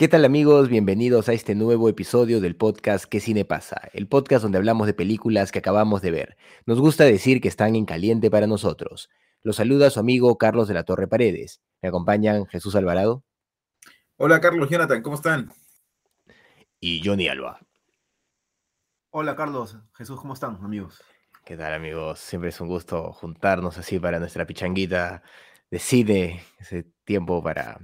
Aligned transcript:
¿Qué 0.00 0.08
tal 0.08 0.24
amigos? 0.24 0.70
Bienvenidos 0.70 1.28
a 1.28 1.34
este 1.34 1.54
nuevo 1.54 1.86
episodio 1.86 2.40
del 2.40 2.56
podcast 2.56 3.04
¿Qué 3.04 3.20
cine 3.20 3.44
pasa? 3.44 3.90
El 3.92 4.08
podcast 4.08 4.42
donde 4.42 4.56
hablamos 4.56 4.86
de 4.86 4.94
películas 4.94 5.52
que 5.52 5.58
acabamos 5.58 6.00
de 6.00 6.10
ver. 6.10 6.38
Nos 6.64 6.80
gusta 6.80 7.04
decir 7.04 7.42
que 7.42 7.48
están 7.48 7.76
en 7.76 7.84
caliente 7.84 8.30
para 8.30 8.46
nosotros. 8.46 9.10
Los 9.42 9.56
saluda 9.56 9.90
su 9.90 10.00
amigo 10.00 10.38
Carlos 10.38 10.68
de 10.68 10.72
la 10.72 10.84
Torre 10.84 11.06
Paredes. 11.06 11.60
Me 11.82 11.90
acompañan 11.90 12.46
Jesús 12.46 12.74
Alvarado. 12.76 13.24
Hola 14.16 14.40
Carlos, 14.40 14.70
Jonathan, 14.70 15.02
¿cómo 15.02 15.16
están? 15.16 15.52
Y 16.80 17.02
Johnny 17.04 17.28
Alba. 17.28 17.60
Hola 19.10 19.36
Carlos, 19.36 19.76
Jesús, 19.92 20.18
¿cómo 20.18 20.32
están 20.32 20.64
amigos? 20.64 21.04
¿Qué 21.44 21.58
tal 21.58 21.74
amigos? 21.74 22.20
Siempre 22.20 22.48
es 22.48 22.60
un 22.62 22.68
gusto 22.68 23.12
juntarnos 23.12 23.76
así 23.76 23.98
para 23.98 24.18
nuestra 24.18 24.46
pichanguita 24.46 25.22
de 25.70 25.78
cine, 25.78 26.42
ese 26.58 26.86
tiempo 27.04 27.42
para 27.42 27.78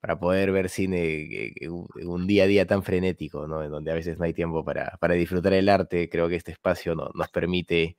para 0.00 0.18
poder 0.18 0.50
ver 0.52 0.68
cine 0.70 1.52
en 1.60 2.08
un 2.08 2.26
día 2.26 2.44
a 2.44 2.46
día 2.46 2.66
tan 2.66 2.82
frenético, 2.82 3.46
¿no? 3.46 3.62
En 3.62 3.70
donde 3.70 3.90
a 3.90 3.94
veces 3.94 4.18
no 4.18 4.24
hay 4.24 4.32
tiempo 4.32 4.64
para, 4.64 4.96
para 5.00 5.14
disfrutar 5.14 5.52
el 5.52 5.68
arte. 5.68 6.08
Creo 6.08 6.28
que 6.28 6.36
este 6.36 6.52
espacio 6.52 6.94
no, 6.94 7.10
nos 7.14 7.28
permite 7.28 7.96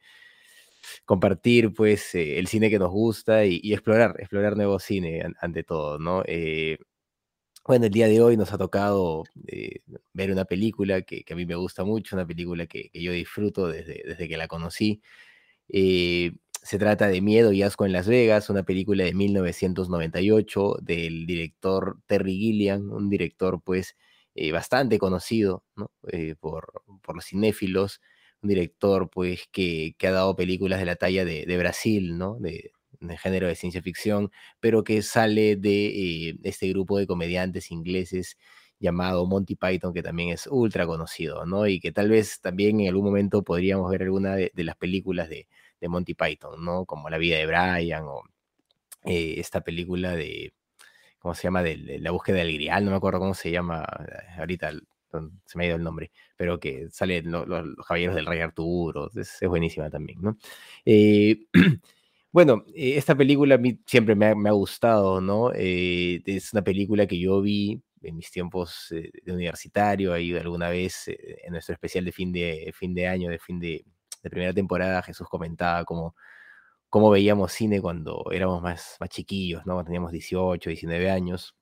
compartir, 1.05 1.73
pues, 1.73 2.15
eh, 2.15 2.39
el 2.39 2.47
cine 2.47 2.69
que 2.69 2.79
nos 2.79 2.91
gusta 2.91 3.45
y, 3.45 3.73
explorar, 3.73 4.15
explorar 4.19 4.57
nuevo 4.57 4.79
cine 4.79 5.23
ante 5.39 5.63
todo, 5.63 5.99
¿no? 5.99 6.23
Eh, 6.25 6.77
bueno, 7.65 7.85
el 7.85 7.91
día 7.91 8.07
de 8.07 8.21
hoy 8.21 8.37
nos 8.37 8.53
ha 8.53 8.57
tocado 8.57 9.23
eh, 9.47 9.81
ver 10.13 10.31
una 10.31 10.45
película 10.45 11.03
que, 11.03 11.23
a 11.29 11.35
mí 11.35 11.45
me 11.45 11.55
gusta 11.55 11.83
mucho, 11.83 12.15
una 12.15 12.25
película 12.25 12.65
que, 12.67 12.89
que 12.89 13.01
yo 13.03 13.11
disfruto 13.11 13.67
desde, 13.67 14.03
desde 14.05 14.27
que 14.27 14.37
la 14.37 14.47
conocí. 14.47 15.01
Se 16.63 16.77
trata 16.77 17.07
de 17.07 17.21
Miedo 17.21 17.51
y 17.51 17.63
Asco 17.63 17.85
en 17.85 17.91
Las 17.91 18.07
Vegas, 18.07 18.49
una 18.51 18.61
película 18.63 19.03
de 19.03 19.13
1998 19.15 20.77
del 20.81 21.25
director 21.25 21.97
Terry 22.05 22.35
Gilliam, 22.37 22.91
un 22.91 23.09
director 23.09 23.61
pues 23.63 23.97
eh, 24.35 24.51
bastante 24.51 24.99
conocido 24.99 25.63
eh, 26.11 26.35
por, 26.39 26.83
por, 27.01 27.15
los 27.15 27.25
cinéfilos, 27.25 27.99
un 28.43 28.49
director 28.49 29.09
pues 29.09 29.47
que, 29.51 29.95
que, 29.97 30.07
ha 30.07 30.11
dado 30.11 30.35
películas 30.35 30.79
de 30.79 30.85
la 30.85 30.95
talla 30.97 31.25
de, 31.25 31.45
de 31.47 31.57
Brasil, 31.57 32.17
¿no? 32.19 32.37
De, 32.39 32.71
de, 32.99 33.17
género 33.17 33.47
de 33.47 33.55
ciencia 33.55 33.81
ficción, 33.81 34.31
pero 34.59 34.83
que 34.83 35.01
sale 35.01 35.55
de 35.55 36.29
eh, 36.29 36.35
este 36.43 36.69
grupo 36.69 36.99
de 36.99 37.07
comediantes 37.07 37.71
ingleses 37.71 38.37
llamado 38.79 39.25
Monty 39.25 39.55
Python, 39.55 39.93
que 39.93 40.03
también 40.03 40.29
es 40.29 40.47
ultra 40.47 40.85
conocido, 40.85 41.45
¿no? 41.47 41.65
Y 41.67 41.79
que 41.79 41.91
tal 41.91 42.09
vez 42.09 42.39
también 42.41 42.79
en 42.81 42.89
algún 42.89 43.05
momento 43.05 43.43
podríamos 43.43 43.89
ver 43.91 44.03
alguna 44.03 44.35
de 44.35 44.51
las 44.63 44.75
películas 44.75 45.29
de, 45.29 45.47
de 45.81 45.89
Monty 45.89 46.13
Python, 46.13 46.63
¿no? 46.63 46.85
Como 46.85 47.09
La 47.09 47.17
vida 47.17 47.37
de 47.37 47.47
Brian 47.47 48.03
o 48.05 48.23
eh, 49.03 49.35
esta 49.37 49.61
película 49.61 50.15
de, 50.15 50.53
¿cómo 51.19 51.33
se 51.33 51.43
llama? 51.43 51.63
De, 51.63 51.99
la 51.99 52.11
búsqueda 52.11 52.37
del 52.37 52.53
grial, 52.53 52.85
no 52.85 52.91
me 52.91 52.97
acuerdo 52.97 53.19
cómo 53.19 53.33
se 53.33 53.51
llama 53.51 53.85
eh, 54.07 54.39
ahorita, 54.39 54.71
se 55.45 55.57
me 55.57 55.65
ha 55.65 55.67
ido 55.67 55.75
el 55.77 55.83
nombre, 55.83 56.11
pero 56.37 56.59
que 56.59 56.87
sale 56.91 57.21
los, 57.23 57.45
Caballeros 57.87 58.15
del 58.15 58.27
Rey 58.27 58.39
Arturo, 58.39 59.09
es, 59.15 59.39
buenísima 59.47 59.89
también, 59.89 60.21
¿no? 60.21 60.37
Eh, 60.85 61.47
bueno, 62.31 62.63
esta 62.75 63.15
película 63.15 63.59
siempre 63.85 64.15
me 64.15 64.27
ha, 64.49 64.51
gustado, 64.53 65.19
¿no? 65.19 65.51
es 65.53 66.53
una 66.53 66.63
película 66.63 67.07
que 67.07 67.19
yo 67.19 67.41
vi 67.41 67.81
en 68.03 68.15
mis 68.15 68.31
tiempos 68.31 68.87
de 68.89 69.31
universitario, 69.33 70.13
ahí 70.13 70.35
alguna 70.35 70.69
vez 70.69 71.07
en 71.07 71.51
nuestro 71.51 71.73
especial 71.73 72.05
de 72.05 72.11
fin 72.11 72.31
de, 72.31 72.71
fin 72.75 72.93
de 72.93 73.07
año, 73.07 73.29
de 73.29 73.39
fin 73.39 73.59
de, 73.59 73.85
de 74.23 74.29
primera 74.29 74.53
temporada, 74.53 75.01
Jesús 75.01 75.27
comentaba 75.29 75.85
cómo, 75.85 76.15
cómo 76.89 77.09
veíamos 77.09 77.53
cine 77.53 77.81
cuando 77.81 78.25
éramos 78.31 78.61
más, 78.61 78.97
más 78.99 79.09
chiquillos, 79.09 79.65
¿no? 79.65 79.83
teníamos 79.83 80.11
18, 80.11 80.69
19 80.69 81.11
años. 81.11 81.55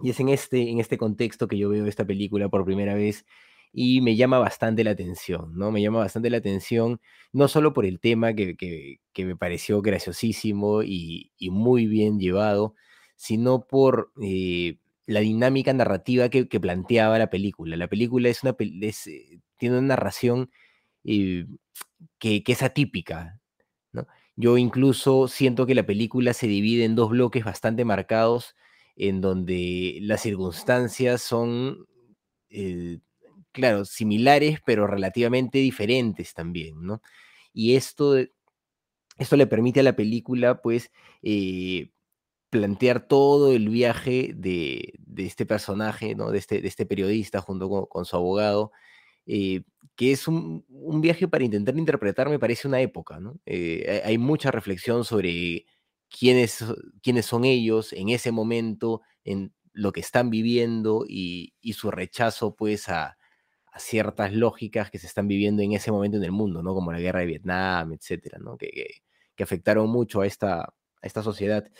Y 0.00 0.10
es 0.10 0.20
en 0.20 0.30
este, 0.30 0.70
en 0.70 0.80
este 0.80 0.98
contexto 0.98 1.48
que 1.48 1.58
yo 1.58 1.68
veo 1.68 1.86
esta 1.86 2.06
película 2.06 2.48
por 2.48 2.64
primera 2.64 2.94
vez 2.94 3.26
y 3.72 4.00
me 4.00 4.16
llama 4.16 4.38
bastante 4.38 4.82
la 4.84 4.92
atención, 4.92 5.52
¿no? 5.56 5.70
Me 5.70 5.80
llama 5.82 6.00
bastante 6.00 6.30
la 6.30 6.38
atención, 6.38 7.00
no 7.32 7.48
solo 7.48 7.72
por 7.72 7.86
el 7.86 8.00
tema 8.00 8.34
que, 8.34 8.56
que, 8.56 9.24
me 9.24 9.36
pareció 9.36 9.80
graciosísimo 9.82 10.82
y, 10.82 11.32
y, 11.38 11.50
muy 11.50 11.86
bien 11.86 12.18
llevado, 12.18 12.74
sino 13.16 13.66
por 13.66 14.12
eh, 14.22 14.78
la 15.06 15.20
dinámica 15.20 15.72
narrativa 15.72 16.28
que, 16.30 16.48
que, 16.48 16.60
planteaba 16.60 17.18
la 17.18 17.30
película. 17.30 17.76
La 17.76 17.88
película 17.88 18.28
es 18.28 18.42
una, 18.42 18.56
es, 18.58 19.06
eh, 19.06 19.40
tiene 19.56 19.78
una 19.78 19.88
narración 19.88 20.50
eh, 21.12 21.46
que, 22.20 22.42
es 22.46 22.62
atípica. 22.62 23.40
¿no? 23.92 24.06
Yo 24.36 24.58
incluso 24.58 25.26
siento 25.26 25.66
que 25.66 25.74
la 25.74 25.84
película 25.84 26.34
se 26.34 26.46
divide 26.46 26.84
en 26.84 26.94
dos 26.94 27.10
bloques 27.10 27.44
bastante 27.44 27.84
marcados, 27.84 28.54
en 28.94 29.20
donde 29.20 29.98
las 30.02 30.20
circunstancias 30.22 31.22
son, 31.22 31.86
eh, 32.50 33.00
claro, 33.52 33.84
similares, 33.84 34.60
pero 34.64 34.86
relativamente 34.86 35.58
diferentes 35.58 36.32
también, 36.34 36.80
¿no? 36.82 37.02
Y 37.52 37.74
esto, 37.74 38.16
esto 39.18 39.36
le 39.36 39.46
permite 39.48 39.80
a 39.80 39.84
la 39.84 39.96
película, 39.96 40.62
pues, 40.62 40.92
eh, 41.22 41.90
plantear 42.50 43.08
todo 43.08 43.52
el 43.52 43.68
viaje 43.68 44.32
de, 44.36 44.94
este 45.16 45.46
personaje, 45.46 46.14
¿no? 46.14 46.30
de, 46.30 46.38
este, 46.38 46.60
de 46.60 46.68
este 46.68 46.86
periodista 46.86 47.40
junto 47.40 47.88
con 47.88 48.04
su 48.04 48.16
abogado, 48.16 48.72
eh, 49.26 49.62
que 49.96 50.12
es 50.12 50.28
un, 50.28 50.64
viaje 51.00 51.28
para 51.28 51.44
intentar 51.44 51.76
interpretar, 51.76 52.28
me 52.28 52.38
parece, 52.38 52.68
una 52.68 52.80
época. 52.80 53.20
¿no? 53.20 53.38
Eh, 53.46 54.02
hay 54.04 54.18
mucha 54.18 54.50
reflexión 54.50 55.04
sobre 55.04 55.66
quiénes, 56.08 56.64
quiénes 57.02 57.26
son 57.26 57.44
ellos 57.44 57.92
en 57.92 58.08
ese 58.08 58.32
momento, 58.32 59.02
en 59.24 59.52
lo 59.72 59.92
que 59.92 60.00
están 60.00 60.30
viviendo 60.30 61.04
y, 61.08 61.54
su 61.74 61.90
rechazo 61.90 62.56
pues 62.56 62.88
a, 62.88 63.16
ciertas 63.78 64.32
lógicas 64.34 64.90
que 64.90 64.98
se 64.98 65.06
están 65.06 65.28
viviendo 65.28 65.62
en 65.62 65.72
ese 65.72 65.92
momento 65.92 66.16
en 66.16 66.24
el 66.24 66.32
mundo, 66.32 66.62
¿no? 66.62 66.74
como 66.74 66.92
la 66.92 66.98
guerra 66.98 67.20
de 67.20 67.26
Vietnam, 67.26 67.92
etcétera, 67.92 68.38
¿no? 68.38 68.56
que, 68.56 68.68
que, 69.36 69.42
afectaron 69.42 69.88
mucho 69.88 70.22
a 70.22 70.26
esta, 70.26 70.62
a 70.62 70.74
esta 71.02 71.22
sociedad. 71.22 71.70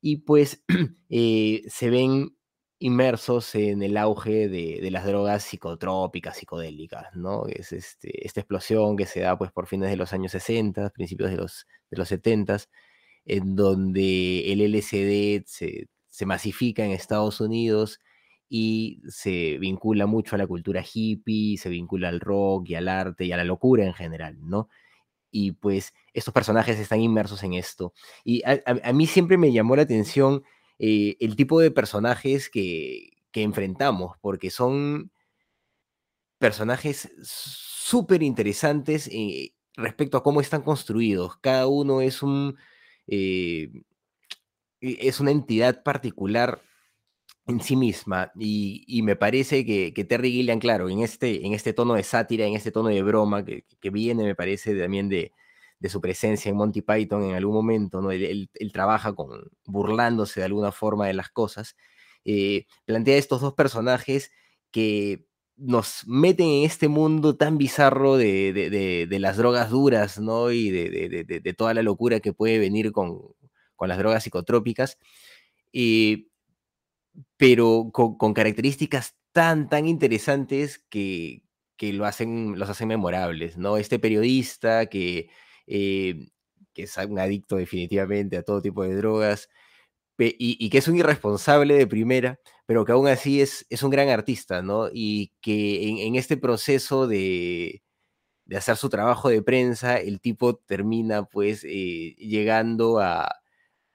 Y 0.00 0.18
pues 0.18 0.62
eh, 1.08 1.62
se 1.68 1.90
ven 1.90 2.37
inmersos 2.80 3.54
en 3.54 3.82
el 3.82 3.96
auge 3.96 4.48
de, 4.48 4.88
las 4.90 5.04
drogas 5.04 5.42
psicotrópicas, 5.44 6.36
psicodélicas, 6.36 7.14
¿no? 7.14 7.46
Es 7.46 7.72
este, 7.72 8.24
esta 8.26 8.40
explosión 8.40 8.96
que 8.96 9.06
se 9.06 9.20
da 9.20 9.36
pues 9.36 9.50
por 9.50 9.66
fines 9.66 9.90
de 9.90 9.96
los 9.96 10.12
años 10.12 10.32
60, 10.32 10.90
principios 10.90 11.30
de 11.30 11.36
los, 11.36 11.66
de 11.90 11.96
los 11.96 12.08
70, 12.08 12.58
en 13.24 13.56
donde 13.56 14.52
el 14.52 14.60
LSD 14.72 15.44
se, 15.46 15.88
se 16.06 16.26
masifica 16.26 16.84
en 16.84 16.92
Estados 16.92 17.40
Unidos 17.40 18.00
y 18.48 19.02
se 19.08 19.58
vincula 19.58 20.06
mucho 20.06 20.36
a 20.36 20.38
la 20.38 20.46
cultura 20.46 20.82
hippie, 20.82 21.58
se 21.58 21.68
vincula 21.68 22.08
al 22.08 22.20
rock 22.20 22.70
y 22.70 22.74
al 22.76 22.88
arte 22.88 23.24
y 23.24 23.32
a 23.32 23.36
la 23.36 23.44
locura 23.44 23.84
en 23.84 23.94
general, 23.94 24.38
¿no? 24.40 24.68
Y 25.30 25.52
pues 25.52 25.92
estos 26.14 26.32
personajes 26.32 26.78
están 26.78 27.00
inmersos 27.00 27.42
en 27.42 27.54
esto. 27.54 27.92
Y 28.24 28.42
a 28.44 28.92
mí 28.94 29.06
siempre 29.06 29.36
me 29.36 29.52
llamó 29.52 29.76
la 29.76 29.82
atención 29.82 30.42
eh, 30.78 31.16
el 31.20 31.36
tipo 31.36 31.60
de 31.60 31.70
personajes 31.70 32.48
que, 32.50 33.14
enfrentamos, 33.34 34.16
porque 34.20 34.50
son 34.50 35.12
personajes 36.38 37.08
súper 37.22 38.24
interesantes 38.24 39.08
eh, 39.12 39.54
respecto 39.76 40.16
a 40.18 40.24
cómo 40.24 40.40
están 40.40 40.62
construidos. 40.62 41.36
Cada 41.38 41.68
uno 41.68 42.00
es 42.00 42.20
un 42.24 42.56
eh, 43.06 43.70
e, 44.80 44.98
es 45.08 45.20
una 45.20 45.30
entidad 45.30 45.82
particular 45.82 46.62
en 47.46 47.60
sí 47.60 47.76
misma 47.76 48.32
y, 48.38 49.00
me 49.02 49.16
parece 49.16 49.64
que, 49.64 49.92
Terry 50.04 50.32
Gilliam, 50.32 50.58
claro, 50.58 50.88
en 50.90 51.00
este, 51.00 51.46
en 51.46 51.54
este 51.54 51.72
tono 51.72 51.94
de 51.94 52.02
sátira, 52.02 52.46
en 52.46 52.54
este 52.54 52.72
tono 52.72 52.88
de 52.88 53.02
broma 53.02 53.44
que, 53.44 53.64
que 53.80 53.90
viene, 53.90 54.24
me 54.24 54.34
parece 54.34 54.74
también 54.78 55.08
de, 55.08 55.32
de 55.80 55.88
su 55.88 56.00
presencia 56.00 56.50
en 56.50 56.56
Monty 56.56 56.82
Python 56.82 57.22
en 57.24 57.34
algún 57.34 57.54
momento, 57.54 58.00
¿no? 58.00 58.10
Él, 58.10 58.50
trabaja 58.72 59.14
con, 59.14 59.48
burlándose 59.64 60.40
de 60.40 60.46
alguna 60.46 60.72
forma 60.72 61.06
de 61.06 61.14
las 61.14 61.30
cosas, 61.30 61.76
eh, 62.24 62.66
plantea 62.84 63.16
estos 63.16 63.40
dos 63.40 63.54
personajes 63.54 64.32
que 64.70 65.26
nos 65.56 66.06
meten 66.06 66.46
en 66.48 66.64
este 66.64 66.88
mundo 66.88 67.36
tan 67.36 67.58
bizarro 67.58 68.16
de, 68.16 69.08
las 69.10 69.36
drogas 69.36 69.70
duras, 69.70 70.18
¿no? 70.18 70.50
Y 70.52 70.70
de, 70.70 71.54
toda 71.56 71.74
la 71.74 71.82
locura 71.82 72.20
que 72.20 72.32
puede 72.32 72.58
venir 72.58 72.92
con, 72.92 73.20
las 73.80 73.98
drogas 73.98 74.24
psicotrópicas. 74.24 74.98
pero 77.36 77.90
con, 77.92 78.34
características 78.34 79.16
tan, 79.32 79.68
tan 79.68 79.86
interesantes 79.86 80.78
que, 80.90 81.42
que 81.76 81.92
lo 81.92 82.04
hacen, 82.04 82.58
los 82.58 82.68
hacen 82.68 82.88
memorables, 82.88 83.56
¿no? 83.56 83.76
Este 83.76 83.98
periodista 83.98 84.86
que, 84.86 85.30
eh, 85.68 86.28
que 86.74 86.84
es 86.84 86.96
un 86.96 87.18
adicto 87.18 87.56
definitivamente 87.56 88.36
a 88.36 88.42
todo 88.42 88.62
tipo 88.62 88.82
de 88.84 88.94
drogas 88.96 89.48
y, 90.18 90.70
que 90.70 90.78
es 90.78 90.88
un 90.88 90.96
irresponsable 90.96 91.74
de 91.74 91.86
primera, 91.86 92.40
pero 92.66 92.84
que 92.84 92.92
aún 92.92 93.08
así 93.08 93.40
es, 93.40 93.66
es 93.70 93.82
un 93.82 93.90
gran 93.90 94.08
artista, 94.08 94.62
¿no? 94.62 94.88
Y 94.92 95.32
que 95.40 96.06
en, 96.06 96.16
este 96.16 96.36
proceso 96.36 97.06
de, 97.06 97.82
de, 98.46 98.56
hacer 98.56 98.76
su 98.76 98.88
trabajo 98.88 99.28
de 99.28 99.42
prensa, 99.42 99.98
el 99.98 100.20
tipo 100.20 100.56
termina 100.56 101.24
pues 101.24 101.64
eh, 101.64 102.16
llegando 102.18 102.98
a, 103.00 103.28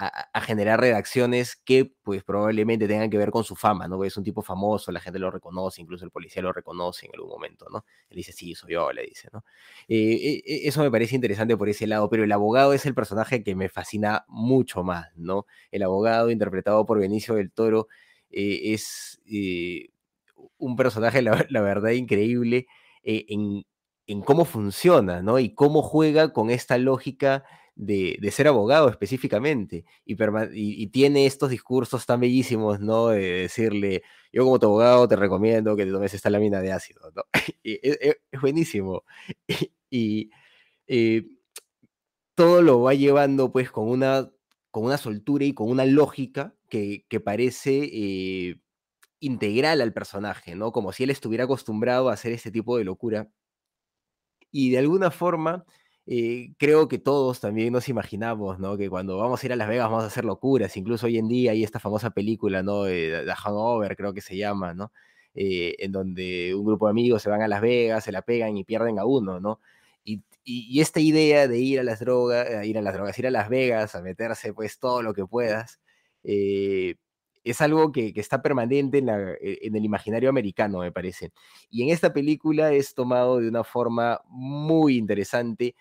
a, 0.08 0.42
generar 0.42 0.80
redacciones 0.80 1.56
que 1.56 1.94
pues 2.04 2.24
probablemente 2.24 2.88
tengan 2.88 3.10
que 3.10 3.18
ver 3.18 3.32
con 3.32 3.44
su 3.44 3.56
fama, 3.56 3.88
¿no? 3.88 4.04
Es 4.04 4.18
un 4.18 4.24
tipo 4.24 4.42
famoso, 4.42 4.92
la 4.92 5.00
gente 5.00 5.20
lo 5.20 5.32
reconoce, 5.32 5.82
incluso 5.82 6.06
el 6.06 6.12
policía 6.12 6.42
lo 6.42 6.52
reconoce 6.52 7.06
en 7.06 7.14
algún 7.14 7.30
momento, 7.30 7.68
¿no? 7.72 7.86
Él 8.10 8.18
dice, 8.18 8.32
sí, 8.32 8.56
soy 8.56 8.74
yo, 8.74 8.92
le 8.92 9.04
dice, 9.04 9.30
¿no? 9.32 9.44
Eh, 9.88 10.42
eh, 10.46 10.62
eso 10.68 10.82
me 10.82 10.92
parece 10.92 11.16
interesante 11.16 11.58
por 11.58 11.70
ese 11.70 11.88
lado, 11.88 12.10
pero 12.10 12.24
el 12.24 12.32
abogado 12.32 12.74
es 12.74 12.86
el 12.86 12.96
personaje 12.96 13.44
que 13.44 13.56
me 13.56 13.70
fascina 13.70 14.26
mucho 14.28 14.84
más, 14.84 15.08
¿no? 15.16 15.46
El 15.72 15.84
abogado 15.84 16.30
interpretado 16.32 16.86
por 16.86 17.00
Benicio 17.00 17.36
del 17.36 17.52
Toro 17.52 17.88
eh, 18.30 18.74
es 18.74 19.22
un 20.58 20.76
personaje, 20.76 21.22
la, 21.22 21.46
la 21.50 21.62
verdad, 21.62 21.92
increíble 21.92 22.68
en, 23.04 23.66
en 24.08 24.22
cómo 24.22 24.46
funciona, 24.46 25.22
¿no? 25.22 25.40
Y 25.40 25.54
cómo 25.54 25.82
juega 25.82 26.34
con 26.34 26.50
esta 26.50 26.78
lógica 26.78 27.44
de, 27.76 28.32
ser 28.32 28.48
abogado 28.48 28.90
específicamente 28.90 29.86
y, 30.06 30.88
tiene 30.88 31.26
estos 31.26 31.50
discursos 31.50 32.06
tan 32.06 32.20
bellísimos, 32.20 32.80
¿no? 32.80 33.08
De 33.08 33.42
decirle, 33.44 34.04
yo 34.32 34.44
como 34.44 34.60
tu 34.60 34.68
abogado 34.68 35.08
te 35.08 35.16
recomiendo 35.16 35.76
que 35.76 35.86
te 35.86 35.92
tomes 35.92 36.14
esta 36.14 36.30
lámina 36.30 36.62
de 36.62 36.72
ácido, 36.72 37.12
¿no? 37.16 37.24
y 37.64 37.80
es, 37.82 38.18
buenísimo. 38.42 39.04
y 39.90 40.30
eh, 40.88 41.26
todo 42.36 42.62
lo 42.62 42.82
va 42.82 42.94
llevando 42.94 43.52
pues 43.52 43.72
con 43.72 43.90
una, 43.90 44.32
con 44.72 44.86
una 44.86 44.98
soltura 44.98 45.46
y 45.46 45.54
con 45.54 45.70
una 45.70 45.86
lógica 45.86 46.56
que, 46.70 47.06
parece 47.24 47.90
eh, 47.94 48.60
integral 49.20 49.82
al 49.82 49.94
personaje, 49.94 50.56
¿no? 50.56 50.72
Como 50.72 50.92
si 50.92 51.04
él 51.04 51.12
estuviera 51.12 51.44
acostumbrado 51.44 52.10
a 52.10 52.14
hacer 52.14 52.32
este 52.32 52.52
tipo 52.52 52.78
de 52.78 52.84
locura. 52.84 53.30
Y 54.52 54.72
de 54.72 54.80
alguna 54.80 55.12
forma 55.12 55.66
eh, 56.06 56.54
creo 56.58 56.88
que 56.90 57.00
todos 57.00 57.40
también 57.40 57.72
nos 57.72 57.88
imaginamos, 57.88 58.60
¿no? 58.60 58.78
Que 58.78 58.90
cuando 58.90 59.18
vamos 59.18 59.42
a 59.42 59.46
ir 59.46 59.54
a 59.54 59.56
Las 59.56 59.70
Vegas 59.70 59.90
vamos 59.90 60.04
a 60.04 60.08
hacer 60.08 60.26
locuras. 60.26 60.76
Incluso 60.76 61.06
hoy 61.08 61.18
en 61.18 61.28
día 61.30 61.52
hay 61.52 61.64
esta 61.64 61.80
famosa 61.80 62.12
película, 62.12 62.62
¿no? 62.64 62.86
The 62.86 63.34
Hangover, 63.36 63.96
creo 63.96 64.14
que 64.14 64.22
se 64.22 64.36
llama, 64.36 64.74
¿no? 64.74 64.92
Eh, 65.36 65.76
en 65.80 65.92
donde 65.92 66.54
un 66.56 66.66
grupo 66.66 66.88
de 66.88 66.92
amigos 66.92 67.24
se 67.24 67.30
van 67.30 67.42
a 67.42 67.48
Las 67.48 67.62
Vegas, 67.62 68.04
se 68.04 68.12
la 68.12 68.22
pegan 68.22 68.58
y 68.58 68.64
pierden 68.66 69.00
a 69.00 69.06
uno, 69.06 69.40
¿no? 69.40 69.60
Y, 70.04 70.22
y, 70.44 70.82
esta 70.82 71.00
idea 71.00 71.48
de 71.48 71.58
ir 71.60 71.80
a 71.80 71.84
las 71.84 72.00
drogas, 72.02 72.48
a 72.50 72.66
ir 72.66 72.78
a 72.78 72.82
las 72.82 72.94
drogas, 72.94 73.18
ir 73.18 73.28
a 73.28 73.32
Las 73.32 73.50
Vegas, 73.50 73.96
a 73.96 74.02
meterse 74.02 74.54
pues 74.54 74.80
todo 74.80 75.02
lo 75.02 75.14
que 75.14 75.26
puedas, 75.26 75.80
eh, 76.24 76.96
es 77.44 77.62
algo 77.62 77.92
que, 77.92 78.14
que 78.14 78.20
está 78.22 78.42
permanente 78.42 79.00
en, 79.00 79.06
la, 79.08 79.36
en, 79.42 79.76
el 79.76 79.86
imaginario 79.86 80.30
americano, 80.30 80.80
me 80.80 80.92
parece. 80.92 81.32
Y 81.70 81.84
en 81.84 81.90
esta 81.90 82.14
película 82.14 82.74
es 82.74 82.94
tomado 82.94 83.40
de 83.40 83.48
una 83.50 83.64
forma 83.64 84.22
muy 84.28 84.98
interesante 84.98 85.76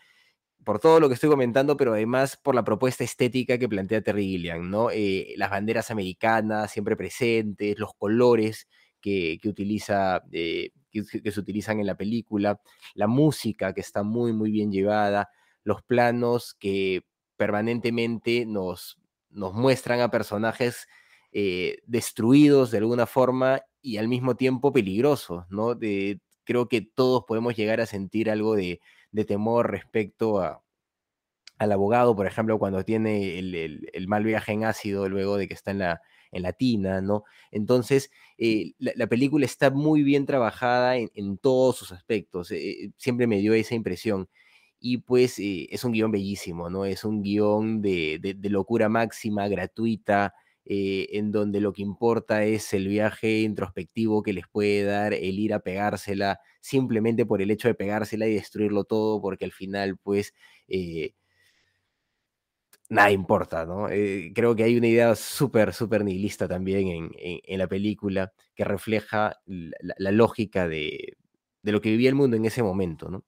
por 0.64 0.78
todo 0.78 1.00
lo 1.00 1.08
que 1.08 1.14
estoy 1.14 1.30
comentando, 1.30 1.76
pero 1.76 1.92
además 1.94 2.36
por 2.36 2.54
la 2.54 2.64
propuesta 2.64 3.04
estética 3.04 3.58
que 3.58 3.68
plantea 3.68 4.02
Terry 4.02 4.24
Gilliam, 4.24 4.70
¿no? 4.70 4.90
Eh, 4.90 5.34
las 5.36 5.50
banderas 5.50 5.90
americanas 5.90 6.70
siempre 6.70 6.96
presentes, 6.96 7.78
los 7.78 7.94
colores 7.94 8.68
que, 9.00 9.40
utiliza, 9.44 10.22
eh, 10.30 10.70
que, 10.90 11.02
se 11.32 11.40
utilizan 11.40 11.80
en 11.80 11.86
la 11.86 11.96
película, 11.96 12.60
la 12.94 13.08
música 13.08 13.72
que 13.74 13.80
está 13.80 14.04
muy, 14.04 14.32
muy 14.32 14.52
bien 14.52 14.70
llevada, 14.70 15.30
los 15.64 15.82
planos 15.82 16.54
que 16.54 17.02
permanentemente 17.36 18.46
nos, 18.46 18.98
nos 19.30 19.54
muestran 19.54 20.00
a 20.00 20.10
personajes 20.10 20.86
eh, 21.32 21.78
destruidos 21.86 22.70
de 22.70 22.78
alguna 22.78 23.06
forma 23.06 23.62
y 23.80 23.96
al 23.96 24.06
mismo 24.06 24.36
tiempo 24.36 24.72
peligrosos, 24.72 25.44
¿no? 25.50 25.76
creo 26.44 26.68
que 26.68 26.82
todos 26.82 27.24
podemos 27.26 27.56
llegar 27.56 27.80
a 27.80 27.86
sentir 27.86 28.30
algo 28.30 28.54
de 28.54 28.80
de 29.12 29.24
temor 29.24 29.70
respecto 29.70 30.40
a, 30.40 30.62
al 31.58 31.72
abogado, 31.72 32.16
por 32.16 32.26
ejemplo, 32.26 32.58
cuando 32.58 32.84
tiene 32.84 33.38
el, 33.38 34.08
mal 34.08 34.24
viaje 34.24 34.52
en 34.52 34.64
ácido 34.64 35.08
luego 35.08 35.36
de 35.36 35.48
que 35.48 35.54
está 35.54 35.70
en 35.70 35.78
la, 35.78 36.02
en 36.32 36.44
tina, 36.58 37.00
¿no? 37.00 37.24
Entonces, 37.50 38.10
eh, 38.38 38.72
la, 38.78 39.06
película 39.06 39.44
está 39.44 39.70
muy 39.70 40.02
bien 40.02 40.26
trabajada 40.26 40.96
en, 40.96 41.38
todos 41.38 41.76
sus 41.76 41.92
aspectos, 41.92 42.50
eh, 42.50 42.92
siempre 42.96 43.26
me 43.26 43.38
dio 43.38 43.54
esa 43.54 43.74
impresión. 43.74 44.28
Y 44.80 44.98
pues 44.98 45.38
eh, 45.38 45.68
es 45.70 45.84
un 45.84 45.92
guion 45.92 46.10
bellísimo, 46.10 46.68
¿no? 46.68 46.84
Es 46.84 47.04
un 47.04 47.22
guion 47.22 47.82
de, 47.82 48.18
de 48.20 48.50
locura 48.50 48.88
máxima, 48.88 49.46
gratuita, 49.48 50.34
eh, 50.64 51.08
en 51.12 51.32
donde 51.32 51.60
lo 51.60 51.72
que 51.72 51.82
importa 51.82 52.44
es 52.44 52.72
el 52.72 52.86
viaje 52.86 53.40
introspectivo 53.40 54.22
que 54.22 54.32
les 54.32 54.46
puede 54.46 54.84
dar 54.84 55.12
el 55.12 55.38
ir 55.40 55.54
a 55.54 55.60
pegársela 55.60 56.38
simplemente 56.60 57.26
por 57.26 57.42
el 57.42 57.50
hecho 57.50 57.66
de 57.68 57.74
pegársela 57.74 58.28
y 58.28 58.34
destruirlo 58.34 58.84
todo, 58.84 59.20
porque 59.20 59.44
al 59.44 59.52
final, 59.52 59.98
pues, 59.98 60.34
eh, 60.68 61.14
nada 62.88 63.10
importa, 63.10 63.64
¿no? 63.66 63.88
Eh, 63.88 64.32
creo 64.34 64.54
que 64.54 64.64
hay 64.64 64.76
una 64.76 64.86
idea 64.88 65.14
súper, 65.16 65.72
súper 65.72 66.04
nihilista 66.04 66.46
también 66.48 67.10
en, 67.18 67.58
la 67.58 67.66
película 67.68 68.32
que 68.54 68.64
refleja 68.64 69.40
la, 69.46 70.10
lógica 70.12 70.68
de, 70.68 71.16
lo 71.62 71.80
que 71.80 71.90
vivía 71.90 72.08
el 72.10 72.14
mundo 72.14 72.36
en 72.36 72.44
ese 72.44 72.62
momento, 72.62 73.10
¿no? 73.10 73.24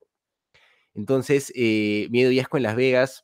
Entonces, 0.95 1.53
Miedo 1.57 2.31
y 2.31 2.41
Asco 2.41 2.57
en 2.59 2.63
Las 2.65 2.77
Vegas 2.77 3.24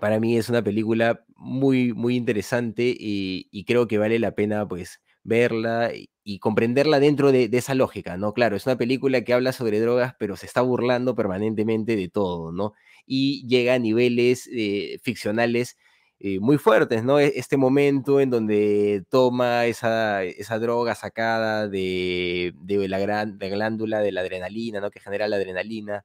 para 0.00 0.20
mí 0.20 0.36
es 0.36 0.48
una 0.48 0.62
película 0.62 1.24
muy, 1.36 1.92
muy 1.92 2.16
interesante 2.16 2.94
y, 2.98 3.64
creo 3.64 3.88
que 3.88 3.98
vale 3.98 4.18
la 4.18 4.32
pena 4.32 4.66
pues 4.66 5.00
verla 5.24 5.92
y, 5.94 6.38
comprenderla 6.40 7.00
dentro 7.00 7.32
de, 7.32 7.48
esa 7.52 7.74
lógica, 7.74 8.16
¿no? 8.16 8.34
Claro, 8.34 8.56
es 8.56 8.66
una 8.66 8.76
película 8.76 9.22
que 9.22 9.32
habla 9.32 9.52
sobre 9.52 9.80
drogas, 9.80 10.14
pero 10.18 10.36
se 10.36 10.46
está 10.46 10.60
burlando 10.60 11.14
permanentemente 11.14 11.96
de 11.96 12.08
todo, 12.08 12.52
¿no? 12.52 12.74
Y 13.06 13.46
llega 13.48 13.74
a 13.74 13.78
niveles 13.78 14.48
eh, 14.52 14.98
ficcionales 15.02 15.78
eh, 16.20 16.38
muy 16.40 16.58
fuertes, 16.58 17.02
¿no? 17.04 17.18
E, 17.18 17.32
este 17.36 17.56
momento 17.56 18.20
en 18.20 18.30
donde 18.30 19.04
toma 19.08 19.66
esa, 19.66 20.22
esa 20.24 20.58
droga 20.58 20.94
sacada 20.94 21.68
de, 21.68 22.52
la, 22.88 22.98
gran, 22.98 23.38
glándula 23.38 24.00
de 24.00 24.12
la 24.12 24.20
adrenalina, 24.20 24.80
¿no? 24.80 24.90
Que 24.90 25.00
genera 25.00 25.28
la 25.28 25.36
adrenalina, 25.36 26.04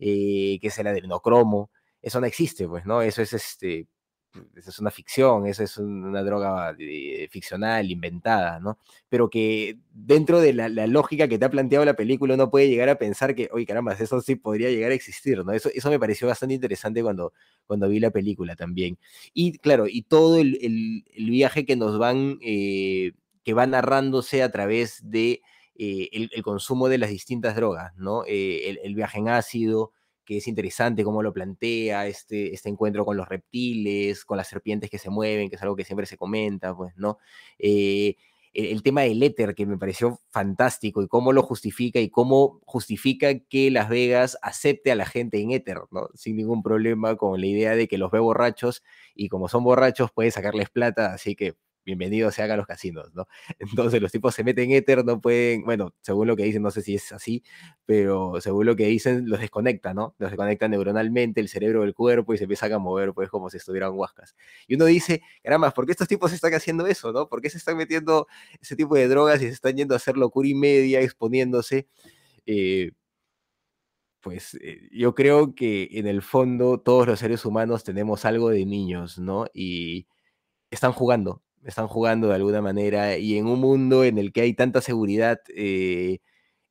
eh, 0.00 0.58
que 0.60 0.68
es 0.68 0.78
el 0.78 0.88
adrenocromo 0.88 1.70
eso 2.02 2.20
no 2.20 2.26
existe, 2.26 2.66
pues, 2.68 2.86
¿no? 2.86 3.02
Eso 3.02 3.22
es 3.22 3.32
este, 3.32 3.88
eso 4.56 4.70
es 4.70 4.78
una 4.78 4.90
ficción, 4.90 5.46
eso 5.46 5.62
es 5.64 5.76
una 5.78 6.22
droga 6.22 6.74
eh, 6.78 7.28
ficcional, 7.30 7.90
inventada, 7.90 8.60
¿no? 8.60 8.78
Pero 9.08 9.28
que 9.28 9.78
dentro 9.92 10.40
de 10.40 10.52
la, 10.52 10.68
lógica 10.86 11.26
que 11.26 11.38
te 11.38 11.44
ha 11.44 11.50
planteado 11.50 11.84
la 11.84 11.94
película 11.94 12.34
uno 12.34 12.50
puede 12.50 12.68
llegar 12.68 12.88
a 12.88 12.98
pensar 12.98 13.34
que, 13.34 13.48
oye, 13.52 13.66
caramba, 13.66 13.92
eso 13.94 14.20
sí 14.20 14.36
podría 14.36 14.70
llegar 14.70 14.92
a 14.92 14.94
existir, 14.94 15.44
¿no? 15.44 15.52
Eso, 15.52 15.70
eso 15.74 15.90
me 15.90 15.98
pareció 15.98 16.28
bastante 16.28 16.54
interesante 16.54 17.02
cuando, 17.02 17.32
cuando 17.66 17.88
vi 17.88 17.98
la 17.98 18.10
película 18.10 18.54
también. 18.54 18.98
Y 19.34 19.58
claro, 19.58 19.86
y 19.88 20.02
todo 20.02 20.38
el, 20.38 20.58
el, 20.62 21.30
viaje 21.30 21.64
que 21.64 21.76
nos 21.76 21.98
van, 21.98 22.38
eh, 22.42 23.12
que 23.44 23.54
va 23.54 23.66
narrándose 23.66 24.42
a 24.42 24.50
través 24.52 25.00
de 25.10 25.42
eh, 25.74 26.08
el, 26.12 26.42
consumo 26.42 26.88
de 26.88 26.98
las 26.98 27.10
distintas 27.10 27.56
drogas, 27.56 27.92
¿no? 27.96 28.24
el, 28.26 28.94
viaje 28.94 29.18
en 29.18 29.28
ácido, 29.28 29.92
que 30.24 30.38
es 30.38 30.48
interesante 30.48 31.04
cómo 31.04 31.22
lo 31.22 31.32
plantea, 31.32 32.06
este, 32.06 32.54
este 32.54 32.68
encuentro 32.68 33.04
con 33.04 33.16
los 33.16 33.28
reptiles, 33.28 34.24
con 34.24 34.36
las 34.36 34.48
serpientes 34.48 34.90
que 34.90 34.98
se 34.98 35.10
mueven, 35.10 35.50
que 35.50 35.56
es 35.56 35.62
algo 35.62 35.76
que 35.76 35.84
siempre 35.84 36.06
se 36.06 36.16
comenta, 36.16 36.74
pues, 36.76 36.96
¿no? 36.96 37.18
Eh, 37.58 38.16
el, 38.52 38.82
tema 38.82 39.02
del 39.02 39.22
éter, 39.22 39.54
que 39.54 39.66
me 39.66 39.78
pareció 39.78 40.20
fantástico, 40.30 41.02
y 41.02 41.08
cómo 41.08 41.32
lo 41.32 41.42
justifica, 41.42 42.00
y 42.00 42.10
cómo 42.10 42.60
justifica 42.64 43.38
que 43.38 43.70
Las 43.70 43.88
Vegas 43.88 44.38
acepte 44.42 44.90
a 44.90 44.96
la 44.96 45.06
gente 45.06 45.40
en 45.40 45.52
éter, 45.52 45.78
¿no? 45.90 46.08
Sin 46.14 46.36
ningún 46.36 46.62
problema, 46.62 47.16
con 47.16 47.40
la 47.40 47.46
idea 47.46 47.76
de 47.76 47.88
que 47.88 47.98
los 47.98 48.10
ve 48.10 48.18
borrachos, 48.18 48.82
y 49.14 49.28
como 49.28 49.48
son 49.48 49.64
borrachos, 49.64 50.10
puede 50.12 50.30
sacarles 50.30 50.70
plata, 50.70 51.12
así 51.14 51.36
que 51.36 51.54
bienvenido 51.84 52.30
se 52.30 52.42
hagan 52.42 52.58
los 52.58 52.66
casinos, 52.66 53.12
¿no? 53.14 53.26
Entonces 53.58 54.00
los 54.02 54.12
tipos 54.12 54.34
se 54.34 54.44
meten 54.44 54.70
éter, 54.72 55.04
no 55.04 55.20
pueden, 55.20 55.64
bueno, 55.64 55.94
según 56.00 56.26
lo 56.26 56.36
que 56.36 56.44
dicen, 56.44 56.62
no 56.62 56.70
sé 56.70 56.82
si 56.82 56.94
es 56.94 57.12
así, 57.12 57.42
pero 57.86 58.40
según 58.40 58.66
lo 58.66 58.76
que 58.76 58.86
dicen, 58.86 59.28
los 59.28 59.40
desconectan, 59.40 59.96
¿no? 59.96 60.14
Los 60.18 60.30
desconectan 60.30 60.70
neuronalmente 60.72 61.40
el 61.40 61.48
cerebro 61.48 61.82
del 61.82 61.94
cuerpo 61.94 62.34
y 62.34 62.38
se 62.38 62.44
empiezan 62.44 62.72
a 62.72 62.78
mover, 62.78 63.12
pues, 63.12 63.28
como 63.30 63.50
si 63.50 63.56
estuvieran 63.56 63.92
huascas. 63.92 64.36
Y 64.66 64.74
uno 64.76 64.84
dice, 64.86 65.22
caramba, 65.42 65.70
¿por 65.72 65.86
qué 65.86 65.92
estos 65.92 66.08
tipos 66.08 66.32
están 66.32 66.54
haciendo 66.54 66.86
eso, 66.86 67.12
no? 67.12 67.28
¿Por 67.28 67.40
qué 67.40 67.50
se 67.50 67.58
están 67.58 67.76
metiendo 67.76 68.26
ese 68.60 68.76
tipo 68.76 68.94
de 68.94 69.08
drogas 69.08 69.42
y 69.42 69.46
se 69.46 69.52
están 69.52 69.76
yendo 69.76 69.94
a 69.94 69.96
hacer 69.96 70.16
locura 70.16 70.48
y 70.48 70.54
media, 70.54 71.00
exponiéndose? 71.00 71.88
Eh, 72.46 72.92
pues 74.20 74.54
eh, 74.60 74.88
yo 74.92 75.14
creo 75.14 75.54
que 75.54 75.88
en 75.92 76.06
el 76.06 76.22
fondo 76.22 76.80
todos 76.80 77.06
los 77.06 77.18
seres 77.20 77.44
humanos 77.44 77.84
tenemos 77.84 78.24
algo 78.24 78.50
de 78.50 78.66
niños, 78.66 79.18
¿no? 79.18 79.46
Y 79.54 80.06
están 80.70 80.92
jugando, 80.92 81.42
están 81.64 81.88
jugando 81.88 82.28
de 82.28 82.34
alguna 82.34 82.62
manera 82.62 83.16
y 83.18 83.36
en 83.38 83.46
un 83.46 83.60
mundo 83.60 84.04
en 84.04 84.18
el 84.18 84.32
que 84.32 84.42
hay 84.42 84.54
tanta 84.54 84.80
seguridad, 84.80 85.40
eh, 85.54 86.20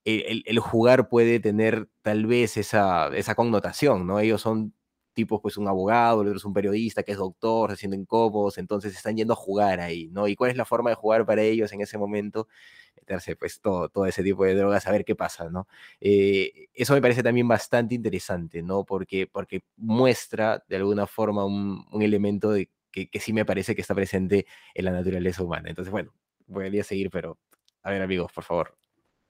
el, 0.06 0.60
jugar 0.60 1.10
puede 1.10 1.40
tener 1.40 1.90
tal 2.02 2.26
vez 2.26 2.58
esa, 2.58 3.10
esa 3.16 3.36
connotación, 3.36 4.08
¿no? 4.08 4.20
Ellos 4.20 4.42
son 4.42 4.74
tipos, 5.14 5.42
pues 5.42 5.58
un 5.58 5.68
abogado, 5.68 6.22
el 6.22 6.30
otro 6.30 6.38
es 6.38 6.46
un 6.46 6.54
periodista 6.54 7.04
que 7.04 7.12
es 7.12 7.18
doctor, 7.18 7.72
se 7.72 7.78
sienten 7.78 8.06
cómodos, 8.06 8.58
entonces 8.58 8.96
están 8.96 9.18
yendo 9.18 9.34
a 9.34 9.36
jugar 9.36 9.80
ahí, 9.82 10.08
¿no? 10.12 10.28
¿Y 10.28 10.36
cuál 10.36 10.52
es 10.52 10.58
la 10.58 10.66
forma 10.66 10.90
de 10.92 10.96
jugar 10.96 11.26
para 11.26 11.42
ellos 11.42 11.72
en 11.74 11.82
ese 11.82 11.98
momento? 11.98 12.48
Meterse 12.96 13.36
pues 13.36 13.60
todo, 13.62 13.90
todo 13.90 14.06
ese 14.06 14.24
tipo 14.24 14.46
de 14.46 14.56
drogas, 14.56 14.88
a 14.88 14.92
ver 14.92 15.06
qué 15.06 15.16
pasa, 15.16 15.50
¿no? 15.50 15.68
Eh, 16.00 16.68
eso 16.74 16.94
me 16.94 17.02
parece 17.02 17.24
también 17.24 17.48
bastante 17.48 17.96
interesante, 17.96 18.62
¿no? 18.64 18.86
Porque, 18.86 19.28
porque 19.28 19.64
muestra 19.78 20.64
de 20.68 20.78
alguna 20.78 21.06
forma 21.08 21.46
un, 21.46 21.86
un 21.92 22.02
elemento 22.02 22.52
de 22.52 22.70
que, 22.92 23.10
sí 23.20 23.34
me 23.34 23.46
parece 23.46 23.76
que 23.76 23.82
está 23.82 23.96
presente 23.96 24.46
en 24.74 24.86
la 24.86 24.92
naturaleza 24.92 25.44
humana. 25.44 25.70
Entonces, 25.70 25.92
bueno, 25.92 26.14
voy 26.48 26.80
a 26.80 26.84
seguir, 26.84 27.10
pero 27.10 27.40
a 27.84 27.92
ver 27.92 28.02
amigos, 28.02 28.32
por 28.32 28.44
favor, 28.44 28.78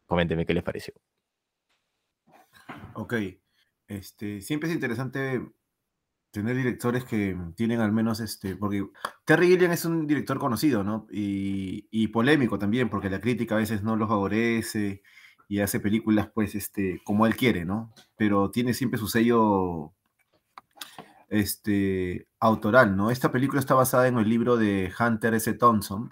coméntenme 0.05 0.45
qué 0.45 0.53
les 0.53 0.63
pareció. 0.63 0.93
Ok, 2.93 3.13
este, 3.87 4.41
siempre 4.41 4.69
es 4.69 4.75
interesante 4.75 5.41
tener 6.31 6.55
directores 6.55 7.05
que 7.05 7.35
tienen 7.55 7.79
al 7.79 7.91
menos 7.91 8.19
este, 8.19 8.55
porque 8.55 8.85
Terry 9.25 9.47
Gilliam 9.47 9.71
es 9.71 9.85
un 9.85 10.05
director 10.05 10.37
conocido, 10.37 10.83
¿no? 10.83 11.07
Y, 11.11 11.87
y, 11.89 12.09
polémico 12.09 12.59
también, 12.59 12.89
porque 12.89 13.09
la 13.09 13.19
crítica 13.19 13.55
a 13.55 13.59
veces 13.59 13.81
no 13.83 13.95
lo 13.95 14.07
favorece 14.07 15.01
y 15.47 15.59
hace 15.61 15.79
películas, 15.79 16.29
pues, 16.33 16.53
este, 16.55 17.01
como 17.03 17.25
él 17.25 17.35
quiere, 17.35 17.65
¿no? 17.65 17.91
Pero 18.15 18.51
tiene 18.51 18.75
siempre 18.75 18.99
su 18.99 19.07
sello, 19.07 19.95
este, 21.29 22.27
autoral, 22.39 22.95
¿no? 22.97 23.11
Esta 23.11 23.31
película 23.31 23.59
está 23.59 23.75
basada 23.75 24.07
en 24.07 24.17
el 24.17 24.29
libro 24.29 24.57
de 24.57 24.91
Hunter 24.99 25.33
S. 25.35 25.53
Thompson, 25.53 26.09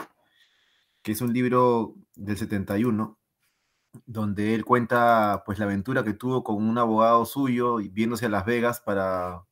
que 1.02 1.12
es 1.14 1.22
un 1.22 1.34
libro 1.34 1.96
del 2.16 2.38
71, 2.38 3.18
donde 4.06 4.56
él 4.56 4.66
cuenta, 4.66 5.44
pues, 5.46 5.60
la 5.60 5.66
aventura 5.66 6.04
que 6.04 6.14
tuvo 6.14 6.44
con 6.44 6.58
un 6.68 6.78
abogado 6.78 7.26
suyo, 7.26 7.78
viéndose 7.78 8.28
a 8.28 8.30
Las 8.30 8.46
Vegas 8.46 8.80
para 8.82 9.48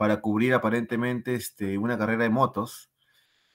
para 0.00 0.22
cubrir 0.22 0.54
aparentemente 0.54 1.34
este, 1.34 1.76
una 1.76 1.98
carrera 1.98 2.22
de 2.22 2.30
motos, 2.30 2.90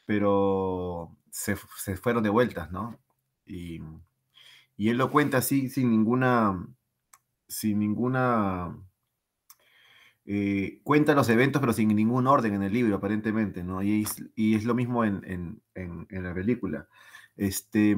pero 0.05 1.17
se, 1.31 1.55
fueron 1.55 2.21
de 2.21 2.29
vueltas, 2.29 2.71
¿no? 2.71 2.99
Y, 3.47 3.81
él 4.77 4.97
lo 4.97 5.09
cuenta 5.09 5.39
así, 5.39 5.69
sin 5.69 5.89
ninguna, 5.89 6.63
sin 7.47 7.79
ninguna, 7.79 8.77
eh, 10.27 10.79
cuenta 10.83 11.13
los 11.13 11.29
eventos, 11.29 11.59
pero 11.59 11.71
sin 11.71 11.89
ningún 11.89 12.25
orden 12.25 12.55
en 12.55 12.63
el 12.63 12.73
libro, 12.73 12.95
aparentemente, 12.95 13.63
¿no? 13.63 13.83
Y 13.83 14.03
es, 14.03 14.23
y 14.35 14.55
es 14.55 14.63
lo 14.65 14.73
mismo 14.73 15.05
en, 15.05 15.61
la 16.09 16.33
película. 16.33 16.87
Este, 17.37 17.95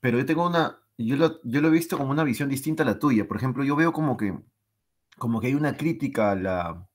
pero 0.00 0.18
yo 0.18 0.26
tengo 0.26 0.46
una, 0.46 0.80
yo 0.98 1.16
lo, 1.16 1.40
yo 1.44 1.60
lo 1.60 1.68
he 1.68 1.72
visto 1.72 1.96
como 1.98 2.10
una 2.10 2.24
visión 2.24 2.48
distinta 2.48 2.82
a 2.82 2.86
la 2.86 2.98
tuya. 2.98 3.28
Por 3.28 3.36
ejemplo, 3.36 3.62
yo 3.62 3.76
veo 3.76 3.92
como 3.92 4.16
que, 4.16 4.36
como 5.18 5.40
que 5.40 5.46
hay 5.46 5.54
una 5.54 5.76
crítica 5.76 6.32
a 6.32 6.34
la, 6.34 6.88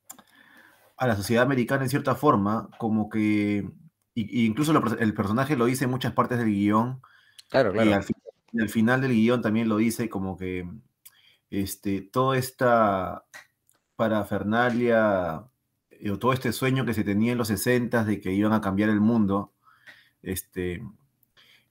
a 0.97 1.07
la 1.07 1.15
sociedad 1.15 1.43
americana 1.43 1.83
en 1.83 1.89
cierta 1.89 2.15
forma, 2.15 2.69
como 2.77 3.09
que, 3.09 3.69
incluso 4.15 4.73
el 4.99 5.13
personaje 5.13 5.55
lo 5.55 5.65
dice 5.65 5.85
en 5.85 5.91
muchas 5.91 6.11
partes 6.11 6.37
del 6.37 6.49
guion. 6.49 7.01
Claro, 7.49 7.71
claro. 7.71 7.89
Y 7.89 8.59
al, 8.59 8.69
final 8.69 8.99
del 8.99 9.13
guion 9.13 9.41
también 9.41 9.69
lo 9.69 9.77
dice 9.77 10.09
como 10.09 10.37
que 10.37 10.69
este, 11.49 12.01
toda 12.01 12.37
esta 12.37 13.23
parafernalia 14.01 15.45
eh, 15.91 16.09
o 16.09 16.17
todo 16.17 16.33
este 16.33 16.51
sueño 16.51 16.85
que 16.85 16.95
se 16.95 17.03
tenía 17.03 17.33
en 17.33 17.37
los 17.37 17.49
60 17.49 18.03
de 18.03 18.19
que 18.19 18.33
iban 18.33 18.51
a 18.51 18.59
cambiar 18.59 18.89
el 18.89 18.99
mundo, 18.99 19.53
este, 20.23 20.83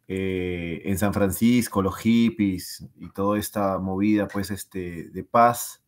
eh, 0.06 0.80
en 0.84 0.96
San 0.96 1.12
Francisco, 1.12 1.82
los 1.82 1.96
hippies 1.96 2.86
y 3.00 3.10
toda 3.10 3.36
esta 3.36 3.80
movida 3.80 4.28
pues, 4.28 4.52
este, 4.52 5.10
de 5.10 5.24
paz 5.24 5.82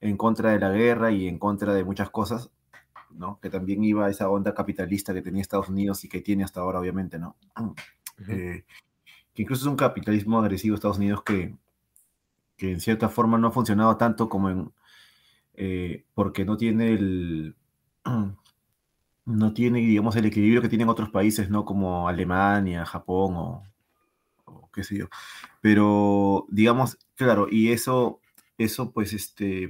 en 0.00 0.16
contra 0.16 0.52
de 0.52 0.60
la 0.60 0.70
guerra 0.70 1.10
y 1.10 1.26
en 1.26 1.40
contra 1.40 1.74
de 1.74 1.82
muchas 1.82 2.10
cosas, 2.10 2.52
que 3.40 3.50
también 3.50 3.82
iba 3.82 4.06
a 4.06 4.10
esa 4.10 4.30
onda 4.30 4.54
capitalista 4.54 5.12
que 5.12 5.22
tenía 5.22 5.42
Estados 5.42 5.68
Unidos 5.68 6.04
y 6.04 6.08
que 6.08 6.20
tiene 6.20 6.44
hasta 6.44 6.60
ahora, 6.60 6.78
obviamente, 6.78 7.18
¿no? 7.18 7.36
Eh, 8.28 8.64
que 9.34 9.42
incluso 9.42 9.64
es 9.64 9.68
un 9.68 9.76
capitalismo 9.76 10.38
agresivo 10.38 10.76
Estados 10.76 10.98
Unidos 10.98 11.24
que, 11.24 11.56
que 12.56 12.70
en 12.70 12.80
cierta 12.80 13.08
forma 13.08 13.36
no 13.36 13.48
ha 13.48 13.50
funcionado 13.52 13.96
tanto 13.96 14.28
como 14.28 14.48
en... 14.48 14.72
Eh, 15.54 16.04
porque 16.14 16.44
no 16.44 16.56
tiene 16.56 16.92
el... 16.94 17.56
no 19.24 19.54
tiene, 19.54 19.80
digamos, 19.80 20.16
el 20.16 20.26
equilibrio 20.26 20.62
que 20.62 20.68
tienen 20.68 20.88
otros 20.88 21.10
países, 21.10 21.50
¿no? 21.50 21.64
Como 21.64 22.08
Alemania, 22.08 22.84
Japón 22.84 23.34
o, 23.36 23.62
qué 24.72 24.84
sé 24.84 24.98
yo. 24.98 25.08
Pero, 25.60 26.46
digamos, 26.50 26.98
claro, 27.14 27.46
y 27.50 27.72
eso, 27.72 28.20
eso 28.58 28.92
pues, 28.92 29.12
este, 29.12 29.64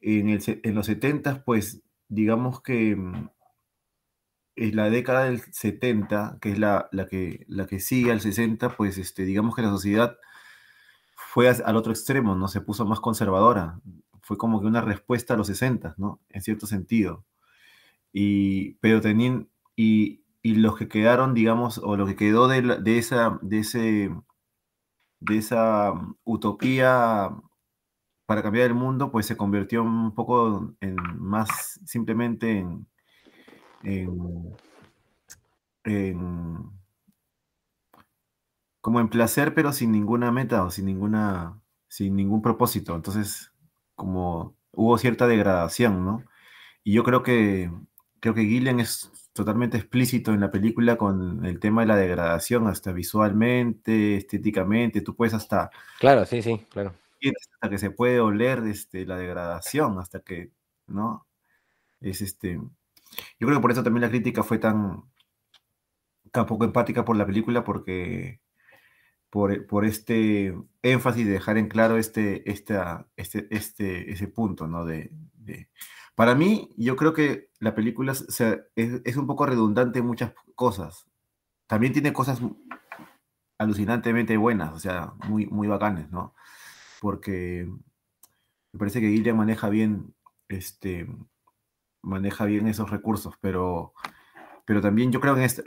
en, 0.00 0.28
el, 0.28 0.60
en 0.62 0.74
los 0.74 0.86
70, 0.86 1.44
pues 1.44 1.82
digamos 2.08 2.60
que 2.60 2.96
mm, 2.96 3.30
en 4.56 4.76
la 4.76 4.90
década 4.90 5.24
del 5.24 5.40
70, 5.40 6.38
que 6.40 6.52
es 6.52 6.58
la, 6.58 6.88
la, 6.92 7.06
que, 7.06 7.44
la 7.48 7.66
que 7.66 7.80
sigue 7.80 8.12
al 8.12 8.20
60, 8.20 8.76
pues 8.76 8.98
este, 8.98 9.24
digamos 9.24 9.54
que 9.54 9.62
la 9.62 9.70
sociedad 9.70 10.18
fue 11.14 11.48
al 11.48 11.76
otro 11.76 11.92
extremo, 11.92 12.34
¿no? 12.34 12.48
Se 12.48 12.60
puso 12.60 12.84
más 12.84 13.00
conservadora. 13.00 13.80
Fue 14.22 14.38
como 14.38 14.60
que 14.60 14.66
una 14.66 14.80
respuesta 14.80 15.34
a 15.34 15.36
los 15.36 15.48
60, 15.48 15.94
¿no? 15.98 16.20
En 16.30 16.42
cierto 16.42 16.66
sentido. 16.66 17.24
Y, 18.12 18.74
pero 18.74 19.00
tenían, 19.00 19.48
y, 19.76 20.24
y 20.42 20.56
los 20.56 20.76
que 20.76 20.88
quedaron, 20.88 21.34
digamos, 21.34 21.78
o 21.78 21.96
lo 21.96 22.06
que 22.06 22.16
quedó 22.16 22.48
de, 22.48 22.62
de 22.62 22.98
esa, 22.98 23.38
de 23.42 23.58
ese, 23.60 24.10
de 25.20 25.38
esa 25.38 25.92
utopía 26.24 27.30
para 28.26 28.42
cambiar 28.42 28.66
el 28.66 28.74
mundo, 28.74 29.10
pues 29.10 29.26
se 29.26 29.36
convirtió 29.36 29.82
un 29.82 30.14
poco 30.14 30.74
en 30.80 30.96
más 31.18 31.80
simplemente 31.84 32.64
en, 33.82 34.56
como 38.80 39.00
en 39.00 39.08
placer, 39.08 39.54
pero 39.54 39.72
sin 39.72 39.92
ninguna 39.92 40.32
meta 40.32 40.64
o 40.64 40.70
sin 40.70 40.86
ninguna, 40.86 41.60
sin 41.88 42.16
ningún 42.16 42.42
propósito. 42.42 42.94
Entonces, 42.94 43.51
como 43.94 44.56
hubo 44.72 44.98
cierta 44.98 45.26
degradación, 45.26 46.04
¿no? 46.04 46.24
Y 46.84 46.92
yo 46.92 47.04
creo 47.04 47.22
que 47.22 47.70
creo 48.20 48.34
que 48.34 48.44
Gillian 48.44 48.80
es 48.80 49.10
totalmente 49.32 49.76
explícito 49.78 50.32
en 50.32 50.40
la 50.40 50.50
película 50.50 50.96
con 50.96 51.44
el 51.44 51.58
tema 51.60 51.82
de 51.82 51.88
la 51.88 51.96
degradación, 51.96 52.66
hasta 52.68 52.92
visualmente, 52.92 54.16
estéticamente, 54.16 55.00
tú 55.00 55.16
puedes 55.16 55.34
hasta... 55.34 55.70
Claro, 55.98 56.24
sí, 56.26 56.42
sí, 56.42 56.64
claro 56.70 56.92
hasta 57.30 57.70
que 57.70 57.78
se 57.78 57.90
puede 57.90 58.20
oler 58.20 58.60
este, 58.66 59.06
la 59.06 59.16
degradación, 59.16 59.98
hasta 59.98 60.20
que, 60.20 60.50
¿no? 60.86 61.26
Es 62.00 62.20
este. 62.20 62.54
Yo 63.38 63.46
creo 63.46 63.58
que 63.58 63.62
por 63.62 63.72
eso 63.72 63.82
también 63.82 64.02
la 64.02 64.10
crítica 64.10 64.42
fue 64.42 64.58
tan, 64.58 65.04
tan 66.32 66.46
poco 66.46 66.64
empática 66.64 67.04
por 67.04 67.16
la 67.16 67.26
película, 67.26 67.62
porque 67.64 68.40
por, 69.32 69.66
por 69.66 69.86
este 69.86 70.54
énfasis 70.82 71.24
de 71.24 71.32
dejar 71.32 71.56
en 71.56 71.68
claro 71.68 71.96
este, 71.96 72.50
esta, 72.50 73.08
este, 73.16 73.48
este, 73.50 74.12
ese 74.12 74.28
punto, 74.28 74.66
¿no? 74.66 74.84
De, 74.84 75.10
Para 76.14 76.34
mí, 76.34 76.68
yo 76.76 76.96
creo 76.96 77.14
que 77.14 77.48
la 77.58 77.74
película 77.74 78.12
es, 78.12 78.26
es, 78.76 79.16
un 79.16 79.26
poco 79.26 79.46
redundante 79.46 80.00
en 80.00 80.06
muchas 80.06 80.34
cosas. 80.54 81.08
También 81.66 81.94
tiene 81.94 82.12
cosas 82.12 82.42
alucinantemente 83.56 84.36
buenas, 84.36 84.74
o 84.74 84.78
sea, 84.78 85.14
muy, 85.28 85.46
muy 85.46 85.66
bacanes, 85.66 86.10
¿no? 86.10 86.34
porque 87.02 87.68
me 88.72 88.78
parece 88.78 89.00
que 89.00 89.08
Gillian 89.10 89.36
maneja 89.36 89.68
bien, 89.68 90.14
este, 90.48 91.08
maneja 92.00 92.44
bien 92.44 92.68
esos 92.68 92.90
recursos, 92.90 93.34
pero, 93.40 93.92
pero 94.64 94.80
también 94.80 95.10
yo 95.10 95.20
creo 95.20 95.36
en 95.36 95.42
este, 95.42 95.64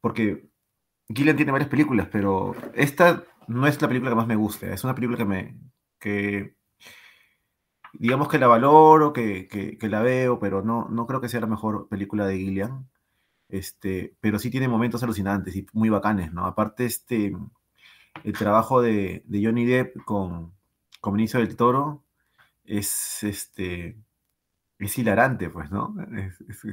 porque 0.00 0.48
Gillian 1.14 1.36
tiene 1.36 1.52
varias 1.52 1.70
películas, 1.70 2.08
pero 2.10 2.54
esta 2.74 3.24
no 3.48 3.66
es 3.66 3.80
la 3.82 3.88
película 3.88 4.10
que 4.10 4.16
más 4.16 4.26
me 4.26 4.36
gusta, 4.36 4.72
es 4.72 4.84
una 4.84 4.94
película 4.94 5.18
que 5.18 5.24
me, 5.24 5.56
que, 5.98 6.54
digamos 7.94 8.28
que 8.28 8.38
la 8.38 8.46
valoro, 8.46 9.12
que, 9.12 9.48
que, 9.48 9.88
la 9.88 10.02
veo, 10.02 10.38
pero 10.38 10.62
no, 10.62 10.88
no 10.88 11.06
creo 11.06 11.20
que 11.20 11.28
sea 11.28 11.40
la 11.40 11.46
mejor 11.46 11.88
película 11.88 12.26
de 12.26 12.38
Gillian, 12.38 12.88
este, 13.48 14.16
pero 14.20 14.38
sí 14.38 14.50
tiene 14.50 14.68
momentos 14.68 15.02
alucinantes 15.02 15.56
y 15.56 15.66
muy 15.72 15.88
bacanes, 15.88 16.32
¿no? 16.32 16.46
Aparte, 16.46 16.86
este, 16.86 17.36
el 18.24 18.32
trabajo 18.38 18.82
de, 18.82 19.24
Johnny 19.30 19.66
Depp 19.66 20.04
con, 20.04 20.54
con 21.00 21.14
Benicio 21.14 21.40
del 21.40 21.56
Toro 21.56 22.04
es 22.64 23.22
este 23.24 23.96
es 24.80 24.98
hilarante, 24.98 25.50
pues, 25.50 25.70
¿no? 25.70 25.94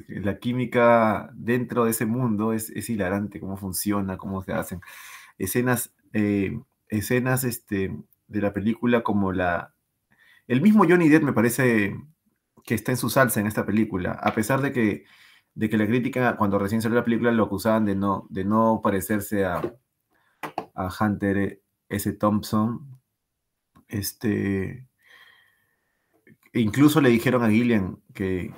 la 0.08 0.40
química 0.40 1.30
dentro 1.34 1.86
de 1.86 1.92
ese 1.92 2.06
mundo 2.06 2.54
es, 2.54 2.90
hilarante, 2.90 3.40
cómo 3.40 3.58
funciona, 3.58 4.18
cómo 4.18 4.42
se 4.44 4.54
hacen. 4.54 4.82
Escenas, 5.38 5.94
eh, 6.14 6.60
escenas 6.88 7.44
este, 7.44 7.96
de 8.28 8.42
la 8.42 8.54
película 8.54 9.04
como 9.04 9.34
la... 9.34 9.74
El 10.48 10.62
mismo 10.62 10.86
Johnny 10.88 11.10
Depp 11.10 11.24
me 11.24 11.34
parece 11.34 11.96
que 12.64 12.76
está 12.76 12.92
en 12.92 12.98
su 12.98 13.10
salsa 13.10 13.40
en 13.40 13.48
esta 13.48 13.66
película, 13.66 14.12
a 14.12 14.34
pesar 14.34 14.62
de 14.62 14.72
que 14.72 15.06
de 15.58 15.72
que 15.72 15.78
la 15.78 15.88
crítica, 15.88 16.38
cuando 16.38 16.60
recién 16.60 16.84
salió 16.84 17.00
la 17.00 17.04
película, 17.04 17.32
lo 17.32 17.46
acusaban 17.46 17.84
de 17.84 17.96
no, 17.96 18.28
de 18.30 18.46
no 18.46 18.80
parecerse 18.84 19.44
a, 19.44 19.60
a 20.76 20.90
Hunter 21.00 21.64
S. 21.90 22.14
Thompson. 22.14 23.02
Este, 23.88 24.88
incluso 26.62 27.02
le 27.02 27.10
dijeron 27.10 27.44
a 27.44 27.50
Gillian 27.50 28.00
que 28.14 28.52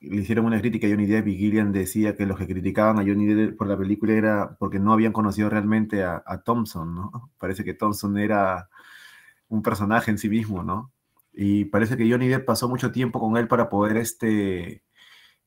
le 0.00 0.22
hicieron 0.22 0.46
una 0.46 0.60
crítica 0.60 0.86
a 0.86 0.90
Johnny 0.90 1.06
Depp 1.06 1.28
y 1.28 1.36
Gillian 1.36 1.72
decía 1.72 2.16
que 2.16 2.26
los 2.26 2.38
que 2.38 2.46
criticaban 2.46 2.98
a 2.98 3.02
Johnny 3.02 3.26
Depp 3.26 3.56
por 3.56 3.66
la 3.66 3.76
película 3.76 4.12
era 4.12 4.56
porque 4.58 4.78
no 4.78 4.92
habían 4.92 5.12
conocido 5.12 5.48
realmente 5.50 6.04
a, 6.04 6.22
Thompson, 6.44 6.94
¿no? 6.94 7.30
Parece 7.38 7.64
que 7.64 7.74
Thompson 7.74 8.18
era 8.18 8.68
un 9.48 9.62
personaje 9.62 10.10
en 10.10 10.18
sí 10.18 10.28
mismo, 10.28 10.62
¿no? 10.62 10.92
Y 11.32 11.66
parece 11.66 11.96
que 11.96 12.10
Johnny 12.10 12.28
Depp 12.28 12.46
pasó 12.46 12.68
mucho 12.68 12.92
tiempo 12.92 13.20
con 13.20 13.36
él 13.36 13.48
para 13.48 13.68
poder 13.68 13.96
este, 13.96 14.84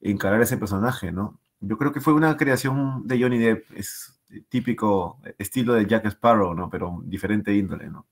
encarar 0.02 0.42
ese 0.42 0.58
personaje, 0.58 1.12
¿no? 1.12 1.40
Yo 1.62 1.78
creo 1.78 1.92
que 1.92 2.02
fue 2.02 2.14
una 2.14 2.38
creación 2.38 3.08
de 3.08 3.22
Johnny 3.22 3.38
Depp, 3.38 3.72
es 3.76 4.20
típico 4.50 5.20
estilo 5.38 5.74
de 5.74 5.86
Jack 5.86 6.06
Sparrow, 6.06 6.54
¿no? 6.54 6.70
Pero 6.70 7.02
diferente 7.06 7.54
índole, 7.54 7.90
¿no? 7.90 8.08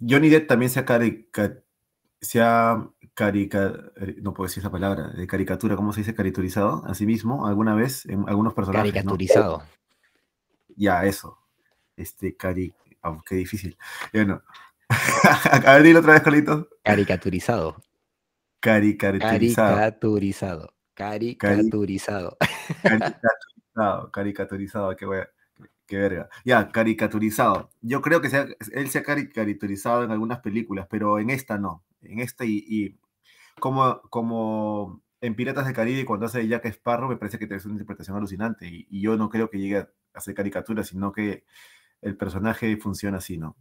Johnny 0.00 0.28
Depp 0.28 0.46
también 0.46 0.70
se 0.70 0.80
ha, 0.80 0.84
carica, 0.84 1.58
se 2.20 2.40
ha 2.40 2.88
carica, 3.14 3.72
no 4.22 4.32
puedo 4.32 4.46
decir 4.46 4.60
esa 4.60 4.70
palabra, 4.70 5.08
de 5.08 5.26
caricatura, 5.26 5.74
¿cómo 5.74 5.92
se 5.92 6.02
dice? 6.02 6.14
Caricaturizado 6.14 6.84
a 6.86 6.94
sí 6.94 7.04
mismo 7.04 7.48
alguna 7.48 7.74
vez 7.74 8.06
en 8.06 8.28
algunos 8.28 8.54
personajes. 8.54 8.92
Caricaturizado. 8.92 9.58
¿no? 9.58 9.64
Ya, 10.76 11.04
eso. 11.04 11.36
Este, 11.96 12.36
cari... 12.36 12.72
Oh, 13.02 13.20
qué 13.26 13.34
difícil. 13.34 13.76
Bueno. 14.12 14.42
a 15.64 15.74
ver, 15.74 15.82
dilo 15.82 15.98
otra 15.98 16.12
vez, 16.12 16.22
Carlitos. 16.22 16.68
Caricaturizado. 16.84 17.82
Caricaturizado. 18.60 19.76
Caricaturizado. 19.76 20.72
Caricaturizado. 20.94 22.36
Caricaturizado. 22.82 24.10
Caricaturizado. 24.12 24.96
Qué, 24.96 25.06
wea, 25.06 25.28
qué 25.88 25.96
verga. 25.96 26.28
Ya, 26.44 26.70
caricaturizado. 26.70 27.70
Yo 27.80 28.02
creo 28.02 28.20
que 28.20 28.28
él 28.72 28.90
se 28.90 28.98
ha 28.98 29.02
caricaturizado 29.02 30.04
en 30.04 30.12
algunas 30.12 30.40
películas, 30.40 30.86
pero 30.88 31.18
en 31.18 31.30
esta 31.30 31.58
no. 31.58 31.84
En 32.02 32.20
esta 32.20 32.44
y, 32.44 32.64
y 32.68 33.00
como, 33.58 34.02
como 34.02 35.02
en 35.20 35.34
Piratas 35.34 35.64
del 35.64 35.74
Caribe, 35.74 36.04
cuando 36.04 36.26
hace 36.26 36.46
Jack 36.46 36.66
Sparrow, 36.66 37.08
me 37.08 37.16
parece 37.16 37.38
que 37.38 37.52
es 37.52 37.64
una 37.64 37.74
interpretación 37.74 38.16
alucinante. 38.16 38.68
Y, 38.68 38.86
y 38.90 39.00
yo 39.00 39.16
no 39.16 39.30
creo 39.30 39.50
que 39.50 39.58
llegue 39.58 39.78
a 39.78 39.88
hacer 40.14 40.34
caricatura, 40.34 40.84
sino 40.84 41.10
que 41.10 41.44
el 42.02 42.16
personaje 42.16 42.76
funciona 42.76 43.18
así, 43.18 43.38
¿no? 43.38 43.56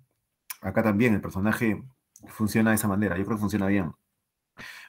Acá 0.61 0.83
también 0.83 1.13
el 1.13 1.21
personaje 1.21 1.83
funciona 2.27 2.71
de 2.71 2.75
esa 2.75 2.87
manera. 2.87 3.17
Yo 3.17 3.25
creo 3.25 3.37
que 3.37 3.41
funciona 3.41 3.67
bien. 3.67 3.93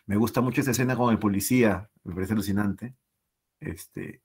Me 0.07 0.17
gusta 0.17 0.41
mucho 0.41 0.61
esa 0.61 0.73
escena 0.73 0.97
con 0.97 1.13
el 1.13 1.19
policía, 1.19 1.91
me 2.05 2.15
parece 2.15 2.33
alucinante. 2.33 2.97
Este, 3.61 4.23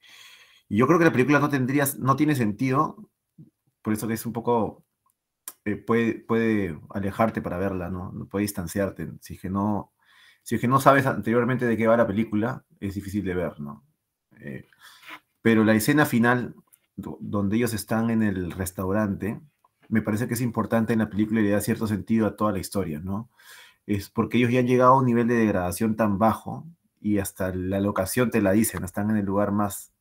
yo 0.77 0.87
creo 0.87 0.99
que 0.99 1.05
la 1.05 1.11
película 1.11 1.39
no 1.39 1.49
tendría, 1.49 1.85
no 1.99 2.15
tiene 2.15 2.35
sentido, 2.35 3.09
por 3.81 3.93
eso 3.93 4.07
que 4.07 4.15
es 4.15 4.25
un 4.25 4.33
poco, 4.33 4.83
eh, 5.65 5.75
puede, 5.75 6.15
puede 6.15 6.79
alejarte 6.89 7.41
para 7.41 7.57
verla, 7.57 7.89
¿no? 7.89 8.27
Puede 8.29 8.43
distanciarte. 8.43 9.11
Si 9.21 9.35
es 9.35 9.41
que 9.41 9.49
no, 9.49 9.93
si 10.41 10.55
es 10.55 10.61
que 10.61 10.67
no 10.67 10.79
sabes 10.79 11.05
anteriormente 11.05 11.65
de 11.65 11.77
qué 11.77 11.87
va 11.87 11.97
la 11.97 12.07
película, 12.07 12.65
es 12.79 12.95
difícil 12.95 13.23
de 13.23 13.35
ver, 13.35 13.59
¿no? 13.59 13.85
Eh, 14.39 14.65
pero 15.41 15.63
la 15.63 15.73
escena 15.73 16.05
final, 16.05 16.55
donde 16.95 17.57
ellos 17.57 17.73
están 17.73 18.09
en 18.09 18.23
el 18.23 18.51
restaurante, 18.51 19.41
me 19.89 20.01
parece 20.01 20.27
que 20.27 20.33
es 20.33 20.41
importante 20.41 20.93
en 20.93 20.99
la 20.99 21.09
película 21.09 21.41
y 21.41 21.43
le 21.43 21.51
da 21.51 21.61
cierto 21.61 21.87
sentido 21.87 22.27
a 22.27 22.35
toda 22.35 22.51
la 22.51 22.59
historia, 22.59 22.99
¿no? 22.99 23.29
Es 23.85 24.09
porque 24.09 24.37
ellos 24.37 24.51
ya 24.51 24.59
han 24.59 24.67
llegado 24.67 24.93
a 24.93 24.97
un 24.99 25.05
nivel 25.05 25.27
de 25.27 25.35
degradación 25.35 25.95
tan 25.95 26.17
bajo 26.17 26.65
y 27.01 27.19
hasta 27.19 27.53
la 27.53 27.79
locación 27.79 28.31
te 28.31 28.41
la 28.41 28.53
dicen, 28.53 28.83
están 28.83 29.09
en 29.11 29.17
el 29.17 29.25
lugar 29.25 29.51
más 29.51 29.92